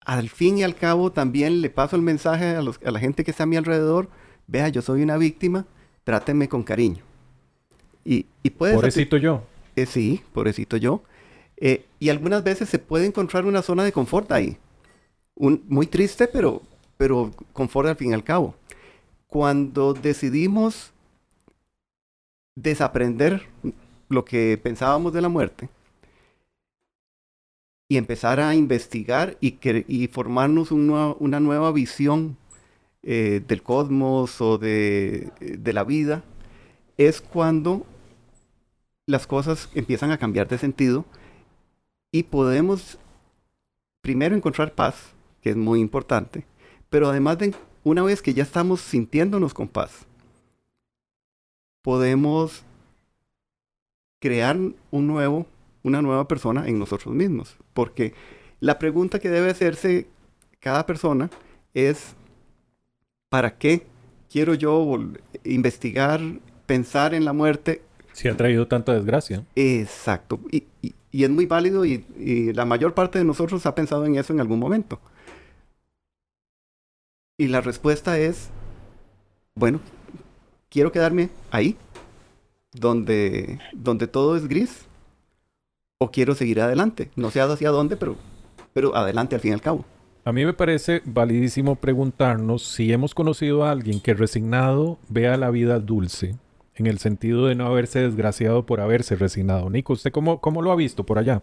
Al 0.01 0.29
fin 0.29 0.59
y 0.59 0.63
al 0.65 0.75
cabo 0.75 1.13
también 1.13 1.61
le 1.61 1.71
paso 1.71 1.97
el 1.97 2.03
mensaje 2.03 2.57
a, 2.57 2.63
los, 2.63 2.81
a 2.85 2.91
la 2.91 2.99
gente 2.99 3.25
que 3.25 3.31
está 3.31 3.45
a 3.45 3.47
mi 3.47 3.57
alrededor, 3.57 4.09
vea, 4.47 4.69
yo 4.69 4.83
soy 4.83 5.03
una 5.03 5.17
víctima, 5.17 5.67
trátenme 6.05 6.49
con 6.49 6.65
cariño. 6.65 7.12
Y, 8.05 8.27
y 8.43 8.51
Pobrecito 8.51 9.17
yo. 9.17 9.45
Eh, 9.77 9.87
sí, 9.87 10.23
pobrecito 10.33 10.77
yo. 10.77 11.03
Eh, 11.57 11.87
y 11.99 12.09
algunas 12.09 12.43
veces 12.45 12.69
se 12.69 12.79
puede 12.79 13.07
encontrar 13.07 13.47
una 13.47 13.63
zona 13.63 13.85
de 13.85 13.93
confort 13.93 14.31
ahí. 14.33 14.57
Un, 15.35 15.65
muy 15.69 15.87
triste, 15.87 16.29
pero, 16.29 16.63
pero 16.97 17.31
confort 17.53 17.89
al 17.89 17.97
fin 17.97 18.11
y 18.11 18.15
al 18.15 18.25
cabo. 18.25 18.55
Cuando 19.29 19.95
decidimos 19.95 20.93
desaprender 22.55 23.47
lo 24.09 24.25
que 24.25 24.61
pensábamos 24.63 25.13
de 25.13 25.23
la 25.23 25.29
muerte 25.31 25.71
y 27.89 27.97
empezar 27.97 28.41
a 28.41 28.55
investigar 28.55 29.39
y, 29.41 29.59
y 29.89 30.09
formarnos 30.09 30.71
una 30.71 31.41
nueva 31.41 31.73
visión 31.73 32.37
eh, 33.05 33.43
del 33.49 33.63
cosmos 33.63 34.41
o 34.41 34.59
de, 34.59 35.31
de 35.41 35.73
la 35.73 35.83
vida, 35.83 36.23
es 36.97 37.21
cuando 37.21 37.85
las 39.13 39.27
cosas 39.27 39.69
empiezan 39.75 40.11
a 40.11 40.17
cambiar 40.17 40.49
de 40.49 40.57
sentido 40.57 41.05
y 42.11 42.23
podemos 42.23 42.99
primero 44.01 44.35
encontrar 44.35 44.75
paz, 44.75 45.13
que 45.43 45.51
es 45.51 45.57
muy 45.57 45.81
importante, 45.81 46.47
pero 46.89 47.11
además 47.11 47.37
de 47.37 47.55
una 47.85 48.03
vez 48.03 48.23
que 48.23 48.33
ya 48.33 48.43
estamos 48.43 48.81
sintiéndonos 48.81 49.53
con 49.53 49.69
paz, 49.69 50.07
podemos 51.83 52.65
crear 54.19 54.57
un 54.91 55.07
nuevo, 55.07 55.47
una 55.83 56.01
nueva 56.01 56.27
persona 56.27 56.67
en 56.67 56.79
nosotros 56.79 57.15
mismos, 57.15 57.59
porque 57.75 58.15
la 58.61 58.79
pregunta 58.79 59.19
que 59.19 59.29
debe 59.29 59.51
hacerse 59.51 60.07
cada 60.59 60.87
persona 60.87 61.29
es 61.75 62.15
¿para 63.29 63.59
qué 63.59 63.87
quiero 64.31 64.55
yo 64.55 64.99
investigar, 65.45 66.23
pensar 66.65 67.13
en 67.13 67.27
la 67.27 67.35
muerte 67.35 67.83
si 68.13 68.29
ha 68.29 68.37
traído 68.37 68.67
tanta 68.67 68.95
desgracia. 68.95 69.45
Exacto. 69.55 70.41
Y, 70.51 70.65
es 71.13 71.31
muy 71.31 71.47
válido 71.47 71.85
y, 71.85 72.05
la 72.55 72.65
mayor 72.65 72.95
parte 72.95 73.19
de 73.19 73.25
nosotros 73.25 73.67
ha 73.67 73.75
pensado 73.75 74.07
en 74.07 74.17
eso 74.17 74.33
en 74.33 74.41
algún 74.41 74.59
momento. 74.59 75.01
Y 77.39 77.49
la 77.49 77.61
respuesta 77.61 78.19
es, 78.19 78.51
bueno, 79.55 79.81
quiero 80.69 80.93
quedarme 80.93 81.31
ahí, 81.51 81.77
donde, 82.73 83.59
donde 83.73 84.07
todo 84.07 84.37
es 84.37 84.47
gris, 84.47 84.87
o 85.99 86.11
quiero 86.11 86.35
seguir 86.35 86.61
adelante. 86.61 87.11
No 87.17 87.31
sé 87.31 87.41
hacia 87.41 87.71
dónde, 87.71 87.97
pero, 87.97 88.17
pero 88.73 88.95
adelante 88.95 89.35
al 89.35 89.41
fin 89.41 89.53
y 89.53 89.55
al 89.55 89.63
cabo. 89.63 89.85
A 90.25 90.33
mí 90.33 90.45
me 90.45 90.53
parece 90.53 91.03
validísimo 91.05 91.75
preguntarnos 91.75 92.63
si 92.63 92.93
hemos 92.93 93.13
conocido 93.13 93.65
a 93.65 93.73
alguien 93.73 94.01
que 94.01 94.15
resignado 94.15 94.99
vea 95.09 95.37
la 95.37 95.51
vida 95.51 95.81
dulce 95.81 96.37
en 96.83 96.89
el 96.89 96.99
sentido 96.99 97.47
de 97.47 97.55
no 97.55 97.67
haberse 97.67 98.01
desgraciado 98.01 98.67
por 98.67 98.81
haberse 98.81 99.15
resignado. 99.15 99.71
Nico, 99.71 99.93
¿usted 99.93 100.11
cómo, 100.11 100.41
cómo 100.41 100.63
lo 100.63 100.73
ha 100.73 100.77
visto 100.77 101.07
por 101.07 101.19
allá? 101.19 101.43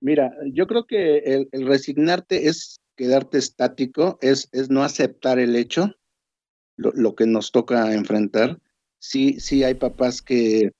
Mira, 0.00 0.34
yo 0.52 0.66
creo 0.66 0.86
que 0.86 1.46
el, 1.52 1.66
resignarte 1.66 2.48
es 2.48 2.80
quedarte 2.96 3.38
estático, 3.38 4.18
es, 4.20 4.48
es 4.50 4.70
no 4.70 4.82
aceptar 4.82 5.38
el 5.38 5.54
hecho, 5.54 5.94
lo, 6.76 7.14
que 7.14 7.26
nos 7.26 7.52
toca 7.52 7.94
enfrentar. 7.94 8.58
Sí, 8.98 9.38
sí 9.38 9.62
hay 9.62 9.74
papás 9.74 10.20
que, 10.20 10.72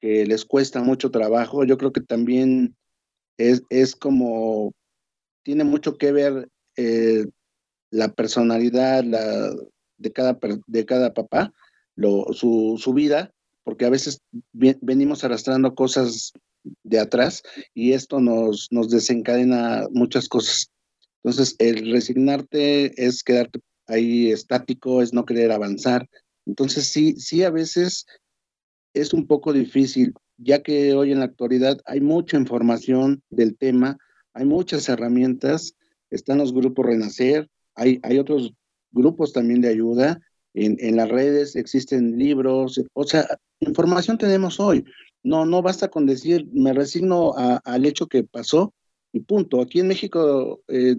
que, 0.00 0.26
les 0.26 0.44
cuesta 0.44 0.82
mucho 0.82 1.10
trabajo. 1.12 1.64
Yo 1.64 1.78
creo 1.78 1.92
que 1.92 2.00
también 2.00 2.74
es, 3.38 3.62
es 3.70 3.94
como, 3.94 4.72
tiene 5.44 5.62
mucho 5.62 5.98
que 5.98 6.10
ver 6.10 6.48
eh, 6.76 7.26
la 7.90 8.08
personalidad 8.12 9.04
la, 9.04 9.52
de, 9.98 10.12
cada, 10.12 10.38
de 10.66 10.84
cada 10.84 11.14
papá 11.14 11.52
su, 11.96 12.78
su 12.78 12.92
vida, 12.92 13.32
porque 13.64 13.84
a 13.84 13.90
veces 13.90 14.20
venimos 14.52 15.24
arrastrando 15.24 15.74
cosas 15.74 16.32
de 16.84 16.98
atrás 16.98 17.42
y 17.74 17.92
esto 17.92 18.20
nos, 18.20 18.68
nos 18.70 18.90
desencadena 18.90 19.86
muchas 19.90 20.28
cosas. 20.28 20.70
Entonces, 21.22 21.54
el 21.58 21.90
resignarte 21.92 23.04
es 23.04 23.22
quedarte 23.22 23.60
ahí 23.86 24.30
estático, 24.30 25.02
es 25.02 25.12
no 25.12 25.24
querer 25.24 25.52
avanzar. 25.52 26.08
Entonces, 26.46 26.88
sí, 26.88 27.14
sí, 27.16 27.44
a 27.44 27.50
veces 27.50 28.06
es 28.94 29.12
un 29.12 29.26
poco 29.26 29.52
difícil, 29.52 30.14
ya 30.36 30.62
que 30.62 30.94
hoy 30.94 31.12
en 31.12 31.20
la 31.20 31.26
actualidad 31.26 31.80
hay 31.84 32.00
mucha 32.00 32.36
información 32.36 33.22
del 33.30 33.56
tema, 33.56 33.98
hay 34.34 34.44
muchas 34.44 34.88
herramientas, 34.88 35.74
están 36.10 36.38
los 36.38 36.52
grupos 36.52 36.86
Renacer, 36.86 37.48
hay, 37.74 38.00
hay 38.02 38.18
otros 38.18 38.52
grupos 38.90 39.32
también 39.32 39.60
de 39.60 39.68
ayuda 39.68 40.20
en, 40.54 40.96
las 40.96 41.08
redes, 41.08 41.56
existen 41.56 42.18
libros, 42.18 42.80
o 42.92 43.04
sea, 43.04 43.26
información 43.60 44.18
tenemos 44.18 44.60
hoy. 44.60 44.84
No, 45.22 45.46
no 45.46 45.62
basta 45.62 45.88
con 45.88 46.06
decir, 46.06 46.46
me 46.52 46.72
resigno 46.72 47.34
al 47.36 47.86
hecho 47.86 48.06
que 48.06 48.24
pasó 48.24 48.74
y 49.12 49.20
punto. 49.20 49.60
Aquí 49.60 49.80
en 49.80 49.88
México, 49.88 50.60
eh, 50.68 50.96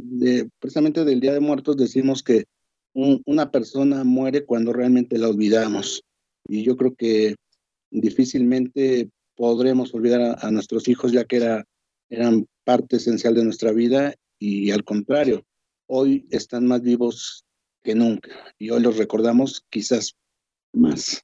precisamente 0.60 1.04
del 1.04 1.20
Día 1.20 1.34
de 1.34 1.39
Muertos, 1.39 1.78
decimos 1.78 2.24
que 2.24 2.45
una 2.93 3.51
persona 3.51 4.04
muere 4.04 4.45
cuando 4.45 4.72
realmente 4.72 5.18
la 5.18 5.30
olvidamos. 5.30 6.04
Y 6.47 6.64
yo 6.64 6.78
creo 6.78 6.95
que 6.95 7.36
difícilmente 7.89 9.10
podremos 9.36 9.93
olvidar 9.93 10.38
a, 10.39 10.51
nuestros 10.51 10.88
hijos, 10.88 11.12
ya 11.12 11.26
que 11.26 11.38
era, 11.38 11.66
eran 12.10 12.47
parte 12.64 12.97
esencial 12.97 13.34
de 13.34 13.43
nuestra 13.43 13.72
vida 13.72 14.14
y 14.39 14.72
al 14.72 14.84
contrario, 14.84 15.43
hoy 15.88 16.28
están 16.30 16.68
más 16.68 16.82
vivos 16.82 17.45
que 17.84 17.95
nunca. 17.95 18.31
Y 18.57 18.69
hoy 18.69 18.81
los 18.81 18.97
recordamos 18.97 19.65
quizás 19.69 20.15
más. 20.71 21.23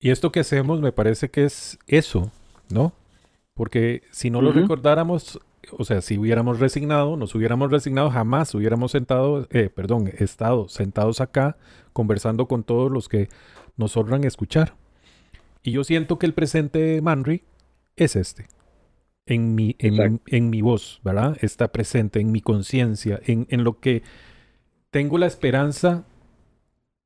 Y 0.00 0.10
esto 0.10 0.30
que 0.30 0.40
hacemos 0.40 0.80
me 0.80 0.92
parece 0.92 1.30
que 1.30 1.44
es 1.44 1.78
eso, 1.86 2.30
¿no? 2.70 2.92
Porque 3.54 4.02
si 4.12 4.30
no 4.30 4.40
lo 4.40 4.52
recordáramos, 4.52 5.40
o 5.72 5.84
sea, 5.84 6.00
si 6.00 6.16
hubiéramos 6.16 6.60
resignado, 6.60 7.16
nos 7.16 7.34
hubiéramos 7.34 7.72
resignado, 7.72 8.08
jamás 8.10 8.54
hubiéramos 8.54 8.92
sentado, 8.92 9.48
eh, 9.50 9.68
perdón, 9.68 10.12
estado 10.18 10.68
sentados 10.68 11.20
acá 11.20 11.56
conversando 11.92 12.46
con 12.46 12.62
todos 12.62 12.92
los 12.92 13.08
que 13.08 13.28
nos 13.76 13.96
honran 13.96 14.22
escuchar. 14.22 14.76
Y 15.64 15.72
yo 15.72 15.82
siento 15.82 16.20
que 16.20 16.26
el 16.26 16.34
presente 16.34 16.78
de 16.78 17.02
Manry 17.02 17.42
es 17.96 18.14
este. 18.14 18.46
En 19.26 19.56
mi, 19.56 19.74
en, 19.80 20.20
en 20.26 20.50
mi 20.50 20.62
voz, 20.62 21.00
¿verdad? 21.02 21.36
Está 21.40 21.72
presente 21.72 22.20
en 22.20 22.30
mi 22.30 22.40
conciencia, 22.40 23.20
en, 23.26 23.46
en 23.50 23.64
lo 23.64 23.80
que 23.80 24.02
tengo 24.90 25.18
la 25.18 25.26
esperanza 25.26 26.04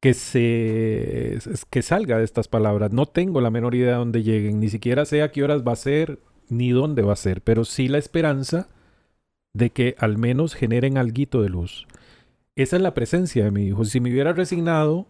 que 0.01 0.15
se 0.15 1.39
que 1.71 1.83
salga 1.83 2.19
de 2.19 2.25
estas 2.25 2.49
palabras. 2.49 2.93
No 2.93 3.07
tengo 3.07 3.41
la 3.41 3.51
menor 3.51 3.75
idea 3.75 3.93
de 3.93 3.99
dónde 3.99 4.23
lleguen, 4.23 4.61
ni 4.61 4.69
siquiera 4.69 5.05
sé 5.05 5.23
a 5.23 5.31
qué 5.31 5.45
horas 5.45 5.63
va 5.67 5.73
a 5.73 5.77
ser 5.77 6.19
ni 6.49 6.71
dónde 6.71 7.03
va 7.03 7.15
a 7.15 7.17
ser, 7.17 7.41
pero 7.41 7.65
sí 7.65 7.89
la 7.89 7.99
esperanza 7.99 8.69
de 9.55 9.71
que 9.71 9.95
al 9.99 10.19
menos 10.19 10.55
generen 10.55 10.99
algo 10.99 11.43
de 11.43 11.49
luz. 11.49 11.87
Esa 12.57 12.77
es 12.77 12.83
la 12.83 12.95
presencia 12.95 13.45
de 13.45 13.51
mi 13.51 13.67
hijo. 13.67 13.85
Si 13.85 14.01
me 14.01 14.11
hubiera 14.11 14.33
resignado, 14.33 15.07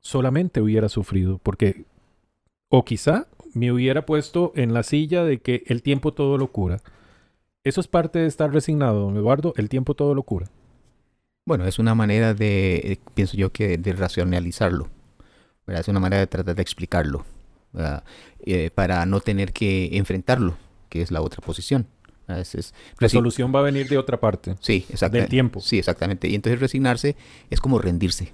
solamente 0.00 0.60
hubiera 0.60 0.88
sufrido, 0.88 1.38
porque, 1.38 1.84
o 2.68 2.84
quizá 2.84 3.28
me 3.54 3.72
hubiera 3.72 4.04
puesto 4.04 4.52
en 4.54 4.74
la 4.74 4.82
silla 4.82 5.24
de 5.24 5.38
que 5.38 5.62
el 5.66 5.82
tiempo 5.82 6.12
todo 6.12 6.36
lo 6.36 6.48
cura. 6.52 6.78
Eso 7.64 7.80
es 7.80 7.88
parte 7.88 8.18
de 8.18 8.26
estar 8.26 8.52
resignado, 8.52 9.00
don 9.00 9.16
Eduardo, 9.16 9.54
el 9.56 9.68
tiempo 9.68 9.94
todo 9.94 10.14
lo 10.14 10.22
cura. 10.22 10.50
Bueno, 11.46 11.64
es 11.64 11.78
una 11.78 11.94
manera 11.94 12.34
de, 12.34 12.76
eh, 12.76 12.98
pienso 13.14 13.36
yo 13.36 13.52
que 13.52 13.78
de 13.78 13.92
racionalizarlo. 13.92 14.88
¿verdad? 15.64 15.80
Es 15.80 15.88
una 15.88 16.00
manera 16.00 16.20
de 16.20 16.26
tratar 16.26 16.56
de 16.56 16.62
explicarlo. 16.62 17.24
Eh, 18.40 18.70
para 18.74 19.04
no 19.06 19.20
tener 19.20 19.52
que 19.52 19.96
enfrentarlo, 19.96 20.56
que 20.88 21.02
es 21.02 21.10
la 21.10 21.22
otra 21.22 21.40
posición. 21.40 21.86
Es, 22.26 22.74
la 22.98 23.08
solución 23.08 23.54
va 23.54 23.60
a 23.60 23.62
venir 23.62 23.88
de 23.88 23.96
otra 23.96 24.18
parte. 24.18 24.56
Sí, 24.60 24.86
exactamente. 24.88 25.20
Del 25.20 25.28
tiempo. 25.28 25.60
Sí, 25.60 25.78
exactamente. 25.78 26.28
Y 26.28 26.34
entonces 26.34 26.58
resignarse 26.58 27.14
es 27.48 27.60
como 27.60 27.78
rendirse. 27.78 28.32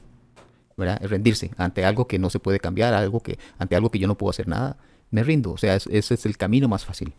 ¿verdad? 0.74 1.00
rendirse 1.02 1.50
ante 1.58 1.84
algo 1.84 2.08
que 2.08 2.18
no 2.18 2.30
se 2.30 2.40
puede 2.40 2.58
cambiar, 2.58 2.94
algo 2.94 3.20
que, 3.20 3.38
ante 3.58 3.76
algo 3.76 3.90
que 3.90 3.98
yo 3.98 4.08
no 4.08 4.16
puedo 4.16 4.30
hacer 4.30 4.48
nada. 4.48 4.78
Me 5.10 5.22
rindo. 5.22 5.52
O 5.52 5.58
sea, 5.58 5.76
ese 5.76 6.14
es 6.14 6.24
el 6.24 6.38
camino 6.38 6.66
más 6.66 6.86
fácil. 6.86 7.12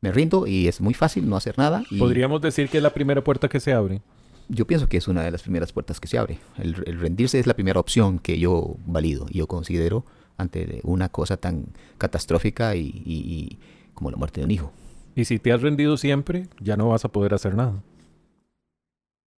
Me 0.00 0.12
rindo 0.12 0.46
y 0.46 0.66
es 0.66 0.80
muy 0.80 0.94
fácil 0.94 1.28
no 1.28 1.36
hacer 1.36 1.58
nada. 1.58 1.82
Podríamos 1.98 2.40
decir 2.40 2.70
que 2.70 2.78
es 2.78 2.82
la 2.82 2.94
primera 2.94 3.22
puerta 3.22 3.48
que 3.48 3.60
se 3.60 3.74
abre. 3.74 4.00
Yo 4.48 4.66
pienso 4.66 4.88
que 4.88 4.96
es 4.96 5.08
una 5.08 5.22
de 5.22 5.30
las 5.30 5.42
primeras 5.42 5.72
puertas 5.72 6.00
que 6.00 6.08
se 6.08 6.18
abre. 6.18 6.38
El, 6.58 6.74
rendirse 6.74 7.38
es 7.38 7.46
la 7.46 7.54
primera 7.54 7.80
opción 7.80 8.18
que 8.18 8.38
yo 8.38 8.76
valido 8.86 9.26
y 9.28 9.38
yo 9.38 9.46
considero 9.46 10.04
ante 10.36 10.80
una 10.84 11.08
cosa 11.08 11.36
tan 11.36 11.66
catastrófica 11.98 12.76
y 12.76 13.58
como 13.94 14.10
la 14.10 14.16
muerte 14.16 14.40
de 14.40 14.44
un 14.44 14.50
hijo. 14.50 14.72
Y 15.16 15.24
si 15.24 15.38
te 15.38 15.50
has 15.50 15.62
rendido 15.62 15.96
siempre, 15.96 16.46
ya 16.60 16.76
no 16.76 16.90
vas 16.90 17.04
a 17.04 17.08
poder 17.08 17.34
hacer 17.34 17.54
nada. 17.54 17.82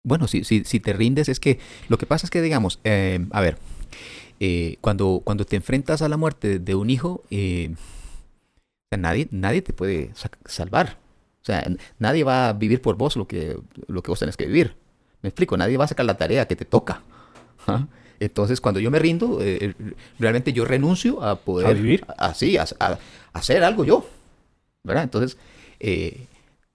Bueno, 0.04 0.28
si, 0.28 0.44
si, 0.44 0.64
si 0.64 0.80
te 0.80 0.92
rindes 0.92 1.30
es 1.30 1.40
que 1.40 1.60
lo 1.88 1.98
que 1.98 2.08
pasa 2.08 2.26
es 2.26 2.32
que, 2.32 2.42
digamos, 2.42 2.80
eh, 2.84 3.26
a 3.32 3.42
ver, 3.42 3.58
eh, 4.40 4.78
cuando, 4.82 5.22
cuando 5.24 5.46
te 5.46 5.56
enfrentas 5.56 6.02
a 6.02 6.10
la 6.10 6.18
muerte 6.18 6.60
de 6.60 6.76
un 6.76 6.90
hijo, 6.90 7.24
eh, 7.30 7.76
nadie, 8.98 9.28
nadie 9.32 9.62
te 9.62 9.72
puede 9.72 10.12
salvar. 10.46 10.98
O 11.44 11.46
sea, 11.46 11.70
nadie 12.00 12.24
va 12.24 12.50
a 12.50 12.54
vivir 12.54 12.82
por 12.82 12.98
vos 12.98 13.16
lo 13.16 13.28
que, 13.28 13.58
lo 13.88 14.02
que 14.02 14.12
vos 14.12 14.20
tenés 14.20 14.36
que 14.36 14.48
vivir. 14.48 14.76
Me 15.22 15.30
explico, 15.30 15.58
nadie 15.58 15.78
va 15.78 15.86
a 15.86 15.88
sacar 15.88 16.06
la 16.06 16.18
tarea 16.18 16.48
que 16.48 16.56
te 16.56 16.66
toca. 16.66 17.02
¿Ah? 17.68 17.88
Entonces, 18.20 18.62
cuando 18.62 18.80
yo 18.80 18.90
me 18.90 19.00
rindo, 19.00 19.40
realmente 20.20 20.54
yo 20.54 20.66
renuncio 20.66 21.24
a 21.24 21.36
poder... 21.36 21.68
¿A 21.68 21.74
vivir? 21.74 22.06
Así, 22.18 22.58
a, 22.58 22.66
a, 22.80 22.98
hacer 23.34 23.64
algo 23.64 23.86
yo. 23.86 24.06
¿Verdad? 24.84 25.04
Entonces, 25.04 25.38
eh, 25.80 26.26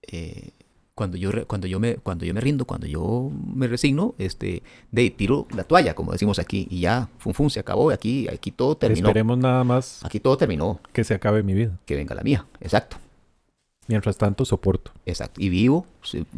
eh, 0.03 0.51
cuando 0.95 1.17
yo 1.17 1.31
cuando 1.47 1.65
yo 1.65 1.79
me 1.79 1.95
cuando 1.95 2.23
yo 2.23 2.33
me 2.35 2.41
rindo 2.41 2.65
cuando 2.65 2.85
yo 2.85 3.31
me 3.31 3.67
resigno 3.67 4.13
este 4.19 4.61
de 4.91 5.09
tiro 5.09 5.47
la 5.55 5.63
toalla 5.63 5.95
como 5.95 6.11
decimos 6.11 6.37
aquí 6.37 6.67
y 6.69 6.81
ya 6.81 7.09
fun, 7.17 7.33
fun 7.33 7.49
se 7.49 7.59
acabó 7.59 7.89
aquí 7.89 8.27
aquí 8.27 8.51
todo 8.51 8.77
terminó 8.77 9.07
esperemos 9.07 9.39
nada 9.39 9.63
más 9.63 10.03
aquí 10.05 10.19
todo 10.19 10.37
terminó 10.37 10.79
que 10.91 11.03
se 11.03 11.15
acabe 11.15 11.41
mi 11.41 11.53
vida 11.53 11.79
que 11.85 11.95
venga 11.95 12.13
la 12.13 12.21
mía 12.21 12.45
exacto 12.61 12.97
mientras 13.87 14.17
tanto 14.17 14.45
soporto 14.45 14.91
exacto 15.05 15.41
y 15.41 15.49
vivo 15.49 15.85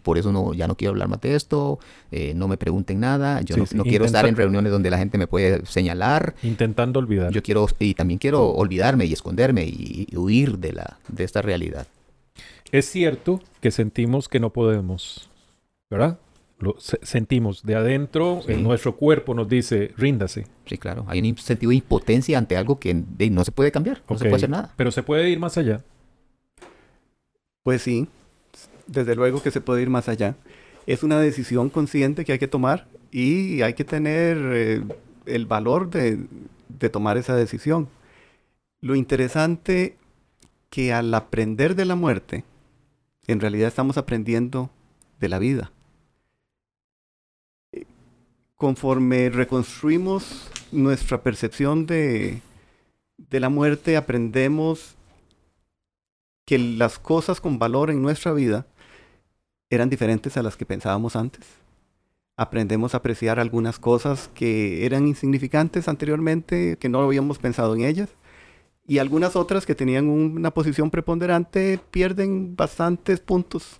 por 0.03 0.17
eso 0.17 0.31
no 0.31 0.53
ya 0.53 0.67
no 0.67 0.75
quiero 0.75 0.91
hablar 0.91 1.07
más 1.07 1.21
de 1.21 1.35
esto 1.35 1.79
eh, 2.11 2.33
no 2.35 2.47
me 2.47 2.57
pregunten 2.57 2.99
nada 2.99 3.41
yo 3.41 3.55
no, 3.57 3.83
quiero 3.83 4.05
estar 4.05 4.25
en 4.25 4.35
reuniones 4.35 4.71
donde 4.71 4.89
la 4.89 4.97
gente 4.97 5.17
me 5.17 5.27
puede 5.27 5.65
señalar 5.65 6.35
intentando 6.43 6.99
olvidar 6.99 7.31
yo 7.31 7.43
quiero 7.43 7.67
y 7.79 7.93
también 7.93 8.17
quiero 8.17 8.49
olvidarme 8.49 9.05
y 9.05 9.13
esconderme 9.13 9.65
y, 9.65 10.07
y 10.09 10.17
huir 10.17 10.57
de 10.57 10.73
la 10.73 10.97
de 11.07 11.23
esta 11.23 11.41
realidad 11.41 11.87
es 12.71 12.87
cierto 12.87 13.41
que 13.61 13.71
sentimos 13.71 14.27
que 14.27 14.39
no 14.39 14.51
podemos, 14.51 15.29
¿verdad? 15.89 16.19
Lo 16.57 16.75
sentimos 16.79 17.63
de 17.63 17.75
adentro, 17.75 18.41
en 18.47 18.63
nuestro 18.63 18.95
cuerpo 18.95 19.33
nos 19.33 19.47
dice, 19.47 19.93
ríndase. 19.97 20.45
Sí, 20.65 20.77
claro. 20.77 21.05
Hay 21.07 21.19
un 21.19 21.37
sentido 21.37 21.69
de 21.69 21.77
impotencia 21.77 22.37
ante 22.37 22.55
algo 22.57 22.79
que 22.79 22.93
no 22.93 23.43
se 23.43 23.51
puede 23.51 23.71
cambiar, 23.71 24.01
no 24.09 24.17
se 24.17 24.25
puede 24.25 24.35
hacer 24.35 24.49
nada. 24.49 24.73
Pero 24.77 24.91
se 24.91 25.03
puede 25.03 25.29
ir 25.29 25.39
más 25.39 25.57
allá. 25.57 25.83
Pues 27.65 27.81
sí, 27.81 28.07
desde 28.85 29.15
luego 29.15 29.41
que 29.41 29.49
se 29.49 29.59
puede 29.59 29.81
ir 29.81 29.89
más 29.89 30.07
allá. 30.07 30.35
Es 30.85 31.01
una 31.01 31.19
decisión 31.19 31.71
consciente 31.71 32.23
que 32.23 32.33
hay 32.33 32.37
que 32.37 32.47
tomar 32.47 32.87
y 33.09 33.63
hay 33.63 33.73
que 33.73 33.83
tener 33.83 34.37
eh, 34.39 34.83
el 35.25 35.47
valor 35.47 35.89
de, 35.89 36.27
de 36.69 36.89
tomar 36.91 37.17
esa 37.17 37.35
decisión. 37.35 37.89
Lo 38.81 38.93
interesante 38.93 39.97
que 40.69 40.93
al 40.93 41.11
aprender 41.11 41.73
de 41.73 41.85
la 41.85 41.95
muerte, 41.95 42.43
en 43.25 43.39
realidad 43.39 43.69
estamos 43.69 43.97
aprendiendo 43.97 44.69
de 45.19 45.29
la 45.29 45.39
vida. 45.39 45.71
Conforme 48.57 49.31
reconstruimos 49.31 50.51
nuestra 50.71 51.23
percepción 51.23 51.87
de, 51.87 52.43
de 53.17 53.39
la 53.39 53.49
muerte, 53.49 53.97
aprendemos 53.97 54.95
que 56.45 56.59
las 56.59 56.99
cosas 56.99 57.41
con 57.41 57.59
valor 57.59 57.89
en 57.89 58.01
nuestra 58.01 58.33
vida 58.33 58.67
eran 59.69 59.89
diferentes 59.89 60.37
a 60.37 60.43
las 60.43 60.55
que 60.55 60.65
pensábamos 60.65 61.15
antes. 61.15 61.45
Aprendemos 62.37 62.93
a 62.93 62.97
apreciar 62.97 63.39
algunas 63.39 63.79
cosas 63.79 64.29
que 64.33 64.85
eran 64.85 65.07
insignificantes 65.07 65.87
anteriormente, 65.87 66.77
que 66.77 66.89
no 66.89 67.01
habíamos 67.01 67.39
pensado 67.39 67.75
en 67.75 67.81
ellas 67.83 68.09
y 68.87 68.99
algunas 68.99 69.35
otras 69.35 69.65
que 69.65 69.73
tenían 69.73 70.07
una 70.07 70.51
posición 70.51 70.91
preponderante 70.91 71.79
pierden 71.91 72.55
bastantes 72.55 73.19
puntos 73.19 73.79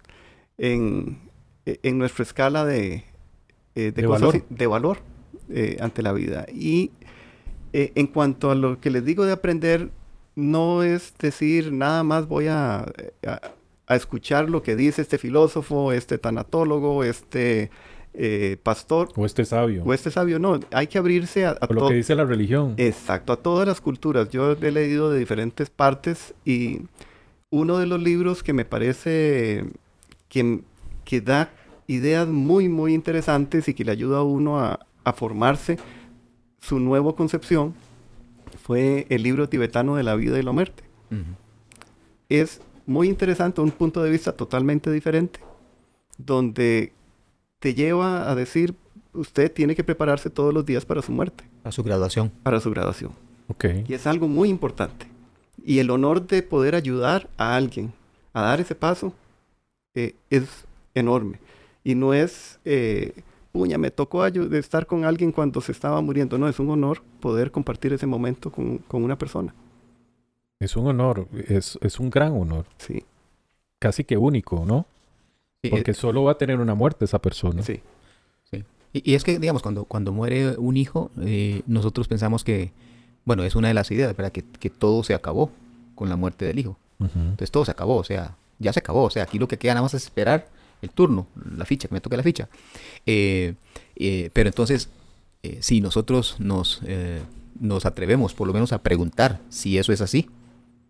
en, 0.57 1.19
e, 1.65 1.91
nuestra 1.91 2.23
escala 2.23 2.65
de, 2.65 3.03
eh, 3.75 3.91
de, 3.91 4.07
valor, 4.07 4.43
de 4.49 4.67
valor 4.67 4.97
eh, 5.49 5.77
ante 5.79 6.01
la 6.01 6.11
vida. 6.11 6.47
Y 6.51 6.91
eh, 7.73 7.91
en 7.95 8.07
cuanto 8.07 8.49
a 8.49 8.55
lo 8.55 8.79
que 8.79 8.89
les 8.89 9.05
digo 9.05 9.25
de 9.25 9.33
aprender, 9.33 9.91
no 10.35 10.83
es 10.83 11.13
decir 11.17 11.71
nada 11.71 12.03
más 12.03 12.27
voy 12.27 12.47
a, 12.47 12.85
a 13.87 13.95
escuchar 13.95 14.49
lo 14.49 14.63
que 14.63 14.75
dice 14.75 15.01
este 15.01 15.17
filósofo, 15.17 15.91
este 15.91 16.17
tanatólogo, 16.17 17.03
este 17.03 17.69
eh, 18.17 18.57
pastor. 18.63 19.09
O 19.15 19.25
este 19.25 19.45
sabio. 19.45 19.83
O 19.83 19.93
este 19.93 20.09
sabio, 20.09 20.39
no. 20.39 20.59
Hay 20.71 20.87
que 20.87 20.97
abrirse 20.97 21.45
a, 21.45 21.57
lo 21.69 21.87
que 21.89 21.95
dice 21.95 22.15
la 22.15 22.25
religión. 22.25 22.73
Exacto, 22.77 23.33
a 23.33 23.37
todas 23.37 23.67
las 23.67 23.81
culturas. 23.81 24.29
Yo 24.29 24.53
he 24.53 24.71
leído 24.71 25.11
de 25.11 25.19
diferentes 25.19 25.69
partes 25.69 26.33
y 26.45 26.81
uno 27.49 27.77
de 27.77 27.87
los 27.87 28.01
libros 28.01 28.41
que 28.41 28.53
me 28.53 28.65
parece 28.65 29.65
que, 30.29 30.61
que 31.03 31.21
da 31.21 31.49
ideas 31.87 32.27
muy, 32.27 32.69
muy 32.69 32.93
interesantes 32.93 33.67
y 33.67 33.73
que 33.73 33.83
le 33.83 33.91
ayuda 33.91 34.19
a 34.19 34.23
uno 34.23 34.59
a, 34.59 34.79
formarse 35.15 35.77
su 36.59 36.79
nueva 36.79 37.15
concepción 37.15 37.75
fue 38.65 39.05
el 39.09 39.21
libro 39.21 39.47
tibetano 39.47 39.95
de 39.95 40.01
la 40.01 40.15
vida 40.15 40.39
y 40.39 40.41
la 40.41 40.51
muerte. 40.51 40.83
Es 42.29 42.61
muy 42.87 43.07
interesante, 43.07 43.61
un 43.61 43.69
punto 43.69 44.01
de 44.01 44.09
vista 44.09 44.31
totalmente 44.31 44.91
diferente, 44.91 45.39
donde 46.17 46.91
te 47.59 47.75
lleva 47.75 48.27
a 48.27 48.33
decir, 48.33 48.73
usted 49.13 49.51
tiene 49.51 49.75
que 49.75 49.83
prepararse 49.83 50.31
todos 50.31 50.51
los 50.51 50.65
días 50.65 50.83
para 50.83 51.03
su 51.03 51.11
muerte. 51.11 51.43
Para 51.61 51.71
su 51.71 51.83
graduación. 51.83 52.31
Para 52.41 52.59
su 52.59 52.71
graduación. 52.71 53.11
Ok. 53.49 53.65
Y 53.87 53.93
es 53.93 54.07
algo 54.07 54.27
muy 54.27 54.49
importante. 54.49 55.05
Y 55.63 55.77
el 55.77 55.91
honor 55.91 56.25
de 56.25 56.41
poder 56.41 56.73
ayudar 56.73 57.29
a 57.37 57.55
alguien 57.55 57.93
a 58.33 58.41
dar 58.41 58.61
ese 58.61 58.73
paso 58.73 59.13
eh, 59.93 60.15
es 60.31 60.65
enorme. 60.95 61.39
Y 61.83 61.93
no 61.93 62.15
es, 62.15 62.59
eh, 62.65 63.13
puña, 63.55 63.77
me 63.77 63.89
tocó 63.89 64.25
estar 64.25 64.85
con 64.85 65.05
alguien 65.05 65.31
cuando 65.31 65.61
se 65.61 65.71
estaba 65.71 66.01
muriendo. 66.01 66.37
No, 66.37 66.49
es 66.49 66.59
un 66.59 66.69
honor 66.69 67.01
poder 67.21 67.51
compartir 67.51 67.93
ese 67.93 68.05
momento 68.05 68.51
con, 68.51 68.79
con 68.79 69.01
una 69.01 69.17
persona. 69.17 69.55
Es 70.59 70.75
un 70.75 70.87
honor, 70.87 71.29
es, 71.47 71.79
es 71.81 71.97
un 72.01 72.09
gran 72.09 72.33
honor. 72.33 72.65
Sí. 72.77 73.05
Casi 73.79 74.03
que 74.03 74.17
único, 74.17 74.65
¿no? 74.65 74.85
Porque 75.69 75.91
eh, 75.91 75.93
solo 75.93 76.25
va 76.25 76.33
a 76.33 76.37
tener 76.37 76.59
una 76.59 76.75
muerte 76.75 77.05
esa 77.05 77.19
persona. 77.19 77.63
Sí. 77.63 77.79
sí. 78.51 78.65
Y, 78.91 79.15
es 79.15 79.23
que, 79.23 79.39
digamos, 79.39 79.61
cuando, 79.61 79.85
cuando 79.85 80.11
muere 80.11 80.57
un 80.57 80.75
hijo, 80.75 81.11
eh, 81.21 81.61
nosotros 81.65 82.09
pensamos 82.09 82.43
que, 82.43 82.73
bueno, 83.23 83.45
es 83.45 83.55
una 83.55 83.69
de 83.69 83.73
las 83.73 83.89
ideas, 83.89 84.13
¿verdad? 84.17 84.33
Que, 84.33 84.43
que 84.43 84.69
todo 84.69 85.01
se 85.05 85.13
acabó 85.13 85.49
con 85.95 86.09
la 86.09 86.17
muerte 86.17 86.43
del 86.43 86.59
hijo. 86.59 86.77
Entonces 86.99 87.51
todo 87.51 87.63
se 87.63 87.71
acabó, 87.71 87.95
o 87.95 88.03
sea, 88.03 88.35
ya 88.59 88.73
se 88.73 88.79
acabó. 88.79 89.03
O 89.03 89.09
sea, 89.09 89.23
aquí 89.23 89.39
lo 89.39 89.47
que 89.47 89.57
queda 89.57 89.75
nada 89.75 89.83
más 89.83 89.93
es 89.93 90.03
esperar 90.03 90.49
el 90.85 90.91
turno, 90.91 91.27
la 91.57 91.65
ficha, 91.65 91.87
que 91.87 91.93
me 91.93 92.01
toque 92.01 92.17
la 92.17 92.23
ficha. 92.23 92.49
Eh, 93.05 93.55
pero 94.33 94.49
entonces, 94.49 94.89
si 95.59 95.81
nosotros 95.81 96.37
nos, 96.39 96.81
nos 97.59 97.85
atrevemos 97.85 98.33
por 98.33 98.47
lo 98.47 98.53
menos 98.53 98.73
a 98.73 98.81
preguntar 98.81 99.39
si 99.49 99.77
eso 99.77 99.93
es 99.93 100.01
así, 100.01 100.29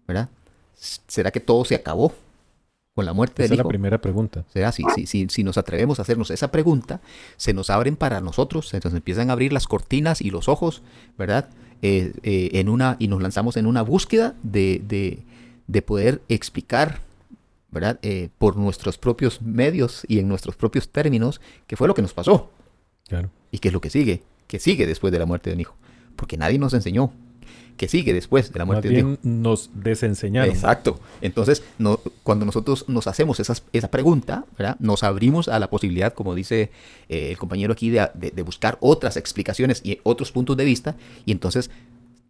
¿verdad? 0.07 0.29
¿Será 0.75 1.31
que 1.31 1.39
todo 1.39 1.65
se 1.65 1.75
acabó? 1.75 2.13
con 2.95 3.05
la 3.05 3.13
muerte 3.13 3.43
esa 3.43 3.49
del 3.49 3.55
hijo. 3.55 3.61
es 3.61 3.65
la 3.65 3.69
primera 3.69 3.97
pregunta. 3.99 4.45
sea, 4.53 4.71
si, 4.71 4.83
si, 5.05 5.27
si, 5.27 5.43
nos 5.43 5.57
atrevemos 5.57 5.99
a 5.99 6.03
hacernos 6.03 6.31
esa 6.31 6.49
pregunta, 6.49 7.01
se 7.35 7.53
nos 7.53 7.69
abren 7.69 7.97
para 7.97 8.21
nosotros, 8.21 8.69
se 8.69 8.79
nos 8.81 8.93
empiezan 8.93 9.29
a 9.29 9.33
abrir 9.33 9.51
las 9.51 9.67
cortinas 9.67 10.21
y 10.21 10.31
los 10.31 10.47
ojos, 10.47 10.81
¿verdad? 11.17 11.49
Eh, 11.81 12.13
eh, 12.23 12.51
en 12.53 12.69
una, 12.69 12.95
y 12.97 13.09
nos 13.09 13.21
lanzamos 13.21 13.57
en 13.57 13.65
una 13.65 13.81
búsqueda 13.81 14.33
de, 14.43 14.81
de, 14.87 15.19
de 15.67 15.81
poder 15.81 16.21
explicar, 16.29 17.01
¿verdad? 17.75 17.99
Eh, 18.03 18.29
por 18.37 18.55
nuestros 18.55 18.97
propios 18.97 19.41
medios 19.41 20.05
y 20.07 20.19
en 20.19 20.29
nuestros 20.29 20.55
propios 20.55 20.87
términos, 20.87 21.41
qué 21.67 21.75
fue 21.75 21.89
lo 21.89 21.93
que 21.93 22.01
nos 22.01 22.13
pasó. 22.13 22.49
Claro. 23.09 23.29
Y 23.51 23.59
qué 23.59 23.67
es 23.67 23.73
lo 23.73 23.81
que 23.81 23.89
sigue, 23.89 24.23
que 24.47 24.59
sigue 24.59 24.87
después 24.87 25.11
de 25.11 25.19
la 25.19 25.25
muerte 25.25 25.49
de 25.49 25.55
un 25.55 25.59
hijo. 25.59 25.75
porque 26.15 26.37
nadie 26.37 26.57
nos 26.57 26.73
enseñó 26.73 27.11
que 27.75 27.89
sigue 27.89 28.13
después 28.13 28.53
de 28.53 28.57
la 28.57 28.63
muerte 28.63 28.87
de 28.87 29.03
un 29.03 29.11
hijo. 29.11 29.19
nos 29.23 29.69
desenseñaron. 29.73 30.49
Exacto. 30.49 31.01
Entonces, 31.19 31.61
no, 31.77 31.99
cuando 32.23 32.45
nosotros 32.45 32.85
nos 32.87 33.07
hacemos 33.07 33.41
esa 33.41 33.91
pregunta, 33.91 34.45
¿verdad? 34.57 34.77
nos 34.79 35.03
abrimos 35.03 35.49
a 35.49 35.59
la 35.59 35.69
posibilidad, 35.69 36.13
como 36.13 36.33
dice 36.33 36.71
eh, 37.09 37.31
el 37.31 37.37
compañero 37.37 37.73
aquí, 37.73 37.89
de, 37.89 38.07
de, 38.13 38.41
buscar 38.43 38.77
otras 38.79 39.17
explicaciones 39.17 39.81
y 39.83 39.99
otros 40.03 40.31
puntos 40.31 40.55
de 40.55 40.63
vista, 40.63 40.95
y 41.25 41.33
entonces 41.33 41.69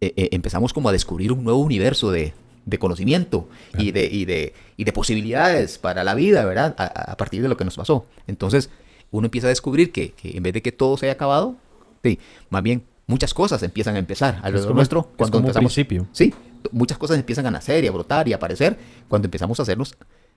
eh, 0.00 0.28
empezamos 0.32 0.72
como 0.72 0.88
a 0.88 0.92
descubrir 0.92 1.30
un 1.30 1.44
nuevo 1.44 1.60
universo 1.60 2.10
de, 2.10 2.34
de 2.66 2.78
conocimiento 2.78 3.48
y, 3.78 3.92
de, 3.92 4.04
y, 4.04 4.26
de, 4.26 4.52
y 4.76 4.84
de 4.84 4.92
posibilidades 4.92 5.78
para 5.78 6.04
la 6.04 6.14
vida, 6.14 6.44
¿verdad? 6.44 6.74
A, 6.76 7.16
partir 7.16 7.40
de 7.40 7.48
lo 7.48 7.56
que 7.56 7.64
nos 7.64 7.76
pasó. 7.76 8.04
Entonces, 8.26 8.68
uno 9.12 9.26
empieza 9.26 9.46
a 9.46 9.50
descubrir 9.50 9.92
que, 9.92 10.10
que 10.12 10.36
en 10.36 10.42
vez 10.42 10.52
de 10.52 10.62
que 10.62 10.72
todo 10.72 10.96
se 10.96 11.06
haya 11.06 11.14
acabado, 11.14 11.56
sí, 12.02 12.18
más 12.50 12.62
bien 12.62 12.82
muchas 13.06 13.32
cosas 13.32 13.62
empiezan 13.62 13.94
a 13.96 13.98
empezar 13.98 14.40
alrededor 14.42 14.74
nuestro 14.74 15.04
cuando 15.16 15.38
empezamos. 15.38 15.72
Principio. 15.72 16.08
Sí, 16.12 16.34
muchas 16.72 16.98
cosas 16.98 17.16
empiezan 17.16 17.46
a 17.46 17.50
nacer 17.50 17.84
y 17.84 17.86
a 17.86 17.92
brotar 17.92 18.28
y 18.28 18.32
a 18.32 18.36
aparecer 18.36 18.76
cuando 19.08 19.26
empezamos 19.26 19.58
a 19.60 19.62
hacernos 19.62 19.96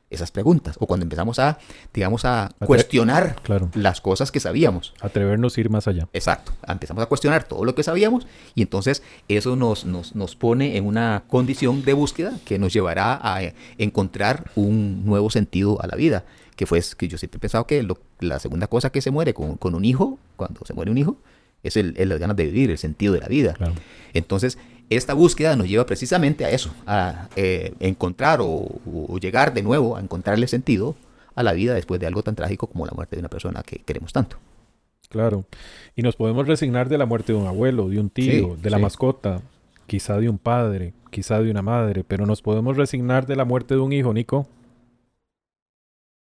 esas 0.10 0.32
preguntas 0.32 0.76
o 0.80 0.88
cuando 0.88 1.03
empezamos 1.03 1.39
a, 1.39 1.60
digamos, 1.93 2.26
a, 2.26 2.51
cuestionar 2.66 3.36
las 3.74 4.01
cosas 4.01 4.32
que 4.32 4.39
sabíamos. 4.39 4.93
Atrevernos 5.01 5.57
a 5.57 5.62
ir 5.62 5.70
más 5.70 5.88
allá. 5.88 6.07
Exacto. 6.14 6.51
Empezamos 6.68 7.03
a 7.03 7.07
cuestionar 7.07 7.43
todo 7.43 7.66
lo 7.66 7.76
que 7.76 7.84
sabíamos 7.84 8.28
y 8.55 8.62
entonces 8.62 9.03
eso 9.28 9.55
nos, 9.55 9.86
nos, 9.86 10.16
nos 10.16 10.36
pone 10.36 10.78
en 10.78 10.86
una 10.86 11.24
condición 11.28 11.84
de 11.84 11.93
búsqueda 11.93 12.34
que 12.45 12.60
nos 12.60 12.74
llevará 12.74 13.20
a 13.22 13.41
encontrar 13.78 14.51
un 14.55 15.05
nuevo 15.05 15.30
sentido 15.30 15.82
a 15.82 15.88
la 15.88 15.95
vida. 15.95 16.26
Que 16.55 16.66
fue 16.66 16.82
que 16.97 17.07
yo 17.07 17.18
siempre 17.18 17.38
he 17.38 17.39
pensado 17.39 17.66
que 17.66 17.88
la 18.20 18.39
segunda 18.39 18.68
cosa 18.68 18.91
que 18.91 19.01
se 19.01 19.12
muere 19.12 19.34
con, 19.34 19.55
con 19.55 19.76
un 19.76 19.86
hijo, 19.86 20.20
cuando 20.36 20.66
se 20.66 20.74
muere 20.74 20.91
un 20.91 20.97
hijo, 20.97 21.18
es 21.64 21.78
el, 21.78 21.95
las 21.97 22.20
ganas 22.20 22.36
de 22.38 22.45
vivir, 22.45 22.72
el 22.72 22.78
sentido 22.78 23.14
de 23.14 23.20
la 23.20 23.28
vida. 23.28 23.55
Entonces, 24.14 24.57
esta 24.90 25.14
búsqueda 25.14 25.56
nos 25.56 25.68
lleva 25.68 25.86
precisamente 25.86 26.46
a 26.46 26.50
eso, 26.50 26.74
a 26.86 27.30
eh, 27.36 27.74
encontrar 27.80 28.40
o, 28.42 28.68
llegar 29.20 29.54
de 29.54 29.62
nuevo 29.62 29.96
a 29.96 30.00
encontrarle 30.00 30.48
sentido 30.48 30.96
a 31.36 31.44
la 31.44 31.54
vida 31.54 31.74
después 31.74 32.00
de 32.00 32.08
algo 32.08 32.24
tan 32.24 32.36
trágico 32.36 32.68
como 32.68 32.86
la 32.86 32.92
muerte 32.92 33.16
de 33.16 33.22
una 33.22 33.30
persona 33.30 33.64
que 33.64 33.80
queremos 33.80 34.14
tanto. 34.14 34.38
Claro. 35.10 35.46
Y 35.96 36.02
nos 36.02 36.16
podemos 36.16 36.48
resignar 36.48 36.90
de 36.90 36.98
la 36.98 37.06
muerte 37.06 37.34
de 37.34 37.40
un 37.40 37.48
abuelo, 37.48 37.90
de 37.90 38.00
un 38.00 38.10
tío, 38.10 38.56
de 38.56 38.70
la 38.70 38.78
mascota, 38.78 39.42
quizá 39.88 40.18
de 40.20 40.30
un 40.30 40.38
padre, 40.38 40.94
quizá 41.10 41.42
de 41.42 41.50
una 41.50 41.62
madre, 41.62 42.04
pero 42.04 42.26
nos 42.26 42.42
podemos 42.42 42.78
resignar 42.78 43.26
de 43.26 43.36
la 43.36 43.46
muerte 43.46 43.74
de 43.74 43.80
un 43.80 43.92
hijo, 43.92 44.14
Nico. 44.14 44.48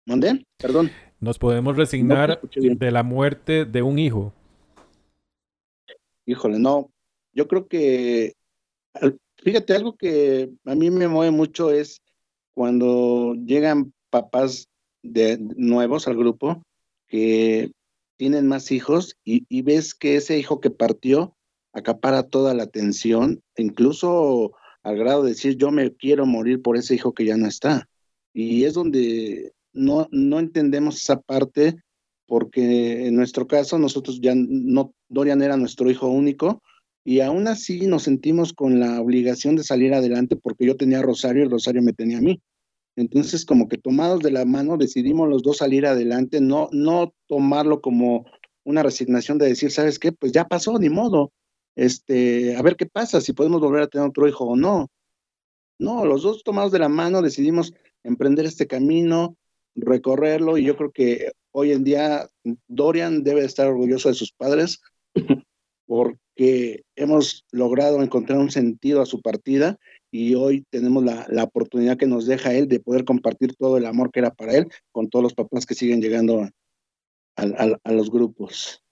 ¿Dónde? 0.07 0.45
Perdón. 0.59 0.91
Nos 1.21 1.39
podemos 1.39 1.77
resignar 1.77 2.41
de 2.43 2.91
la 2.91 3.03
muerte 3.03 3.65
de 3.65 3.83
un 3.83 3.99
hijo. 3.99 4.33
Híjole, 6.27 6.59
no. 6.59 6.91
Yo 7.33 7.49
creo 7.49 7.67
que, 7.67 8.35
fíjate, 9.42 9.74
algo 9.74 9.97
que 9.97 10.51
a 10.64 10.74
mí 10.74 10.90
me 10.90 11.09
mueve 11.09 11.30
mucho 11.30 11.70
es 11.70 12.03
cuando 12.55 13.34
llegan 13.34 13.92
papás 14.11 14.68
de 15.03 15.38
nuevos 15.38 16.09
al 16.09 16.16
grupo 16.16 16.62
que 17.09 17.72
tienen 18.16 18.47
más 18.47 18.70
hijos 18.70 19.16
y, 19.24 19.45
y, 19.49 19.62
ves 19.62 19.95
que 19.95 20.16
ese 20.16 20.38
hijo 20.38 20.61
que 20.61 20.70
partió 20.70 21.36
acapara 21.72 22.22
toda 22.22 22.55
la 22.55 22.62
atención, 22.62 23.42
incluso 23.57 24.53
al 24.82 24.97
grado 24.97 25.24
de 25.24 25.30
decir 25.30 25.57
yo 25.57 25.70
me 25.70 25.92
quiero 25.95 26.24
morir 26.26 26.62
por 26.62 26.76
ese 26.76 26.95
hijo 26.95 27.12
que 27.12 27.24
ya 27.24 27.36
no 27.36 27.49
está. 27.49 27.88
Y 28.32 28.64
es 28.64 28.74
donde 28.74 29.53
no, 29.72 30.09
no 30.11 30.38
entendemos 30.38 31.03
esa 31.03 31.20
parte 31.20 31.76
porque 32.26 33.07
en 33.07 33.16
nuestro 33.16 33.47
caso 33.47 33.78
nosotros 33.78 34.20
ya 34.20 34.32
no, 34.34 34.95
Dorian 35.09 35.42
era 35.42 35.57
nuestro 35.57 35.90
hijo 35.90 36.07
único 36.07 36.62
y 37.05 37.20
aún 37.20 37.46
así 37.48 37.86
nos 37.86 38.05
sentimos 38.05 38.55
con 38.55 38.80
la 38.80 39.00
obligación 39.00 39.57
de 39.57 39.62
salir 39.62 39.92
adelante 39.92 40.36
porque 40.36 40.66
yo 40.66 40.76
tenía 40.76 41.00
a 41.00 41.02
Rosario 41.02 41.44
y 41.44 41.48
Rosario 41.48 41.82
me 41.82 41.92
tenía 41.92 42.18
a 42.18 42.22
mí. 42.22 42.40
Entonces, 42.96 43.44
como 43.44 43.68
que 43.68 43.76
tomados 43.76 44.20
de 44.20 44.30
la 44.30 44.44
mano, 44.44 44.78
decidimos 44.78 45.28
los 45.28 45.42
dos 45.42 45.59
salir 45.59 45.84
adelante, 45.86 46.40
no, 46.40 46.68
no 46.72 47.12
tomarlo 47.26 47.80
como 47.80 48.24
una 48.64 48.82
resignación 48.82 49.36
de 49.36 49.48
decir, 49.48 49.70
¿sabes 49.70 49.98
qué? 49.98 50.12
Pues 50.12 50.32
ya 50.32 50.46
pasó, 50.46 50.78
ni 50.78 50.88
modo. 50.88 51.32
Este, 51.76 52.57
a 52.57 52.62
ver 52.62 52.76
qué 52.76 52.86
pasa, 52.86 53.20
si 53.20 53.32
podemos 53.32 53.61
volver 53.61 53.82
a 53.82 53.88
tener 53.88 54.09
otro 54.09 54.26
hijo 54.28 54.44
o 54.44 54.57
no. 54.57 54.90
No, 55.78 56.07
los 56.07 56.22
dos 56.22 56.42
tomados 56.44 56.72
de 56.72 56.78
la 56.78 56.88
mano 56.88 57.20
decidimos 57.20 57.74
emprender 58.05 58.46
este 58.46 58.66
camino, 58.66 59.36
recorrerlo 59.74 60.57
y 60.57 60.64
yo 60.64 60.76
creo 60.76 60.92
que 60.92 61.32
hoy 61.50 61.72
en 61.72 61.82
día 61.84 62.30
Dorian 62.68 63.24
debe 63.24 63.44
estar 63.44 63.66
orgulloso 63.66 64.09
de 64.09 64.14
sus 64.14 64.32
padres 64.32 64.80
porque 65.95 66.82
hemos 66.97 67.45
logrado 67.53 68.03
encontrar 68.03 68.40
un 68.40 68.51
sentido 68.51 69.01
a 69.01 69.07
su 69.07 69.22
partida 69.22 69.78
y 70.11 70.34
hoy 70.34 70.64
tenemos 70.70 71.05
la, 71.05 71.45
oportunidad 71.45 71.97
que 71.97 72.09
nos 72.09 72.26
deja 72.26 72.53
él 72.53 72.66
de 72.66 72.80
poder 72.80 73.05
compartir 73.05 73.55
todo 73.55 73.76
el 73.76 73.86
amor 73.86 74.11
que 74.11 74.18
era 74.18 74.34
para 74.34 74.57
él 74.57 74.66
con 74.90 75.09
todos 75.09 75.22
los 75.22 75.34
papás 75.34 75.66
que 75.66 75.76
siguen 75.76 76.03
llegando 76.03 76.49
a, 77.36 77.92
los 77.92 78.11
grupos. 78.11 78.82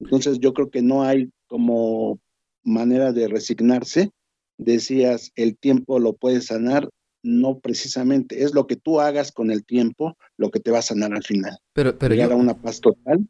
Entonces 0.00 0.38
yo 0.38 0.54
creo 0.54 0.70
que 0.70 0.80
no 0.80 1.02
hay 1.02 1.30
como 1.46 2.18
manera 2.62 3.12
de 3.12 3.28
resignarse. 3.28 4.10
Decías, 4.56 5.30
el 5.36 5.58
tiempo 5.58 5.98
lo 5.98 6.14
puede 6.14 6.40
sanar, 6.40 6.88
no 7.22 7.58
precisamente, 7.58 8.44
es 8.44 8.54
lo 8.54 8.66
que 8.66 8.76
tú 8.76 8.98
hagas 8.98 9.30
con 9.30 9.50
el 9.50 9.62
tiempo 9.66 10.16
lo 10.38 10.50
que 10.50 10.60
te 10.60 10.70
va 10.70 10.78
a 10.78 10.82
sanar 10.82 11.12
al 11.12 11.22
final. 11.22 11.58
Pero, 11.74 11.98
pero 11.98 12.14
yo, 12.14 12.34
una 12.34 12.54
paz 12.54 12.80
total. 12.80 13.26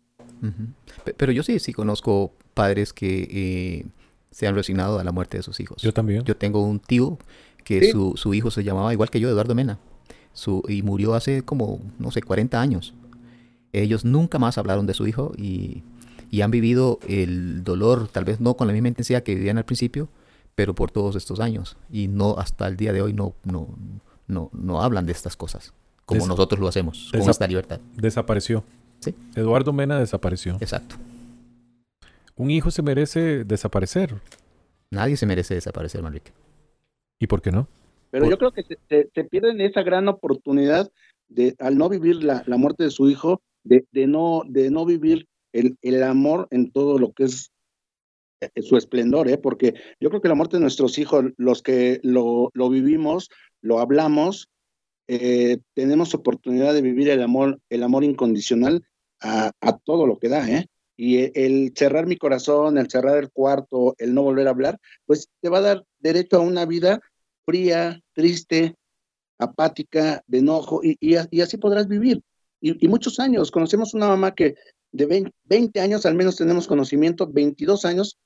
Pero 1.17 1.33
yo 1.33 1.43
sí, 1.43 1.59
sí 1.59 1.73
conozco 1.73 2.33
padres 2.55 2.93
que 2.93 3.29
eh, 3.31 3.87
se 4.31 4.47
han 4.47 4.55
resignado 4.55 4.99
a 4.99 5.05
la 5.05 5.13
muerte 5.13 5.37
de 5.37 5.43
sus 5.43 5.61
hijos. 5.61 5.83
Yo 5.83 5.93
también. 5.93 6.25
Yo 6.25 6.37
tengo 6.37 6.63
un 6.63 6.81
tío 6.81 7.19
que 7.63 7.91
su, 7.91 8.15
su, 8.17 8.35
hijo 8.35 8.51
se 8.51 8.63
llamaba 8.63 8.93
igual 8.93 9.11
que 9.11 9.21
yo, 9.21 9.29
Eduardo 9.29 9.55
Mena, 9.55 9.79
su, 10.33 10.63
y 10.69 10.83
murió 10.83 11.15
hace 11.15 11.43
como, 11.43 11.81
no 11.99 12.11
sé, 12.11 12.23
40 12.23 12.61
años. 12.61 12.95
Ellos 13.73 14.05
nunca 14.05 14.39
más 14.39 14.59
hablaron 14.59 14.87
de 14.87 14.95
su 14.95 15.07
hijo 15.07 15.33
y, 15.37 15.83
y 16.31 16.43
han 16.43 16.51
vivido 16.51 16.99
el 17.09 17.65
dolor, 17.65 18.09
tal 18.09 18.25
vez 18.25 18.41
no 18.41 18.57
con 18.57 18.67
la 18.67 18.73
misma 18.73 18.89
intensidad 18.89 19.23
que 19.23 19.35
vivían 19.35 19.57
al 19.57 19.65
principio, 19.65 20.09
pero 20.55 20.75
por 20.75 20.91
todos 20.91 21.17
estos 21.17 21.41
años. 21.41 21.77
Y 21.91 22.09
no 22.09 22.37
hasta 22.39 22.67
el 22.67 22.77
día 22.77 22.93
de 22.93 23.03
hoy 23.03 23.13
no, 23.13 23.35
no, 23.45 23.69
no, 24.27 24.51
no 24.53 24.83
hablan 24.83 25.07
de 25.07 25.13
estas 25.13 25.37
cosas, 25.37 25.73
como 26.05 26.27
nosotros 26.27 26.61
lo 26.61 26.69
hacemos, 26.69 27.11
con 27.13 27.29
esta 27.29 27.47
libertad. 27.47 27.81
Desapareció. 27.95 28.65
Sí. 29.05 29.15
Eduardo 29.37 29.73
Mena 29.73 29.99
desapareció. 29.99 30.57
Exacto. 30.61 30.97
Un 32.37 32.51
hijo 32.51 32.71
se 32.71 32.83
merece 32.83 33.45
desaparecer. 33.45 34.15
Nadie 34.91 35.17
se 35.17 35.27
merece 35.27 35.55
desaparecer, 35.55 36.03
Manrique. 36.03 36.33
¿Y 37.19 37.27
por 37.27 37.43
qué 37.43 37.53
no? 37.53 37.69
Pero 38.11 38.31
yo 38.31 38.39
creo 38.39 38.53
que 38.53 38.63
se, 38.63 39.25
pierden 39.25 39.61
esa 39.61 39.83
gran 39.83 40.09
oportunidad 40.09 40.91
de, 41.29 41.55
al 41.59 41.77
no 41.77 41.89
vivir 41.89 42.23
la, 42.23 42.43
la 42.47 42.57
muerte 42.57 42.85
de 42.85 42.91
su 42.91 43.11
hijo, 43.11 43.43
de, 43.65 43.85
de, 43.93 44.07
no, 44.07 44.43
de 44.47 44.71
no 44.71 44.85
vivir 44.85 45.27
el, 45.53 45.77
el 45.83 46.03
amor 46.03 46.49
en 46.51 46.71
todo 46.71 46.99
lo 46.99 47.13
que 47.13 47.25
es 47.25 47.51
eh, 48.41 48.63
su 48.63 48.77
esplendor, 48.77 49.29
¿eh? 49.29 49.39
porque 49.39 49.75
yo 50.01 50.11
creo 50.11 50.21
que 50.21 50.29
la 50.29 50.35
muerte 50.35 50.57
de 50.57 50.63
nuestros 50.63 50.99
hijos, 50.99 51.25
los 51.37 51.63
que 51.63 52.01
lo, 52.03 52.51
lo 52.55 52.69
vivimos, 52.71 53.31
lo 53.61 53.81
hablamos, 53.81 54.49
eh, 55.09 55.59
tenemos 55.75 56.15
oportunidad 56.15 56.73
de 56.73 56.83
vivir 56.83 57.09
el 57.11 57.23
amor, 57.23 57.61
el 57.69 57.83
amor 57.83 58.05
incondicional 58.05 58.85
a, 59.25 59.79
todo 59.85 60.07
lo 60.07 60.19
que 60.19 60.29
da, 60.29 60.49
¿eh? 60.49 60.67
Y 60.97 61.39
el 61.39 61.73
cerrar 61.75 62.07
mi 62.07 62.17
corazón, 62.17 62.79
el 62.79 62.89
cerrar 62.89 63.19
el 63.19 63.31
cuarto, 63.31 63.95
el 63.99 64.15
no 64.15 64.23
volver 64.23 64.47
a 64.47 64.51
hablar, 64.51 64.79
pues 65.07 65.29
te 65.41 65.49
va 65.49 65.59
a 65.59 65.63
dar 65.63 65.85
derecho 65.99 66.37
a 66.37 66.41
una 66.41 66.67
vida 66.67 67.01
fría, 67.45 68.01
triste, 68.13 68.77
apática, 69.39 70.23
de 70.27 70.39
enojo, 70.39 70.81
y, 70.83 71.17
así 71.17 71.57
podrás 71.57 71.89
vivir. 71.89 72.23
Y, 72.61 72.87
muchos 72.89 73.19
años. 73.19 73.51
Conocemos 73.51 73.93
una 73.95 74.09
mamá 74.09 74.35
que 74.35 74.55
de 74.93 75.07
20, 75.07 75.31
20, 75.45 75.81
años 75.81 76.07
al 76.07 76.15
menos 76.15 76.37
tenemos 76.37 76.67
conocimiento, 76.67 77.27
22 77.27 77.85
años 77.85 78.17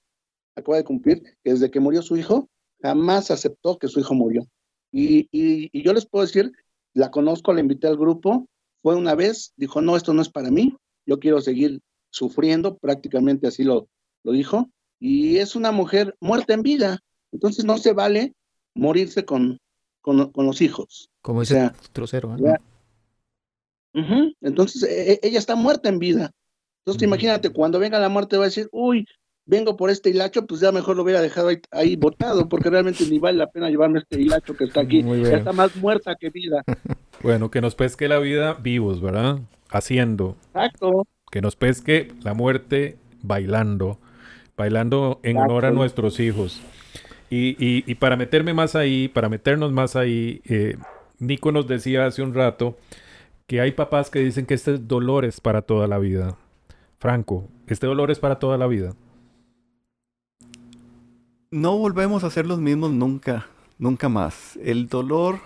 acaba 0.55 0.77
de 0.77 0.85
cumplir, 0.85 1.23
que 1.43 1.53
desde 1.53 1.71
que 1.71 1.81
murió 1.81 2.03
su 2.03 2.17
hijo, 2.17 2.49
jamás 2.83 3.31
aceptó 3.31 3.79
que 3.79 3.89
su 3.89 4.01
hijo 4.01 4.15
murió. 4.15 4.47
Y, 4.93 5.83
yo 5.83 5.93
les 5.93 6.07
puedo 6.07 6.27
decir, 6.27 6.53
la 6.93 7.11
conozco, 7.11 7.53
la 7.53 7.61
invité 7.61 7.87
al 7.87 7.97
grupo, 7.97 8.49
fue 8.83 8.95
una 8.95 9.15
vez, 9.15 9.53
dijo, 9.57 9.81
no, 9.81 9.97
esto 9.97 10.13
no 10.13 10.23
es 10.23 10.29
para 10.29 10.51
mí, 10.51 10.77
yo 11.09 11.19
quiero 11.19 11.41
seguir 11.41 11.81
sufriendo, 12.11 12.77
prácticamente 12.77 13.47
así 13.47 13.65
lo, 13.65 13.89
lo 14.25 14.33
dijo, 14.33 14.69
y 15.01 15.39
es 15.39 15.57
una 15.57 15.73
mujer 15.73 16.15
muerta 16.21 16.53
en 16.53 16.63
vida, 16.63 17.01
entonces 17.33 17.65
no 17.65 17.79
se 17.79 17.95
vale 17.95 18.35
morirse 18.75 19.25
con, 19.25 19.59
con, 20.03 20.31
con 20.31 20.47
los 20.47 20.61
hijos. 20.61 21.09
Como 21.23 21.41
dice 21.41 21.67
o 21.67 21.73
trocero. 21.93 22.37
Entonces, 24.41 24.83
e, 24.83 25.13
e, 25.13 25.21
ella 25.23 25.39
está 25.39 25.57
muerta 25.57 25.89
en 25.89 25.99
vida. 25.99 26.31
Entonces, 26.85 27.03
imagínate, 27.03 27.51
cuando 27.51 27.79
venga 27.79 27.99
la 27.99 28.09
muerte 28.09 28.37
va 28.37 28.45
a 28.45 28.47
decir, 28.47 28.69
uy, 28.71 29.07
vengo 29.47 29.77
por 29.77 29.91
este 29.91 30.11
hilacho, 30.11 30.47
pues 30.47 30.61
ya 30.61 30.73
mejor 30.73 30.97
lo 30.97 31.03
hubiera 31.03 31.23
dejado 31.23 31.51
ahí, 31.71 31.97
botado, 31.97 32.49
porque 32.49 32.71
realmente 32.71 33.07
ni 33.07 33.19
vale 33.19 33.39
la 33.39 33.51
pena 33.51 33.71
llevarme 33.71 34.01
este 34.01 34.21
hilacho 34.21 34.55
que 34.55 34.65
está 34.65 34.83
aquí. 34.83 35.03
Ya 35.03 35.39
está 35.39 35.53
más 35.53 35.75
muerta 35.77 36.15
que 36.15 36.31
vida. 36.31 36.63
Bueno, 37.21 37.51
que 37.51 37.61
nos 37.61 37.75
pesque 37.75 38.07
la 38.07 38.21
vida 38.21 38.55
vivos, 38.55 39.01
¿verdad? 39.01 39.41
Haciendo. 39.71 40.37
Exacto. 40.55 41.07
Que 41.31 41.43
nos 41.43 41.57
pesque 41.57 42.13
la 42.23 42.35
muerte 42.35 42.97
bailando. 43.23 43.99
bailando 44.57 45.21
en 45.23 45.37
honor 45.37 45.67
a 45.67 45.71
nuestros 45.71 46.21
hijos. 46.21 46.61
Y, 47.31 47.95
para 47.97 48.17
meterme 48.17 48.55
más 48.55 48.75
ahí, 48.75 49.09
para 49.09 49.29
meternos 49.29 49.71
más 49.73 49.97
ahí, 49.97 50.41
eh, 50.47 50.77
Nico 51.19 51.53
nos 51.53 51.67
decía 51.67 52.07
hace 52.07 52.23
un 52.23 52.35
rato 52.35 52.79
que 53.47 53.61
hay 53.61 53.73
papás 53.73 54.11
que 54.11 54.21
dicen 54.21 54.47
que 54.47 54.55
este 54.55 54.79
dolor 54.79 55.25
es 55.25 55.41
para 55.41 55.63
toda 55.63 55.87
la 55.87 55.99
vida. 55.99 56.37
Franco, 56.99 57.49
¿este 57.67 57.87
dolor 57.87 58.11
es 58.11 58.19
para 58.19 58.39
toda 58.39 58.59
la 58.59 58.67
vida? 58.67 58.95
No 61.51 61.79
volvemos 61.79 62.25
a 62.25 62.31
ser 62.31 62.47
los 62.47 62.61
mismos 62.61 62.91
nunca, 62.91 63.47
nunca 63.79 64.09
más. 64.09 64.59
El 64.63 64.89
dolor, 64.89 65.39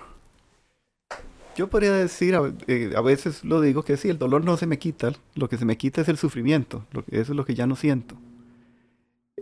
yo 1.57 1.69
podría 1.69 1.93
decir, 1.93 2.35
a, 2.35 2.53
eh, 2.67 2.95
veces 3.05 3.45
lo 3.45 3.61
digo 3.61 3.83
que 3.85 3.97
sí, 3.97 4.09
el 4.09 4.19
dolor 4.19 4.45
no 4.45 4.57
se 4.57 4.67
me 4.67 4.79
quita, 4.79 5.13
lo 5.35 5.49
que 5.49 5.59
se 5.59 5.65
me 5.65 5.77
quita 5.77 6.01
es 6.01 6.09
el 6.09 6.17
sufrimiento, 6.17 6.85
lo 6.93 7.01
eso 7.11 7.33
es 7.33 7.37
lo 7.37 7.45
que 7.45 7.55
ya 7.55 7.67
no 7.67 7.77
siento. 7.77 8.17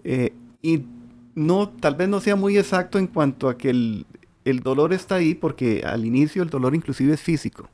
Eh, 0.04 0.32
y 0.62 0.84
no, 1.34 1.68
tal 1.68 1.94
vez 1.94 2.08
no 2.08 2.20
sea 2.20 2.36
muy 2.36 2.58
exacto 2.58 2.98
en 2.98 3.06
cuanto 3.06 3.48
a 3.48 3.56
que 3.56 3.70
el, 3.70 4.06
dolor 4.62 4.92
está 4.92 5.16
ahí, 5.16 5.34
porque 5.34 5.82
al 5.84 6.04
inicio 6.04 6.42
el 6.42 6.50
dolor 6.50 6.74
inclusive 6.74 7.14
es 7.14 7.20
físico. 7.20 7.68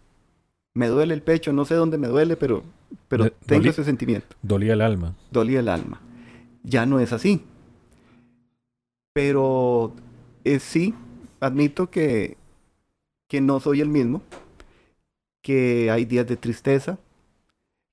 Me 0.74 0.88
duele 0.88 1.14
el 1.14 1.22
pecho, 1.22 1.52
no 1.52 1.64
sé 1.64 1.74
dónde 1.74 1.96
me 1.96 2.06
duele, 2.06 2.36
pero, 2.36 2.62
pero 3.08 3.30
tengo 3.30 3.70
ese 3.70 3.84
sentimiento. 3.84 4.36
Dolía 4.42 4.74
el 4.74 4.82
alma. 4.82 5.14
Dolía 5.30 5.60
el 5.60 5.68
alma. 5.68 6.00
Ya 6.62 6.84
no 6.84 7.00
es 7.00 7.12
así. 7.12 7.42
Pero 9.14 9.94
eh, 10.44 10.58
sí, 10.58 10.94
admito 11.40 11.88
que, 11.88 12.36
que 13.28 13.40
no 13.40 13.60
soy 13.60 13.80
el 13.80 13.88
mismo, 13.88 14.22
que 15.42 15.90
hay 15.90 16.04
días 16.04 16.26
de 16.26 16.36
tristeza, 16.36 16.98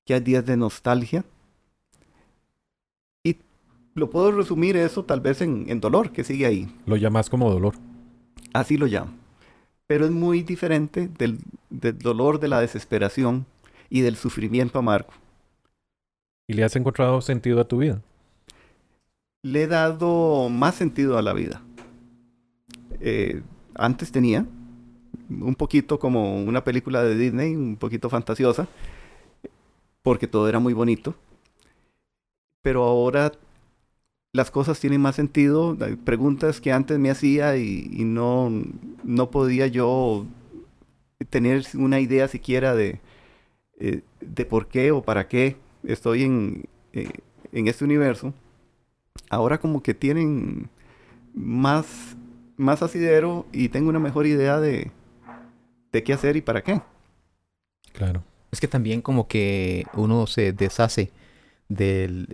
que 0.04 0.14
hay 0.14 0.20
días 0.20 0.44
de 0.46 0.56
nostalgia, 0.56 1.24
lo 3.94 4.10
puedo 4.10 4.32
resumir 4.32 4.76
eso 4.76 5.04
tal 5.04 5.20
vez 5.20 5.40
en, 5.40 5.80
dolor, 5.80 6.10
que 6.10 6.24
sigue 6.24 6.46
ahí. 6.46 6.68
Lo 6.84 6.96
llamas 6.96 7.30
como 7.30 7.50
dolor. 7.50 7.74
Así 8.52 8.76
lo 8.76 8.86
llamo. 8.86 9.12
Pero 9.86 10.04
es 10.04 10.10
muy 10.10 10.42
diferente 10.42 11.08
del, 11.18 11.38
dolor 11.70 12.40
de 12.40 12.48
la 12.48 12.60
desesperación 12.60 13.46
y 13.88 14.00
del 14.00 14.16
sufrimiento 14.16 14.78
amargo. 14.78 15.10
¿Y 16.48 16.54
le 16.54 16.64
has 16.64 16.74
encontrado 16.74 17.20
sentido 17.20 17.60
a 17.60 17.68
tu 17.68 17.78
vida? 17.78 18.02
Le 19.42 19.62
he 19.62 19.66
dado 19.66 20.48
más 20.48 20.74
sentido 20.74 21.16
a 21.16 21.22
la 21.22 21.32
vida. 21.32 21.62
Eh, 23.00 23.42
antes 23.74 24.10
tenía 24.10 24.46
un 25.40 25.54
poquito 25.54 25.98
como 25.98 26.42
una 26.42 26.64
película 26.64 27.02
de 27.02 27.16
Disney, 27.16 27.54
un 27.54 27.76
poquito 27.76 28.10
fantasiosa, 28.10 28.68
porque 30.02 30.26
todo 30.26 30.48
era 30.48 30.58
muy 30.58 30.72
bonito. 30.74 31.14
Pero 32.62 32.84
ahora 32.84 33.32
las 34.32 34.50
cosas 34.50 34.80
tienen 34.80 35.00
más 35.00 35.16
sentido. 35.16 35.76
Preguntas 36.04 36.60
que 36.60 36.72
antes 36.72 36.98
me 36.98 37.10
hacía 37.10 37.56
y, 37.56 38.04
no, 38.04 38.50
no 39.04 39.30
podía 39.30 39.66
yo 39.68 40.26
tener 41.30 41.64
una 41.74 42.00
idea 42.00 42.28
siquiera 42.28 42.74
de, 42.74 43.00
eh, 43.78 44.02
de 44.20 44.44
por 44.44 44.66
qué 44.66 44.90
o 44.90 45.02
para 45.02 45.28
qué 45.28 45.56
estoy 45.84 46.24
en, 46.24 46.64
eh, 46.92 47.10
en 47.52 47.68
este 47.68 47.84
universo. 47.84 48.34
Ahora 49.30 49.58
como 49.58 49.82
que 49.82 49.94
tienen 49.94 50.68
más, 51.34 52.16
más 52.56 52.82
asidero 52.82 53.46
y 53.52 53.68
tengo 53.68 53.88
una 53.88 54.00
mejor 54.00 54.26
idea 54.26 54.60
de, 54.60 54.90
de 55.94 56.02
qué 56.02 56.12
hacer 56.12 56.36
y 56.36 56.42
para 56.42 56.62
qué. 56.62 56.80
Claro. 57.92 58.22
Es 58.52 58.60
que 58.60 58.68
también 58.68 59.00
como 59.00 59.26
que 59.26 59.86
uno 59.94 60.26
se 60.26 60.52
deshace 60.52 61.10
del, 61.68 62.28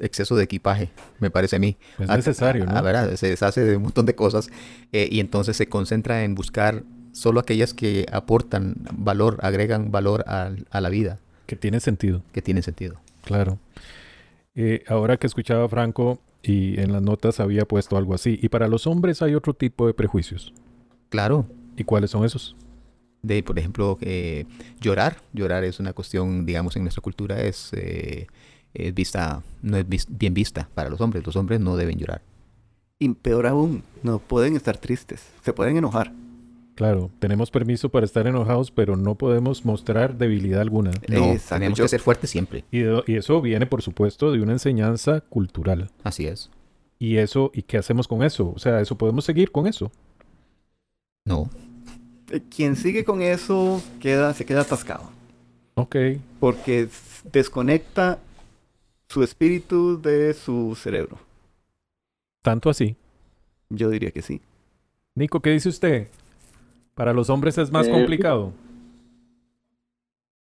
exceso 0.00 0.34
de 0.36 0.44
equipaje, 0.44 0.90
me 1.18 1.30
parece 1.30 1.56
a 1.56 1.58
mí. 1.58 1.76
Es 1.98 2.08
necesario, 2.08 2.64
¿no? 2.64 2.82
verdad, 2.82 3.14
se 3.16 3.28
deshace 3.28 3.62
de 3.62 3.76
un 3.76 3.82
montón 3.82 4.06
de 4.06 4.14
cosas 4.14 4.50
eh, 4.92 5.08
y 5.10 5.20
entonces 5.20 5.56
se 5.56 5.66
concentra 5.66 6.24
en 6.24 6.34
buscar 6.34 6.84
solo 7.12 7.40
aquellas 7.40 7.74
que 7.74 8.06
aportan 8.10 8.76
valor, 8.92 9.38
agregan 9.42 9.90
valor 9.90 10.24
a, 10.26 10.52
la 10.80 10.88
vida. 10.88 11.18
Que 11.46 11.56
tiene 11.56 11.80
sentido. 11.80 12.22
Que 12.32 12.40
tiene 12.40 12.62
sentido. 12.62 13.00
Claro. 13.24 13.58
Eh, 14.54 14.84
ahora 14.86 15.16
que 15.16 15.26
escuchaba 15.26 15.64
a 15.64 15.68
Franco 15.68 16.18
y 16.42 16.80
en 16.80 16.92
las 16.92 17.02
notas 17.02 17.40
había 17.40 17.66
puesto 17.66 17.96
algo 17.96 18.14
así. 18.14 18.38
Y 18.40 18.48
para 18.48 18.68
los 18.68 18.86
hombres 18.86 19.22
hay 19.22 19.34
otro 19.34 19.54
tipo 19.54 19.86
de 19.86 19.94
prejuicios. 19.94 20.52
Claro. 21.08 21.46
¿Y 21.76 21.84
cuáles 21.84 22.10
son 22.10 22.24
esos? 22.24 22.56
De, 23.22 23.42
por 23.42 23.58
ejemplo, 23.58 23.98
eh, 24.00 24.46
llorar. 24.80 25.18
Llorar 25.32 25.64
es 25.64 25.80
una 25.80 25.92
cuestión, 25.92 26.44
digamos, 26.44 26.76
en 26.76 26.82
nuestra 26.82 27.02
cultura 27.02 27.40
es 27.40 27.72
es 28.74 28.94
vista, 28.94 29.42
no 29.60 29.76
es 29.76 29.86
bien 30.08 30.34
vista 30.34 30.68
para 30.74 30.88
los 30.88 31.00
hombres. 31.00 31.24
Los 31.24 31.36
hombres 31.36 31.60
no 31.60 31.76
deben 31.76 31.98
llorar. 31.98 32.22
Y 32.98 33.08
peor 33.10 33.46
aún, 33.46 33.82
no 34.02 34.18
pueden 34.18 34.56
estar 34.56 34.78
tristes, 34.78 35.28
se 35.42 35.52
pueden 35.52 35.76
enojar. 35.76 36.12
Claro, 36.74 37.10
tenemos 37.18 37.50
permiso 37.50 37.90
para 37.90 38.06
estar 38.06 38.26
enojados, 38.26 38.70
pero 38.70 38.96
no 38.96 39.16
podemos 39.16 39.64
mostrar 39.64 40.16
debilidad 40.16 40.60
alguna. 40.60 40.92
No, 41.08 41.34
tenemos 41.48 41.78
que 41.78 41.88
ser 41.88 42.00
fuertes 42.00 42.30
siempre. 42.30 42.64
Y, 42.70 42.80
y, 43.06 43.16
eso 43.16 43.42
viene, 43.42 43.66
por 43.66 43.82
supuesto, 43.82 44.32
de 44.32 44.40
una 44.40 44.52
enseñanza 44.52 45.20
cultural. 45.20 45.90
Así 46.02 46.26
es. 46.26 46.50
¿Y 46.98 47.16
eso, 47.18 47.50
y 47.52 47.62
qué 47.62 47.76
hacemos 47.76 48.08
con 48.08 48.22
eso? 48.22 48.52
O 48.54 48.58
sea, 48.58 48.80
¿eso 48.80 48.96
podemos 48.96 49.24
seguir 49.24 49.50
con 49.50 49.66
eso? 49.66 49.92
No. 51.26 51.50
Quien 52.54 52.76
sigue 52.76 53.04
con 53.04 53.22
eso 53.22 53.82
queda, 54.00 54.32
se 54.34 54.44
queda 54.44 54.62
atascado. 54.62 55.10
Ok. 55.74 55.96
Porque 56.40 56.88
desconecta 57.32 58.18
su 59.08 59.22
espíritu 59.22 60.00
de 60.00 60.32
su 60.34 60.74
cerebro. 60.74 61.18
¿Tanto 62.42 62.70
así? 62.70 62.96
Yo 63.68 63.90
diría 63.90 64.10
que 64.10 64.22
sí. 64.22 64.40
Nico, 65.14 65.40
¿qué 65.40 65.50
dice 65.50 65.68
usted? 65.68 66.08
¿Para 66.94 67.12
los 67.12 67.30
hombres 67.30 67.58
es 67.58 67.70
más 67.70 67.86
eh, 67.86 67.90
complicado? 67.90 68.52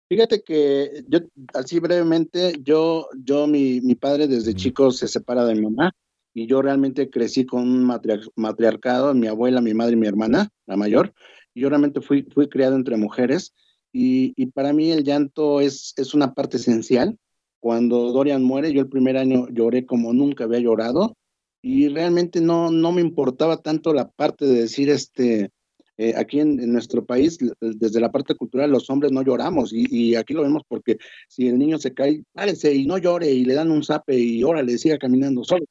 Fíjate 0.09 0.41
que 0.41 1.03
yo, 1.07 1.19
así 1.53 1.79
brevemente, 1.79 2.59
yo, 2.63 3.07
yo, 3.23 3.47
mi, 3.47 3.79
mi 3.81 3.95
padre 3.95 4.27
desde 4.27 4.55
chico 4.55 4.91
se 4.91 5.07
separa 5.07 5.45
de 5.45 5.55
mi 5.55 5.61
mamá 5.61 5.93
y 6.33 6.47
yo 6.47 6.61
realmente 6.61 7.09
crecí 7.09 7.45
con 7.45 7.61
un 7.61 7.99
matriarcado, 8.35 9.13
mi 9.13 9.27
abuela, 9.27 9.61
mi 9.61 9.73
madre 9.73 9.93
y 9.93 9.97
mi 9.97 10.07
hermana, 10.07 10.49
la 10.65 10.77
mayor, 10.77 11.13
yo 11.59 11.69
realmente 11.69 12.01
fui, 12.01 12.23
fui 12.33 12.47
criado 12.49 12.75
entre 12.75 12.97
mujeres 12.97 13.53
y, 13.91 14.33
y 14.35 14.47
para 14.47 14.73
mí 14.73 14.91
el 14.91 15.03
llanto 15.03 15.61
es, 15.61 15.93
es 15.97 16.13
una 16.13 16.33
parte 16.33 16.57
esencial 16.57 17.17
cuando 17.59 18.11
Dorian 18.11 18.43
muere, 18.43 18.71
yo 18.73 18.81
el 18.81 18.89
primer 18.89 19.17
año 19.17 19.47
lloré 19.49 19.85
como 19.85 20.13
nunca 20.13 20.45
había 20.45 20.59
llorado 20.59 21.17
y 21.61 21.89
realmente 21.89 22.39
no, 22.41 22.71
no 22.71 22.91
me 22.91 23.01
importaba 23.01 23.57
tanto 23.57 23.93
la 23.93 24.09
parte 24.09 24.45
de 24.45 24.61
decir, 24.61 24.89
este, 24.89 25.51
eh, 25.97 26.13
aquí 26.15 26.39
en, 26.39 26.71
nuestro 26.71 27.05
país, 27.05 27.37
desde 27.59 27.99
la 27.99 28.11
parte 28.11 28.35
cultural, 28.35 28.71
los 28.71 28.89
hombres 28.89 29.11
no 29.11 29.21
lloramos 29.21 29.71
y, 29.73 30.15
aquí 30.15 30.33
lo 30.33 30.43
vemos 30.43 30.63
porque 30.67 30.97
si 31.27 31.49
el 31.49 31.59
niño 31.59 31.77
se 31.77 31.93
cae, 31.93 32.23
párese 32.31 32.73
y 32.73 32.85
no 32.85 32.97
llore 32.97 33.29
y 33.31 33.43
le 33.43 33.55
dan 33.55 33.71
un 33.71 33.83
zape 33.83 34.17
y 34.17 34.43
órale, 34.43 34.77
siga 34.77 34.97
caminando 34.97 35.43
solo. 35.43 35.65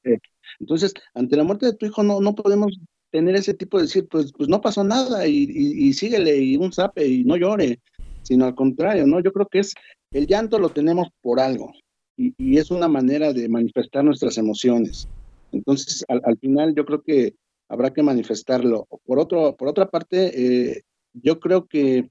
Entonces, 0.60 0.92
ante 1.14 1.36
la 1.36 1.44
muerte 1.44 1.66
de 1.66 1.72
tu 1.74 1.86
hijo 1.86 2.02
no, 2.02 2.20
no 2.20 2.34
podemos 2.34 2.78
tener 3.10 3.36
ese 3.36 3.54
tipo 3.54 3.78
de 3.78 3.84
decir, 3.84 4.06
pues, 4.08 4.32
pues 4.32 4.48
no 4.48 4.60
pasó 4.60 4.84
nada 4.84 5.26
y, 5.26 5.44
y, 5.48 5.88
y 5.88 5.92
síguele 5.92 6.36
y 6.36 6.56
un 6.56 6.72
zape 6.72 7.06
y 7.06 7.24
no 7.24 7.36
llore, 7.36 7.80
sino 8.22 8.44
al 8.44 8.54
contrario, 8.54 9.06
¿no? 9.06 9.20
Yo 9.20 9.32
creo 9.32 9.46
que 9.46 9.60
es 9.60 9.74
el 10.10 10.26
llanto 10.26 10.58
lo 10.58 10.70
tenemos 10.70 11.08
por 11.20 11.38
algo 11.38 11.72
y, 12.16 12.58
es 12.58 12.70
una 12.70 12.88
manera 12.88 13.32
de 13.32 13.48
manifestar 13.48 14.04
nuestras 14.04 14.38
emociones. 14.38 15.08
Entonces, 15.52 16.04
al, 16.08 16.38
final 16.38 16.74
yo 16.74 16.84
creo 16.84 17.02
que 17.02 17.34
habrá 17.68 17.92
que 17.92 18.02
manifestarlo. 18.02 18.86
Por, 19.04 19.18
otro, 19.18 19.56
por 19.56 19.68
otra 19.68 19.88
parte, 19.88 20.32
eh, 20.34 20.82
yo 21.12 21.38
creo 21.38 21.66
que 21.66 22.10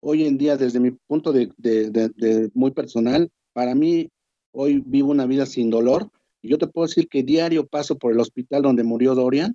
hoy 0.00 0.24
en 0.24 0.38
día, 0.38 0.56
desde 0.56 0.80
mi 0.80 0.90
punto 0.90 1.32
de, 1.32 1.50
de, 1.56 2.50
muy 2.54 2.72
personal, 2.72 3.30
para 3.52 3.74
mí 3.74 4.10
hoy 4.52 4.82
vivo 4.84 5.10
una 5.10 5.26
vida 5.26 5.46
sin 5.46 5.70
dolor. 5.70 6.10
Y 6.42 6.48
yo 6.48 6.58
te 6.58 6.66
puedo 6.66 6.88
decir 6.88 7.08
que 7.08 7.22
diario 7.22 7.66
paso 7.66 7.96
por 7.96 8.12
el 8.12 8.20
hospital 8.20 8.62
donde 8.62 8.82
murió 8.82 9.14
Dorian 9.14 9.54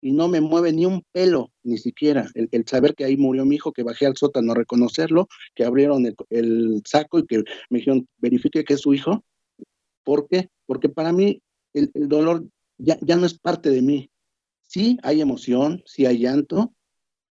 y 0.00 0.12
no 0.12 0.28
me 0.28 0.40
mueve 0.40 0.72
ni 0.72 0.86
un 0.86 1.02
pelo, 1.12 1.52
ni 1.62 1.78
siquiera. 1.78 2.28
El, 2.34 2.66
saber 2.66 2.94
que 2.94 3.04
ahí 3.04 3.16
murió 3.16 3.44
mi 3.44 3.56
hijo, 3.56 3.72
que 3.72 3.82
bajé 3.82 4.06
al 4.06 4.16
sótano 4.16 4.52
a 4.52 4.54
reconocerlo, 4.54 5.28
que 5.54 5.64
abrieron 5.64 6.06
el, 6.30 6.82
saco 6.84 7.18
y 7.18 7.26
que 7.26 7.38
me 7.70 7.78
dijeron, 7.78 8.08
verifique 8.18 8.64
que 8.64 8.74
es 8.74 8.80
su 8.80 8.94
hijo. 8.94 9.24
¿Por 10.04 10.28
qué? 10.28 10.48
Porque 10.66 10.88
para 10.88 11.12
mí 11.12 11.42
el, 11.72 11.90
dolor 11.94 12.44
ya, 12.78 12.98
ya 13.00 13.16
no 13.16 13.26
es 13.26 13.38
parte 13.38 13.70
de 13.70 13.82
mí. 13.82 14.10
Sí 14.62 14.98
hay 15.02 15.20
emoción, 15.20 15.82
sí 15.86 16.06
hay 16.06 16.18
llanto, 16.18 16.74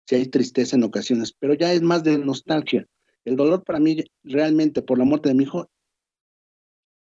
sí 0.05 0.15
hay 0.15 0.27
tristeza 0.27 0.75
en 0.75 0.83
ocasiones, 0.83 1.33
pero 1.37 1.53
ya 1.53 1.73
es 1.73 1.81
más 1.81 2.03
de 2.03 2.17
nostalgia. 2.17 2.87
El 3.25 3.35
dolor 3.35 3.63
para 3.63 3.79
mí 3.79 4.03
realmente 4.23 4.81
por 4.81 4.97
la 4.97 5.05
muerte 5.05 5.29
de 5.29 5.35
mi 5.35 5.43
hijo 5.43 5.69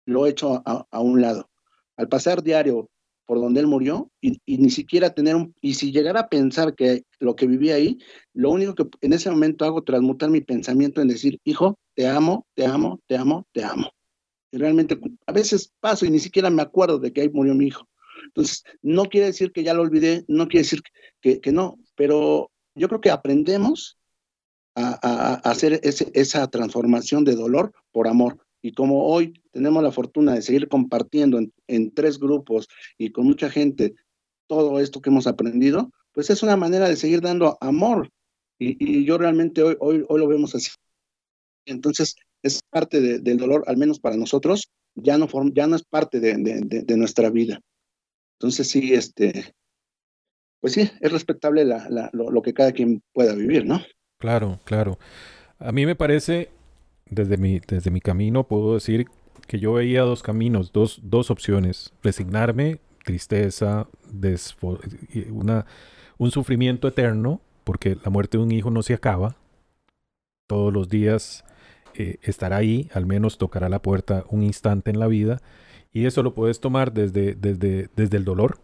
lo 0.05 0.25
he 0.25 0.31
hecho 0.31 0.61
a, 0.65 0.87
a 0.89 0.99
un 0.99 1.21
lado. 1.21 1.49
Al 1.95 2.07
pasar 2.07 2.41
diario 2.41 2.89
por 3.26 3.39
donde 3.39 3.61
él 3.61 3.67
murió 3.67 4.11
y, 4.21 4.39
ni 4.45 4.69
siquiera 4.69 5.13
tener 5.13 5.36
un, 5.36 5.55
y 5.61 5.76
si 5.76 5.91
llegara 5.91 6.21
a 6.21 6.30
pensar 6.30 6.76
que 6.76 7.03
lo 7.19 7.36
que 7.36 7.47
vivía 7.47 7.76
ahí, 7.76 7.97
lo 8.34 8.51
único 8.51 8.76
que 8.76 8.86
en 9.01 9.13
ese 9.13 9.30
momento 9.30 9.65
hago 9.65 9.84
transmutar 9.84 10.30
mi 10.30 10.41
pensamiento 10.41 11.01
en 11.01 11.07
decir, 11.07 11.39
hijo, 11.43 11.80
te 11.95 12.07
amo, 12.07 12.45
te 12.53 12.65
amo, 12.65 12.99
te 13.07 13.15
amo, 13.15 13.47
te 13.53 13.63
amo. 13.63 13.91
realmente 14.51 14.99
a 15.26 15.32
veces 15.32 15.71
paso 15.80 16.05
y 16.05 16.11
ni 16.11 16.19
siquiera 16.19 16.49
me 16.49 16.61
acuerdo 16.61 16.99
de 16.99 17.11
que 17.11 17.21
ahí 17.21 17.30
murió 17.30 17.55
mi 17.55 17.67
hijo. 17.67 17.88
Entonces, 18.28 18.63
no 18.82 19.05
quiere 19.05 19.28
decir 19.28 19.51
que 19.51 19.63
ya 19.63 19.74
lo 19.74 19.82
olvidé, 19.82 20.26
no 20.28 20.47
quiere 20.47 20.63
decir 20.63 20.82
que, 21.21 21.39
que 21.41 21.51
no, 21.51 21.78
pero 21.95 22.51
yo 22.76 22.88
creo 22.88 23.01
que 23.01 23.11
aprendemos 23.11 23.97
a, 24.76 25.36
hacer 25.49 25.80
esa 25.84 26.47
transformación 26.47 27.24
de 27.24 27.36
dolor 27.36 27.74
por 27.91 28.07
amor. 28.07 28.42
Y 28.64 28.72
como 28.72 29.07
hoy 29.07 29.34
tenemos 29.51 29.84
la 29.84 29.91
fortuna 29.91 30.34
de 30.34 30.41
seguir 30.41 30.70
compartiendo 30.70 31.38
en, 31.68 31.91
tres 31.91 32.18
grupos 32.18 32.70
y 32.97 33.11
con 33.11 33.26
mucha 33.26 33.49
gente 33.49 33.93
todo 34.47 34.80
esto 34.80 35.01
que 35.01 35.09
hemos 35.09 35.28
aprendido, 35.28 35.91
pues 36.14 36.30
es 36.30 36.41
una 36.43 36.55
manera 36.55 36.88
de 36.88 36.95
seguir 36.95 37.20
dando 37.20 37.57
amor. 37.59 38.09
Y, 38.57 39.03
yo 39.03 39.18
realmente 39.18 39.61
hoy, 39.61 39.76
hoy, 39.82 40.05
hoy 40.07 40.20
lo 40.20 40.28
vemos 40.28 40.55
así. 40.55 40.70
Entonces, 41.66 42.16
es 42.41 42.61
parte 42.70 43.20
del 43.20 43.38
dolor, 43.38 43.66
al 43.68 43.76
menos 43.76 43.99
para 43.99 44.16
nosotros, 44.16 44.70
ya 44.95 45.18
no, 45.18 45.28
ya 45.53 45.68
no 45.68 45.76
es 45.76 45.84
parte 45.84 46.22
de, 46.22 46.36
de, 46.38 46.97
nuestra 46.97 47.30
vida. 47.30 47.59
Entonces, 48.39 48.70
sí, 48.70 48.93
este, 48.93 49.53
pues 50.61 50.74
sí, 50.74 50.89
es 51.01 51.11
respetable 51.11 51.66
la, 51.66 52.09
lo, 52.14 52.32
lo, 52.32 52.41
que 52.41 52.53
cada 52.53 52.72
quien 52.72 53.01
pueda 53.11 53.36
vivir, 53.36 53.66
¿no? 53.66 53.82
Claro, 54.20 54.59
claro. 54.64 54.99
A 55.59 55.72
mí 55.72 55.86
me 55.86 55.95
parece, 55.95 56.49
desde 57.09 57.37
mi, 57.37 57.59
desde 57.59 57.91
mi 57.91 58.01
camino, 58.01 58.45
puedo 58.45 58.73
decir 58.73 59.07
que 59.47 59.59
yo 59.59 59.73
veía 59.73 60.01
dos 60.01 60.23
caminos, 60.23 60.71
dos, 60.71 60.99
dos 61.03 61.29
opciones. 61.31 61.93
Resignarme, 62.01 62.79
tristeza, 63.03 63.87
una, 65.29 65.65
un 66.17 66.31
sufrimiento 66.31 66.87
eterno, 66.87 67.41
porque 67.63 67.97
la 68.03 68.09
muerte 68.09 68.37
de 68.37 68.43
un 68.43 68.51
hijo 68.51 68.71
no 68.71 68.83
se 68.83 68.93
acaba. 68.93 69.35
Todos 70.47 70.73
los 70.73 70.89
días 70.89 71.43
eh, 71.95 72.17
estará 72.21 72.57
ahí, 72.57 72.89
al 72.93 73.05
menos 73.05 73.37
tocará 73.37 73.69
la 73.69 73.81
puerta 73.81 74.25
un 74.29 74.43
instante 74.43 74.91
en 74.91 74.99
la 74.99 75.07
vida. 75.07 75.41
Y 75.91 76.05
eso 76.05 76.23
lo 76.23 76.33
puedes 76.33 76.59
tomar 76.59 76.91
desde, 76.93 77.35
desde, 77.35 77.89
desde 77.95 78.17
el 78.17 78.25
dolor, 78.25 78.59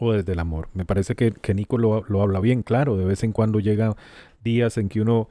o 0.00 0.12
desde 0.12 0.32
el 0.32 0.38
amor. 0.38 0.68
Me 0.74 0.84
parece 0.84 1.14
que, 1.14 1.30
que 1.30 1.54
Nico 1.54 1.78
lo, 1.78 2.04
lo, 2.08 2.22
habla 2.22 2.40
bien 2.40 2.62
claro. 2.62 2.96
De 2.96 3.04
vez 3.04 3.22
en 3.22 3.32
cuando 3.32 3.60
llega 3.60 3.96
días 4.42 4.78
en 4.78 4.88
que 4.88 5.00
uno 5.00 5.28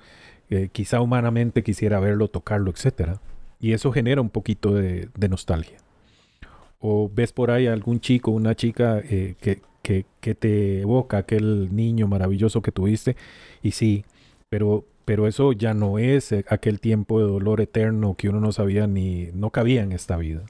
quizá 0.71 1.01
humanamente 1.01 1.63
quisiera 1.63 1.99
verlo, 1.99 2.27
tocarlo, 2.27 2.71
etc. 2.71 3.17
Y 3.59 3.73
eso 3.73 3.91
genera 3.91 4.21
un 4.21 4.29
poquito 4.29 4.73
de, 4.73 5.09
nostalgia. 5.29 5.77
O 6.79 7.11
ves 7.13 7.33
por 7.33 7.51
ahí 7.51 7.67
algún 7.67 7.99
chico, 7.99 8.31
una 8.31 8.55
chica 8.55 8.99
eh, 8.99 9.35
que, 9.41 9.61
que, 9.81 10.05
que, 10.21 10.35
te 10.35 10.81
evoca 10.81 11.17
aquel 11.17 11.75
niño 11.75 12.07
maravilloso 12.07 12.61
que 12.61 12.71
tuviste. 12.71 13.15
Y 13.61 13.71
sí, 13.71 14.05
pero, 14.49 14.85
pero 15.05 15.27
eso 15.27 15.51
ya 15.51 15.73
no 15.73 15.99
es 15.99 16.31
eh, 16.31 16.45
aquel 16.47 16.79
tiempo 16.79 17.19
de 17.19 17.27
dolor 17.27 17.61
eterno 17.61 18.15
que 18.15 18.29
uno 18.29 18.39
no 18.39 18.51
sabía 18.51 18.87
ni, 18.87 19.29
no 19.33 19.49
cabía 19.49 19.83
en 19.83 19.91
esta 19.91 20.17
vida 20.17 20.43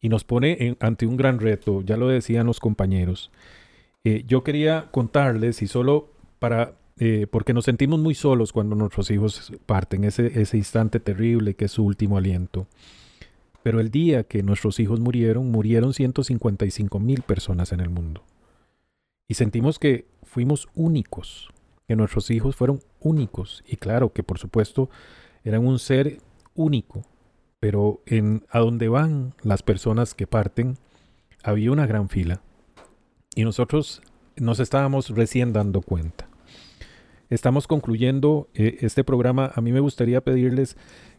y 0.00 0.08
nos 0.08 0.24
pone 0.24 0.76
ante 0.80 1.06
un 1.06 1.16
gran 1.16 1.38
reto, 1.38 1.82
ya 1.82 1.96
lo 1.96 2.08
decían 2.08 2.46
los 2.46 2.58
compañeros. 2.58 3.30
Eh, 4.04 4.24
yo 4.26 4.42
quería 4.42 4.88
contarles, 4.90 5.60
y 5.62 5.66
solo 5.66 6.08
para, 6.38 6.72
eh, 7.00 7.26
porque 7.28 7.52
nos 7.52 7.64
sentimos 7.64 7.98
muy 7.98 8.14
solos 8.14 8.52
cuando 8.52 8.76
nuestros 8.76 9.10
hijos 9.10 9.52
parten, 9.66 10.04
ese, 10.04 10.40
ese 10.40 10.56
instante 10.56 11.00
terrible 11.00 11.54
que 11.54 11.64
es 11.64 11.72
su 11.72 11.84
último 11.84 12.16
aliento. 12.16 12.68
Pero 13.64 13.80
el 13.80 13.90
día 13.90 14.22
que 14.22 14.44
nuestros 14.44 14.78
hijos 14.78 15.00
murieron, 15.00 15.50
murieron 15.50 15.92
155 15.92 17.00
mil 17.00 17.22
personas 17.22 17.72
en 17.72 17.80
el 17.80 17.90
mundo. 17.90 18.22
Y 19.26 19.34
sentimos 19.34 19.78
que 19.78 20.06
fuimos 20.22 20.68
únicos, 20.74 21.50
que 21.88 21.96
nuestros 21.96 22.30
hijos 22.30 22.54
fueron 22.54 22.80
únicos. 23.00 23.64
Y 23.66 23.76
claro 23.76 24.12
que 24.12 24.22
por 24.22 24.38
supuesto 24.38 24.88
eran 25.42 25.66
un 25.66 25.80
ser 25.80 26.18
único, 26.54 27.02
pero 27.58 28.00
en 28.06 28.44
a 28.50 28.60
donde 28.60 28.88
van 28.88 29.34
las 29.42 29.62
personas 29.62 30.14
que 30.14 30.28
parten 30.28 30.76
había 31.42 31.72
una 31.72 31.86
gran 31.86 32.08
fila 32.08 32.42
y 33.34 33.44
nosotros 33.44 34.02
nos 34.36 34.60
estábamos 34.60 35.10
recién 35.10 35.52
dando 35.52 35.80
cuenta. 35.80 36.29
Estamos 37.30 37.66
concluyendo 37.66 38.48
eh, 38.54 38.78
este 38.80 39.04
programa. 39.04 39.50
A 39.54 39.60
mí 39.60 39.72
me 39.72 39.80
gustaría 39.80 40.20
pedirles 40.20 40.76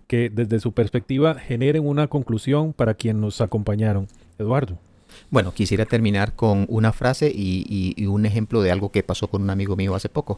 que 0.08 0.30
desde 0.30 0.60
su 0.60 0.74
perspectiva 0.74 1.36
generen 1.36 1.88
una 1.88 2.08
conclusión 2.08 2.74
para 2.74 2.94
quien 2.94 3.22
nos 3.22 3.42
acompañaron. 3.42 4.08
Eduardo. 4.38 4.78
Bueno, 5.30 5.54
quisiera 5.54 5.86
terminar 5.86 6.36
con 6.36 6.66
una 6.70 6.94
frase 6.94 7.32
y 7.34 8.06
un 8.06 8.26
ejemplo 8.26 8.62
de 8.62 8.72
algo 8.72 8.92
que 8.92 9.04
pasó 9.04 9.28
con 9.28 9.42
un 9.42 9.50
amigo 9.50 9.76
mío 9.76 9.96
hace 9.96 10.08
poco. 10.08 10.38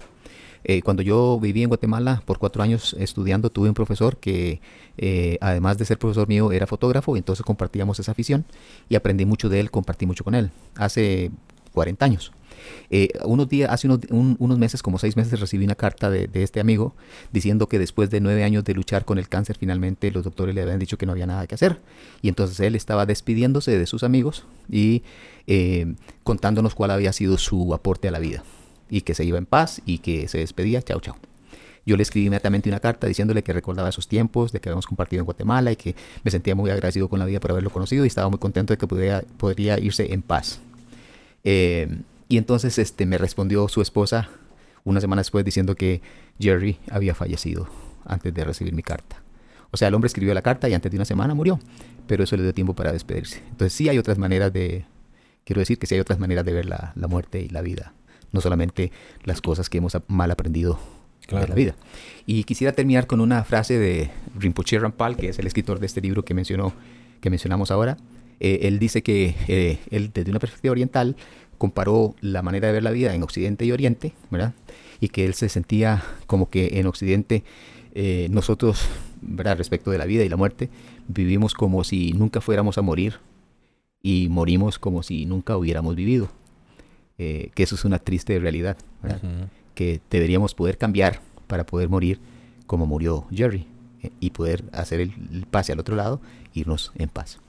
Eh, 0.64 0.82
cuando 0.82 1.04
yo 1.04 1.40
viví 1.40 1.62
en 1.62 1.70
Guatemala 1.70 2.24
por 2.26 2.40
cuatro 2.40 2.64
años 2.64 2.96
estudiando, 2.98 3.50
tuve 3.50 3.68
un 3.68 3.74
profesor 3.74 4.18
que, 4.18 4.62
eh, 4.98 5.38
además 5.42 5.78
de 5.78 5.86
ser 5.86 5.98
profesor 5.98 6.28
mío, 6.28 6.52
era 6.52 6.68
fotógrafo 6.68 7.16
y 7.16 7.20
entonces 7.20 7.46
compartíamos 7.46 8.00
esa 8.00 8.12
afición 8.12 8.46
y 8.88 8.96
aprendí 8.96 9.26
mucho 9.26 9.50
de 9.50 9.60
él, 9.60 9.72
compartí 9.72 10.06
mucho 10.06 10.24
con 10.24 10.36
él. 10.36 10.52
Hace 10.76 11.32
40 11.74 12.06
años. 12.06 12.32
Eh, 12.90 13.10
unos 13.26 13.50
días, 13.50 13.72
hace 13.72 13.88
unos, 13.88 14.58
meses, 14.58 14.82
como 14.82 15.00
seis 15.00 15.16
meses, 15.16 15.40
recibí 15.40 15.66
una 15.66 15.76
carta 15.76 16.10
de, 16.10 16.30
este 16.34 16.60
amigo 16.60 16.96
diciendo 17.32 17.68
que 17.68 17.80
después 17.80 18.10
de 18.10 18.22
nueve 18.22 18.44
años 18.44 18.64
de 18.64 18.74
luchar 18.74 19.06
con 19.06 19.18
el 19.18 19.30
cáncer, 19.30 19.58
finalmente 19.58 20.12
los 20.12 20.24
doctores 20.24 20.56
le 20.56 20.62
habían 20.62 20.80
dicho 20.80 20.98
que 20.98 21.06
no 21.06 21.12
había 21.12 21.28
nada 21.28 21.48
que 21.48 21.56
hacer. 21.56 21.80
Y 22.22 22.30
entonces 22.30 22.60
él 22.60 22.76
estaba 22.76 23.06
despidiéndose 23.06 23.78
de 23.78 23.86
sus 23.86 24.04
amigos 24.04 24.46
y 24.70 25.04
contándonos 26.24 26.74
cuál 26.74 26.92
había 26.92 27.12
sido 27.12 27.38
su 27.38 27.74
aporte 27.74 28.08
a 28.08 28.12
la 28.12 28.20
vida 28.20 28.44
y 28.90 29.02
que 29.02 29.16
se 29.16 29.26
iba 29.26 29.38
en 29.38 29.46
paz 29.46 29.82
y 29.86 29.98
que 29.98 30.28
se 30.28 30.38
despedía, 30.38 30.82
chao, 30.82 31.00
chao. 31.00 31.16
Yo 31.86 31.98
le 31.98 32.04
escribí 32.04 32.28
inmediatamente 32.28 32.70
una 32.70 32.80
carta 32.80 33.08
diciéndole 33.08 33.44
que 33.44 33.52
recordaba 33.52 33.90
esos 33.90 34.08
tiempos, 34.08 34.52
de 34.52 34.60
que 34.60 34.70
habíamos 34.70 34.88
compartido 34.88 35.20
en 35.22 35.26
Guatemala 35.26 35.72
y 35.72 35.76
que 35.76 35.96
me 36.24 36.32
sentía 36.32 36.56
muy 36.56 36.70
agradecido 36.70 37.10
con 37.10 37.20
la 37.20 37.26
vida 37.26 37.40
por 37.40 37.52
haberlo 37.52 37.72
conocido 37.72 38.06
y 38.06 38.08
estaba 38.08 38.30
muy 38.30 38.40
contento 38.40 38.72
de 38.72 38.78
que 38.78 38.88
podría, 38.88 39.24
podría 39.38 39.80
irse 39.80 40.14
en 40.14 40.22
paz. 40.22 40.60
Eh, 41.44 41.90
y 42.34 42.38
entonces 42.38 42.80
este, 42.80 43.06
me 43.06 43.20
respondió 43.20 43.68
su 43.68 43.80
esposa 43.80 44.28
una 44.84 45.00
semana 45.00 45.20
después 45.20 45.46
diciendo 45.46 45.76
que 45.76 46.02
Jerry 46.40 46.80
había 46.90 47.14
fallecido 47.14 47.70
antes 48.06 48.34
de 48.34 48.44
recibir 48.44 48.74
mi 48.74 48.82
carta. 48.82 49.22
O 49.70 49.78
sea, 49.78 49.90
el 49.90 49.94
hombre 49.94 50.08
escribió 50.08 50.34
la 50.34 50.42
carta 50.42 50.68
y 50.68 50.74
antes 50.74 50.92
de 50.92 50.98
una 50.98 51.06
semana 51.06 51.36
murió, 51.36 51.60
pero 52.08 52.24
eso 52.24 52.36
le 52.36 52.42
dio 52.42 52.52
tiempo 52.52 52.74
para 52.74 52.92
despedirse. 52.92 53.44
Entonces 53.52 53.74
sí 53.74 53.88
hay 53.88 54.00
otras 54.00 54.18
maneras 54.18 54.52
de, 54.52 54.84
quiero 55.44 55.60
decir 55.60 55.78
que 55.78 55.86
sí 55.86 55.94
hay 55.94 56.02
otras 56.02 56.18
maneras 56.18 56.44
de 56.44 56.54
ver 56.54 56.66
la, 56.66 56.92
la 56.96 57.08
muerte 57.08 57.40
y 57.40 57.50
la 57.50 57.62
vida 57.62 57.94
no 58.32 58.42
solamente 58.42 58.92
las 59.26 59.40
cosas 59.40 59.70
que 59.70 59.78
hemos 59.78 59.96
mal 60.08 60.32
aprendido 60.32 60.80
en 61.30 61.40
la 61.40 61.54
vida. 61.54 61.76
Y 62.26 62.46
quisiera 62.46 62.74
terminar 62.74 63.06
con 63.06 63.22
una 63.22 63.44
frase 63.44 63.78
de 63.78 64.10
Rinpoche 64.40 64.80
Rampal, 64.80 65.18
que 65.18 65.30
es 65.30 65.38
el 65.38 65.46
escritor 65.46 65.80
de 65.80 65.86
este 65.86 66.02
libro 66.02 66.26
que, 66.26 66.34
mencionó, 66.34 66.74
que 67.22 67.30
mencionamos 67.30 67.70
ahora. 67.70 67.96
Eh, 68.40 68.68
él 68.68 68.80
dice 68.80 69.04
que 69.04 69.36
eh, 69.48 69.78
él, 69.90 70.12
desde 70.14 70.32
una 70.32 70.40
perspectiva 70.40 70.72
oriental, 70.72 71.16
comparó 71.64 72.14
la 72.20 72.42
manera 72.42 72.68
de 72.68 72.74
ver 72.74 72.84
la 72.84 72.92
vida 72.92 73.16
en 73.16 73.24
Occidente 73.24 73.64
y 73.64 73.72
Oriente, 73.72 74.12
¿verdad? 74.30 74.54
Y 75.00 75.08
que 75.08 75.24
él 75.24 75.34
se 75.34 75.48
sentía 75.48 76.04
como 76.28 76.50
que 76.50 76.78
en 76.78 76.88
Occidente 76.88 77.46
eh, 77.94 78.28
nosotros, 78.30 78.82
¿verdad? 79.22 79.58
Respecto 79.58 79.90
de 79.90 79.98
la 79.98 80.04
vida 80.04 80.26
y 80.26 80.28
la 80.28 80.36
muerte, 80.36 80.70
vivimos 81.08 81.54
como 81.54 81.86
si 81.86 82.12
nunca 82.12 82.42
fuéramos 82.42 82.78
a 82.78 82.82
morir 82.82 83.20
y 84.02 84.28
morimos 84.28 84.78
como 84.78 85.04
si 85.04 85.26
nunca 85.26 85.56
hubiéramos 85.56 85.96
vivido. 85.96 86.28
Eh, 87.18 87.50
que 87.56 87.64
eso 87.64 87.76
es 87.76 87.86
una 87.86 88.00
triste 88.00 88.38
realidad, 88.40 88.76
que 89.74 90.02
deberíamos 90.10 90.56
poder 90.56 90.78
cambiar 90.78 91.22
para 91.48 91.66
poder 91.66 91.88
morir 91.88 92.20
como 92.68 92.86
murió 92.86 93.26
Jerry 93.32 93.68
eh, 94.02 94.12
y 94.20 94.32
poder 94.32 94.66
hacer 94.74 95.00
el, 95.00 95.46
pase 95.50 95.72
al 95.72 95.80
otro 95.80 95.96
lado, 95.96 96.20
irnos 96.54 96.92
en 96.96 97.08
paz. 97.08 97.40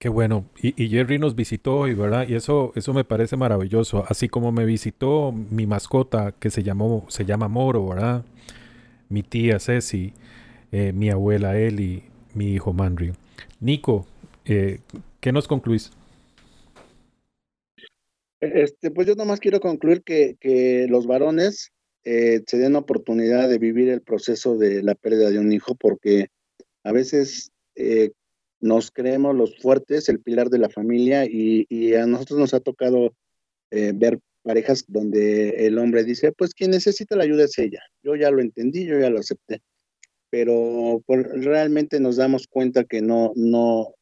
Qué 0.00 0.08
bueno. 0.08 0.46
Y, 0.62 0.88
Jerry 0.88 1.18
nos 1.18 1.36
visitó 1.36 1.76
hoy, 1.76 1.92
¿verdad? 1.92 2.26
Y 2.26 2.34
eso, 2.34 2.72
eso 2.74 2.94
me 2.94 3.04
parece 3.04 3.36
maravilloso. 3.36 4.02
Así 4.08 4.30
como 4.30 4.50
me 4.50 4.64
visitó 4.64 5.30
mi 5.30 5.66
mascota 5.66 6.32
que 6.32 6.48
se 6.48 6.62
llamó, 6.62 7.04
se 7.10 7.26
llama 7.26 7.48
Moro, 7.48 7.86
¿verdad? 7.86 8.24
Mi 9.10 9.22
tía 9.22 9.60
Ceci, 9.60 10.14
eh, 10.72 10.94
mi 10.94 11.10
abuela 11.10 11.58
Eli, 11.58 12.02
mi 12.32 12.54
hijo 12.54 12.72
Manrio. 12.72 13.12
Nico, 13.60 14.06
¿qué 14.44 15.32
nos 15.32 15.46
concluís? 15.46 15.92
Este, 18.40 18.90
pues 18.90 19.06
yo 19.06 19.14
nomás 19.16 19.38
quiero 19.38 19.60
concluir 19.60 20.02
que, 20.02 20.36
que 20.40 20.86
los 20.88 21.06
varones 21.06 21.72
eh, 22.04 22.40
se 22.46 22.56
den 22.56 22.74
oportunidad 22.74 23.50
de 23.50 23.58
vivir 23.58 23.90
el 23.90 24.00
proceso 24.00 24.56
de 24.56 24.82
la 24.82 24.94
pérdida 24.94 25.28
de 25.28 25.38
un 25.38 25.52
hijo, 25.52 25.74
porque 25.74 26.28
a 26.84 26.92
veces 26.92 27.52
eh, 27.74 28.12
nos 28.60 28.90
creemos 28.90 29.34
los 29.34 29.58
fuertes, 29.58 30.08
el 30.08 30.20
pilar 30.20 30.50
de 30.50 30.58
la 30.58 30.68
familia, 30.68 31.24
y, 31.26 31.94
a 31.94 32.06
nosotros 32.06 32.38
nos 32.38 32.54
ha 32.54 32.60
tocado 32.60 33.14
eh, 33.70 33.92
ver 33.94 34.18
parejas 34.42 34.84
donde 34.88 35.66
el 35.66 35.78
hombre 35.78 36.04
dice, 36.04 36.32
pues 36.32 36.54
quien 36.54 36.70
necesita 36.70 37.16
la 37.16 37.24
ayuda 37.24 37.44
es 37.44 37.58
ella. 37.58 37.80
Yo 38.02 38.16
ya 38.16 38.30
lo 38.30 38.40
entendí, 38.40 38.86
yo 38.86 38.98
ya 38.98 39.10
lo 39.10 39.18
acepté. 39.18 39.62
Pero 40.30 41.02
realmente 41.06 42.00
nos 42.00 42.16
damos 42.16 42.46
cuenta 42.46 42.84
que 42.84 43.02
no, 43.02 43.32
no, 43.34 43.94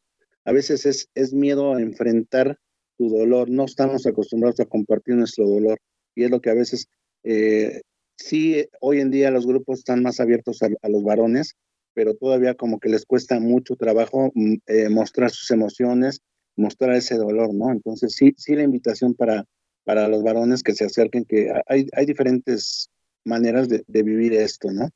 a 0.45 0.53
veces 0.53 0.87
es, 0.87 1.09
es 1.15 1.33
miedo 1.33 1.75
a 1.75 1.81
enfrentar 1.81 2.59
tu 2.99 3.09
dolor, 3.09 3.49
no 3.49 3.65
estamos 3.65 4.07
acostumbrados 4.07 4.61
a 4.61 4.67
compartir 4.67 5.15
nuestro 5.15 5.47
dolor 5.47 5.79
y 6.15 6.25
es 6.25 6.31
lo 6.31 6.41
que 6.41 6.51
a 6.51 6.55
veces, 6.55 6.89
eh, 7.23 7.83
sí, 8.17 8.67
hoy 8.81 9.01
en 9.01 9.13
día 9.13 9.31
los 9.31 9.47
grupos 9.47 9.79
están 9.79 10.03
más 10.03 10.19
abiertos 10.19 10.61
a, 10.63 10.89
los 10.89 11.05
varones, 11.05 11.55
pero 11.99 12.15
todavía 12.15 12.55
como 12.55 12.79
que 12.79 12.89
les 12.89 13.05
cuesta 13.05 13.41
mucho 13.41 13.75
trabajo 13.75 14.31
mm, 14.33 14.55
eh, 14.69 14.89
mostrar 14.89 15.33
sus 15.33 15.51
emociones, 15.51 16.21
mostrar 16.55 16.95
ese 16.95 17.17
dolor, 17.17 17.53
¿no? 17.53 17.73
Entonces 17.73 18.15
sí, 18.15 18.37
sí 18.37 18.55
la 18.55 18.63
invitación 18.63 19.15
para, 19.15 19.47
para 19.83 20.07
los 20.07 20.23
varones 20.23 20.63
que 20.63 20.75
se 20.75 20.85
acerquen, 20.85 21.25
que 21.25 21.53
hay, 21.67 21.89
hay 21.93 22.07
diferentes 22.07 22.89
maneras 23.25 23.69
de, 23.69 23.83
vivir 24.05 24.33
esto, 24.33 24.71
¿no? 24.71 24.91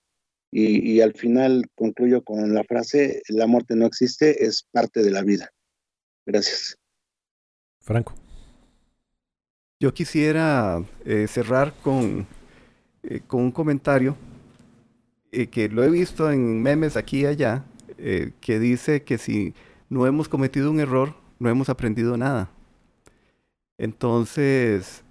Y, 0.53 0.92
y, 0.92 1.00
al 1.00 1.14
final 1.14 1.64
concluyo 1.74 2.22
con 2.22 2.55
la 2.55 2.62
frase, 2.62 3.20
la 3.30 3.48
muerte 3.48 3.74
no 3.74 3.86
existe, 3.86 4.44
es 4.44 4.64
parte 4.70 5.03
de 5.03 5.11
la 5.11 5.22
vida. 5.22 5.50
Gracias. 6.24 6.78
Franco. 7.80 8.14
Yo 9.80 9.92
quisiera 9.92 10.84
eh, 11.05 11.26
cerrar 11.26 11.74
con, 11.82 12.28
eh, 13.03 13.22
con 13.26 13.42
un 13.42 13.50
comentario 13.50 14.16
eh, 15.32 15.48
que 15.48 15.68
lo 15.68 15.82
he 15.82 15.90
visto 15.90 16.30
en 16.30 16.62
memes 16.62 16.96
aquí 16.96 17.20
y 17.20 17.26
allá, 17.26 17.64
que 18.40 18.58
dice 18.58 19.04
que 19.04 19.16
si 19.16 19.54
no 19.88 20.06
hemos 20.06 20.28
cometido 20.28 20.72
un 20.72 20.80
error, 20.80 21.14
no 21.38 21.48
hemos 21.48 21.68
aprendido 21.68 22.16
nada. 22.16 22.50
Entonces, 23.78 25.04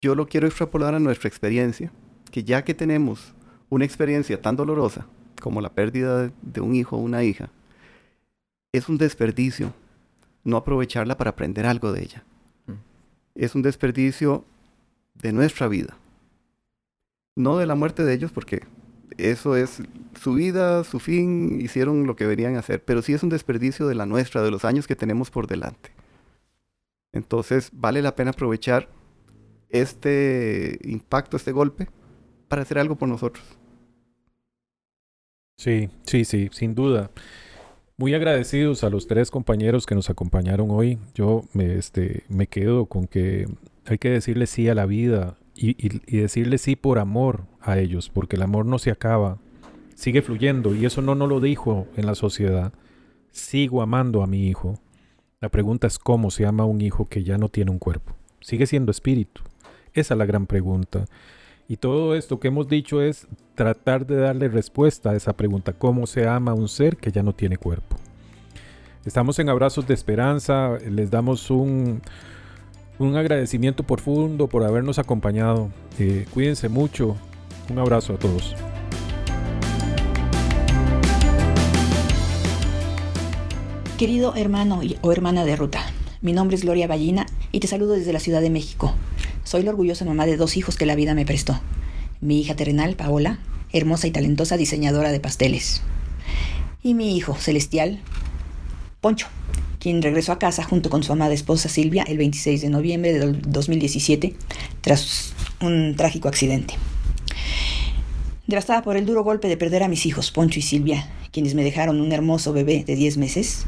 yo 0.00 0.14
lo 0.14 0.26
quiero 0.26 0.46
extrapolar 0.46 0.94
a 0.94 1.00
nuestra 1.00 1.28
experiencia, 1.28 1.92
que 2.30 2.44
ya 2.44 2.64
que 2.64 2.74
tenemos 2.74 3.34
una 3.68 3.84
experiencia 3.84 4.40
tan 4.40 4.56
dolorosa 4.56 5.06
como 5.40 5.60
la 5.60 5.74
pérdida 5.74 6.32
de 6.42 6.60
un 6.60 6.74
hijo 6.74 6.96
o 6.96 7.00
una 7.00 7.24
hija, 7.24 7.50
es 8.72 8.88
un 8.88 8.98
desperdicio 8.98 9.72
no 10.44 10.56
aprovecharla 10.56 11.16
para 11.16 11.30
aprender 11.30 11.66
algo 11.66 11.92
de 11.92 12.02
ella. 12.02 12.24
Mm. 12.66 12.72
Es 13.34 13.54
un 13.54 13.62
desperdicio 13.62 14.44
de 15.14 15.32
nuestra 15.32 15.66
vida. 15.68 15.96
No 17.36 17.58
de 17.58 17.66
la 17.66 17.74
muerte 17.74 18.02
de 18.02 18.14
ellos, 18.14 18.32
porque 18.32 18.62
eso 19.18 19.56
es 19.56 19.82
su 20.20 20.34
vida, 20.34 20.84
su 20.84 20.98
fin, 20.98 21.60
hicieron 21.60 22.06
lo 22.06 22.16
que 22.16 22.24
deberían 22.24 22.56
hacer, 22.56 22.82
pero 22.82 23.02
sí 23.02 23.12
es 23.12 23.22
un 23.22 23.28
desperdicio 23.28 23.86
de 23.86 23.94
la 23.94 24.06
nuestra, 24.06 24.42
de 24.42 24.50
los 24.50 24.64
años 24.64 24.86
que 24.86 24.96
tenemos 24.96 25.30
por 25.30 25.46
delante. 25.46 25.90
Entonces 27.12 27.70
vale 27.72 28.02
la 28.02 28.14
pena 28.14 28.30
aprovechar 28.30 28.88
este 29.68 30.78
impacto, 30.84 31.36
este 31.36 31.52
golpe, 31.52 31.88
para 32.48 32.62
hacer 32.62 32.78
algo 32.78 32.96
por 32.96 33.08
nosotros. 33.08 33.44
Sí, 35.56 35.88
sí, 36.04 36.24
sí, 36.24 36.48
sin 36.52 36.74
duda. 36.74 37.10
Muy 37.96 38.12
agradecidos 38.12 38.84
a 38.84 38.90
los 38.90 39.06
tres 39.06 39.30
compañeros 39.30 39.86
que 39.86 39.94
nos 39.94 40.10
acompañaron 40.10 40.70
hoy. 40.70 40.98
Yo 41.14 41.44
me, 41.54 41.76
este, 41.76 42.24
me 42.28 42.46
quedo 42.46 42.86
con 42.86 43.06
que 43.06 43.46
hay 43.86 43.98
que 43.98 44.10
decirle 44.10 44.46
sí 44.46 44.68
a 44.68 44.74
la 44.74 44.84
vida 44.84 45.38
y, 45.56 45.76
y, 45.78 46.18
decirle 46.20 46.58
sí 46.58 46.76
por 46.76 46.98
amor 46.98 47.44
a 47.60 47.78
ellos, 47.78 48.10
porque 48.10 48.36
el 48.36 48.42
amor 48.42 48.66
no 48.66 48.78
se 48.78 48.90
acaba, 48.90 49.38
sigue 49.94 50.22
fluyendo 50.22 50.74
y 50.74 50.84
eso 50.84 51.02
no 51.02 51.14
nos 51.14 51.28
lo 51.28 51.40
dijo 51.40 51.86
en 51.96 52.06
la 52.06 52.14
sociedad. 52.14 52.72
Sigo 53.30 53.82
amando 53.82 54.22
a 54.22 54.26
mi 54.26 54.46
hijo. 54.46 54.78
La 55.40 55.48
pregunta 55.48 55.86
es 55.86 55.98
cómo 55.98 56.30
se 56.30 56.46
ama 56.46 56.64
a 56.64 56.66
un 56.66 56.80
hijo 56.80 57.08
que 57.08 57.24
ya 57.24 57.38
no 57.38 57.48
tiene 57.48 57.70
un 57.70 57.78
cuerpo. 57.78 58.14
Sigue 58.40 58.66
siendo 58.66 58.90
espíritu. 58.90 59.42
Esa 59.92 60.14
es 60.14 60.18
la 60.18 60.26
gran 60.26 60.46
pregunta. 60.46 61.06
Y 61.68 61.78
todo 61.78 62.14
esto 62.14 62.38
que 62.38 62.48
hemos 62.48 62.68
dicho 62.68 63.02
es 63.02 63.26
tratar 63.54 64.06
de 64.06 64.16
darle 64.16 64.48
respuesta 64.48 65.10
a 65.10 65.16
esa 65.16 65.36
pregunta, 65.36 65.72
¿cómo 65.72 66.06
se 66.06 66.28
ama 66.28 66.52
a 66.52 66.54
un 66.54 66.68
ser 66.68 66.96
que 66.96 67.10
ya 67.10 67.22
no 67.22 67.34
tiene 67.34 67.56
cuerpo? 67.56 67.96
Estamos 69.04 69.38
en 69.38 69.48
Abrazos 69.48 69.86
de 69.86 69.94
Esperanza, 69.94 70.78
les 70.78 71.10
damos 71.10 71.50
un, 71.50 72.02
un 72.98 73.16
agradecimiento 73.16 73.82
profundo 73.82 74.48
por 74.48 74.64
habernos 74.64 74.98
acompañado. 74.98 75.70
Eh, 75.98 76.26
cuídense 76.32 76.68
mucho, 76.68 77.16
un 77.70 77.78
abrazo 77.78 78.14
a 78.14 78.18
todos. 78.18 78.54
Querido 83.98 84.34
hermano 84.34 84.80
o 85.00 85.12
hermana 85.12 85.44
de 85.44 85.56
ruta, 85.56 85.80
mi 86.20 86.32
nombre 86.32 86.56
es 86.56 86.62
Gloria 86.62 86.86
Ballina 86.86 87.26
y 87.50 87.60
te 87.60 87.66
saludo 87.66 87.94
desde 87.94 88.12
la 88.12 88.20
Ciudad 88.20 88.42
de 88.42 88.50
México. 88.50 88.94
Soy 89.44 89.62
la 89.62 89.70
orgullosa 89.70 90.04
mamá 90.04 90.26
de 90.26 90.36
dos 90.36 90.56
hijos 90.56 90.76
que 90.76 90.86
la 90.86 90.96
vida 90.96 91.14
me 91.14 91.24
prestó. 91.24 91.58
Mi 92.20 92.40
hija 92.40 92.56
terrenal, 92.56 92.96
Paola, 92.96 93.38
hermosa 93.72 94.06
y 94.06 94.10
talentosa 94.10 94.56
diseñadora 94.56 95.12
de 95.12 95.20
pasteles. 95.20 95.82
Y 96.82 96.94
mi 96.94 97.16
hijo 97.16 97.34
celestial, 97.36 98.00
Poncho, 99.00 99.28
quien 99.86 100.02
regresó 100.02 100.32
a 100.32 100.40
casa 100.40 100.64
junto 100.64 100.90
con 100.90 101.04
su 101.04 101.12
amada 101.12 101.32
esposa 101.32 101.68
Silvia 101.68 102.02
el 102.08 102.18
26 102.18 102.60
de 102.60 102.70
noviembre 102.70 103.12
de 103.12 103.34
2017 103.46 104.34
tras 104.80 105.32
un 105.60 105.94
trágico 105.96 106.26
accidente. 106.26 106.74
Devastada 108.48 108.82
por 108.82 108.96
el 108.96 109.06
duro 109.06 109.22
golpe 109.22 109.46
de 109.46 109.56
perder 109.56 109.84
a 109.84 109.88
mis 109.88 110.04
hijos, 110.04 110.32
Poncho 110.32 110.58
y 110.58 110.62
Silvia, 110.62 111.08
quienes 111.30 111.54
me 111.54 111.62
dejaron 111.62 112.00
un 112.00 112.10
hermoso 112.10 112.52
bebé 112.52 112.82
de 112.84 112.96
10 112.96 113.16
meses, 113.18 113.64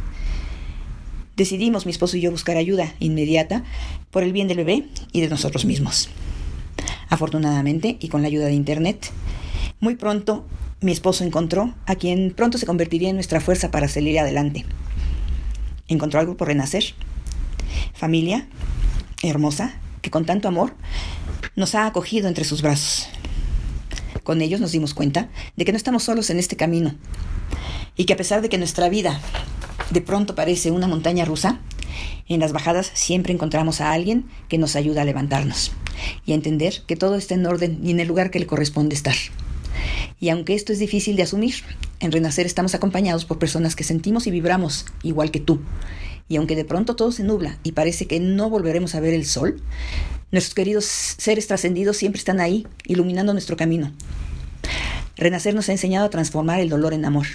decidimos 1.36 1.86
mi 1.86 1.92
esposo 1.92 2.16
y 2.16 2.20
yo 2.20 2.32
buscar 2.32 2.56
ayuda 2.56 2.92
inmediata 2.98 3.62
por 4.10 4.24
el 4.24 4.32
bien 4.32 4.48
del 4.48 4.56
bebé 4.56 4.86
y 5.12 5.20
de 5.20 5.28
nosotros 5.28 5.66
mismos. 5.66 6.08
Afortunadamente, 7.10 7.96
y 8.00 8.08
con 8.08 8.22
la 8.22 8.26
ayuda 8.26 8.46
de 8.46 8.54
Internet, 8.54 9.12
muy 9.78 9.94
pronto 9.94 10.44
mi 10.80 10.90
esposo 10.90 11.22
encontró 11.22 11.76
a 11.86 11.94
quien 11.94 12.32
pronto 12.32 12.58
se 12.58 12.66
convertiría 12.66 13.10
en 13.10 13.14
nuestra 13.14 13.40
fuerza 13.40 13.70
para 13.70 13.86
salir 13.86 14.18
adelante. 14.18 14.64
Encontró 15.88 16.20
algo 16.20 16.36
por 16.36 16.48
renacer. 16.48 16.84
Familia 17.94 18.46
hermosa 19.22 19.74
que 20.02 20.10
con 20.10 20.24
tanto 20.24 20.48
amor 20.48 20.74
nos 21.56 21.74
ha 21.74 21.86
acogido 21.86 22.28
entre 22.28 22.44
sus 22.44 22.62
brazos. 22.62 23.08
Con 24.22 24.42
ellos 24.42 24.60
nos 24.60 24.72
dimos 24.72 24.94
cuenta 24.94 25.28
de 25.56 25.64
que 25.64 25.72
no 25.72 25.76
estamos 25.76 26.04
solos 26.04 26.30
en 26.30 26.38
este 26.38 26.56
camino 26.56 26.94
y 27.96 28.04
que 28.04 28.12
a 28.12 28.16
pesar 28.16 28.42
de 28.42 28.48
que 28.48 28.58
nuestra 28.58 28.88
vida 28.88 29.20
de 29.90 30.00
pronto 30.00 30.34
parece 30.34 30.70
una 30.70 30.86
montaña 30.86 31.24
rusa, 31.24 31.60
en 32.28 32.40
las 32.40 32.52
bajadas 32.52 32.90
siempre 32.94 33.32
encontramos 33.32 33.80
a 33.80 33.92
alguien 33.92 34.26
que 34.48 34.58
nos 34.58 34.76
ayuda 34.76 35.02
a 35.02 35.04
levantarnos 35.04 35.72
y 36.26 36.32
a 36.32 36.34
entender 36.34 36.82
que 36.86 36.96
todo 36.96 37.16
está 37.16 37.34
en 37.34 37.46
orden 37.46 37.80
y 37.82 37.90
en 37.90 38.00
el 38.00 38.08
lugar 38.08 38.30
que 38.30 38.38
le 38.38 38.46
corresponde 38.46 38.94
estar. 38.94 39.16
Y 40.20 40.30
aunque 40.30 40.54
esto 40.54 40.72
es 40.72 40.78
difícil 40.78 41.16
de 41.16 41.22
asumir, 41.22 41.54
en 42.00 42.12
Renacer 42.12 42.46
estamos 42.46 42.74
acompañados 42.74 43.24
por 43.24 43.38
personas 43.38 43.76
que 43.76 43.84
sentimos 43.84 44.26
y 44.26 44.30
vibramos 44.30 44.86
igual 45.02 45.30
que 45.30 45.40
tú. 45.40 45.60
Y 46.28 46.36
aunque 46.36 46.56
de 46.56 46.64
pronto 46.64 46.96
todo 46.96 47.12
se 47.12 47.24
nubla 47.24 47.58
y 47.62 47.72
parece 47.72 48.06
que 48.06 48.20
no 48.20 48.50
volveremos 48.50 48.94
a 48.94 49.00
ver 49.00 49.14
el 49.14 49.24
sol, 49.24 49.62
nuestros 50.30 50.54
queridos 50.54 50.84
seres 50.84 51.46
trascendidos 51.46 51.96
siempre 51.96 52.18
están 52.18 52.40
ahí, 52.40 52.66
iluminando 52.84 53.32
nuestro 53.32 53.56
camino. 53.56 53.92
Renacer 55.16 55.54
nos 55.54 55.68
ha 55.68 55.72
enseñado 55.72 56.06
a 56.06 56.10
transformar 56.10 56.60
el 56.60 56.68
dolor 56.68 56.92
en 56.92 57.04
amor, 57.04 57.26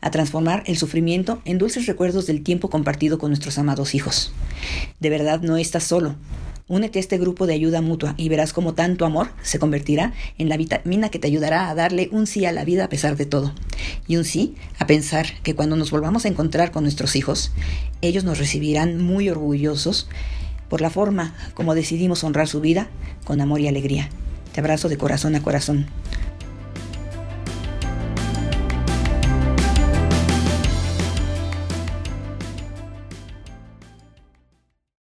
a 0.00 0.10
transformar 0.10 0.62
el 0.66 0.76
sufrimiento 0.76 1.40
en 1.44 1.58
dulces 1.58 1.86
recuerdos 1.86 2.26
del 2.26 2.42
tiempo 2.42 2.70
compartido 2.70 3.18
con 3.18 3.30
nuestros 3.30 3.58
amados 3.58 3.94
hijos. 3.94 4.32
De 5.00 5.10
verdad 5.10 5.40
no 5.40 5.56
estás 5.56 5.84
solo. 5.84 6.14
Únete 6.70 7.00
a 7.00 7.02
este 7.02 7.18
grupo 7.18 7.48
de 7.48 7.54
ayuda 7.54 7.80
mutua 7.80 8.14
y 8.16 8.28
verás 8.28 8.52
cómo 8.52 8.74
tanto 8.74 9.04
amor 9.04 9.30
se 9.42 9.58
convertirá 9.58 10.12
en 10.38 10.48
la 10.48 10.56
vitamina 10.56 11.08
que 11.08 11.18
te 11.18 11.26
ayudará 11.26 11.68
a 11.68 11.74
darle 11.74 12.08
un 12.12 12.28
sí 12.28 12.44
a 12.44 12.52
la 12.52 12.64
vida 12.64 12.84
a 12.84 12.88
pesar 12.88 13.16
de 13.16 13.26
todo. 13.26 13.52
Y 14.06 14.18
un 14.18 14.24
sí 14.24 14.54
a 14.78 14.86
pensar 14.86 15.26
que 15.42 15.56
cuando 15.56 15.74
nos 15.74 15.90
volvamos 15.90 16.24
a 16.24 16.28
encontrar 16.28 16.70
con 16.70 16.84
nuestros 16.84 17.16
hijos, 17.16 17.50
ellos 18.02 18.22
nos 18.22 18.38
recibirán 18.38 19.02
muy 19.02 19.28
orgullosos 19.28 20.08
por 20.68 20.80
la 20.80 20.90
forma 20.90 21.34
como 21.54 21.74
decidimos 21.74 22.22
honrar 22.22 22.46
su 22.46 22.60
vida 22.60 22.88
con 23.24 23.40
amor 23.40 23.58
y 23.58 23.66
alegría. 23.66 24.08
Te 24.52 24.60
abrazo 24.60 24.88
de 24.88 24.96
corazón 24.96 25.34
a 25.34 25.42
corazón. 25.42 25.88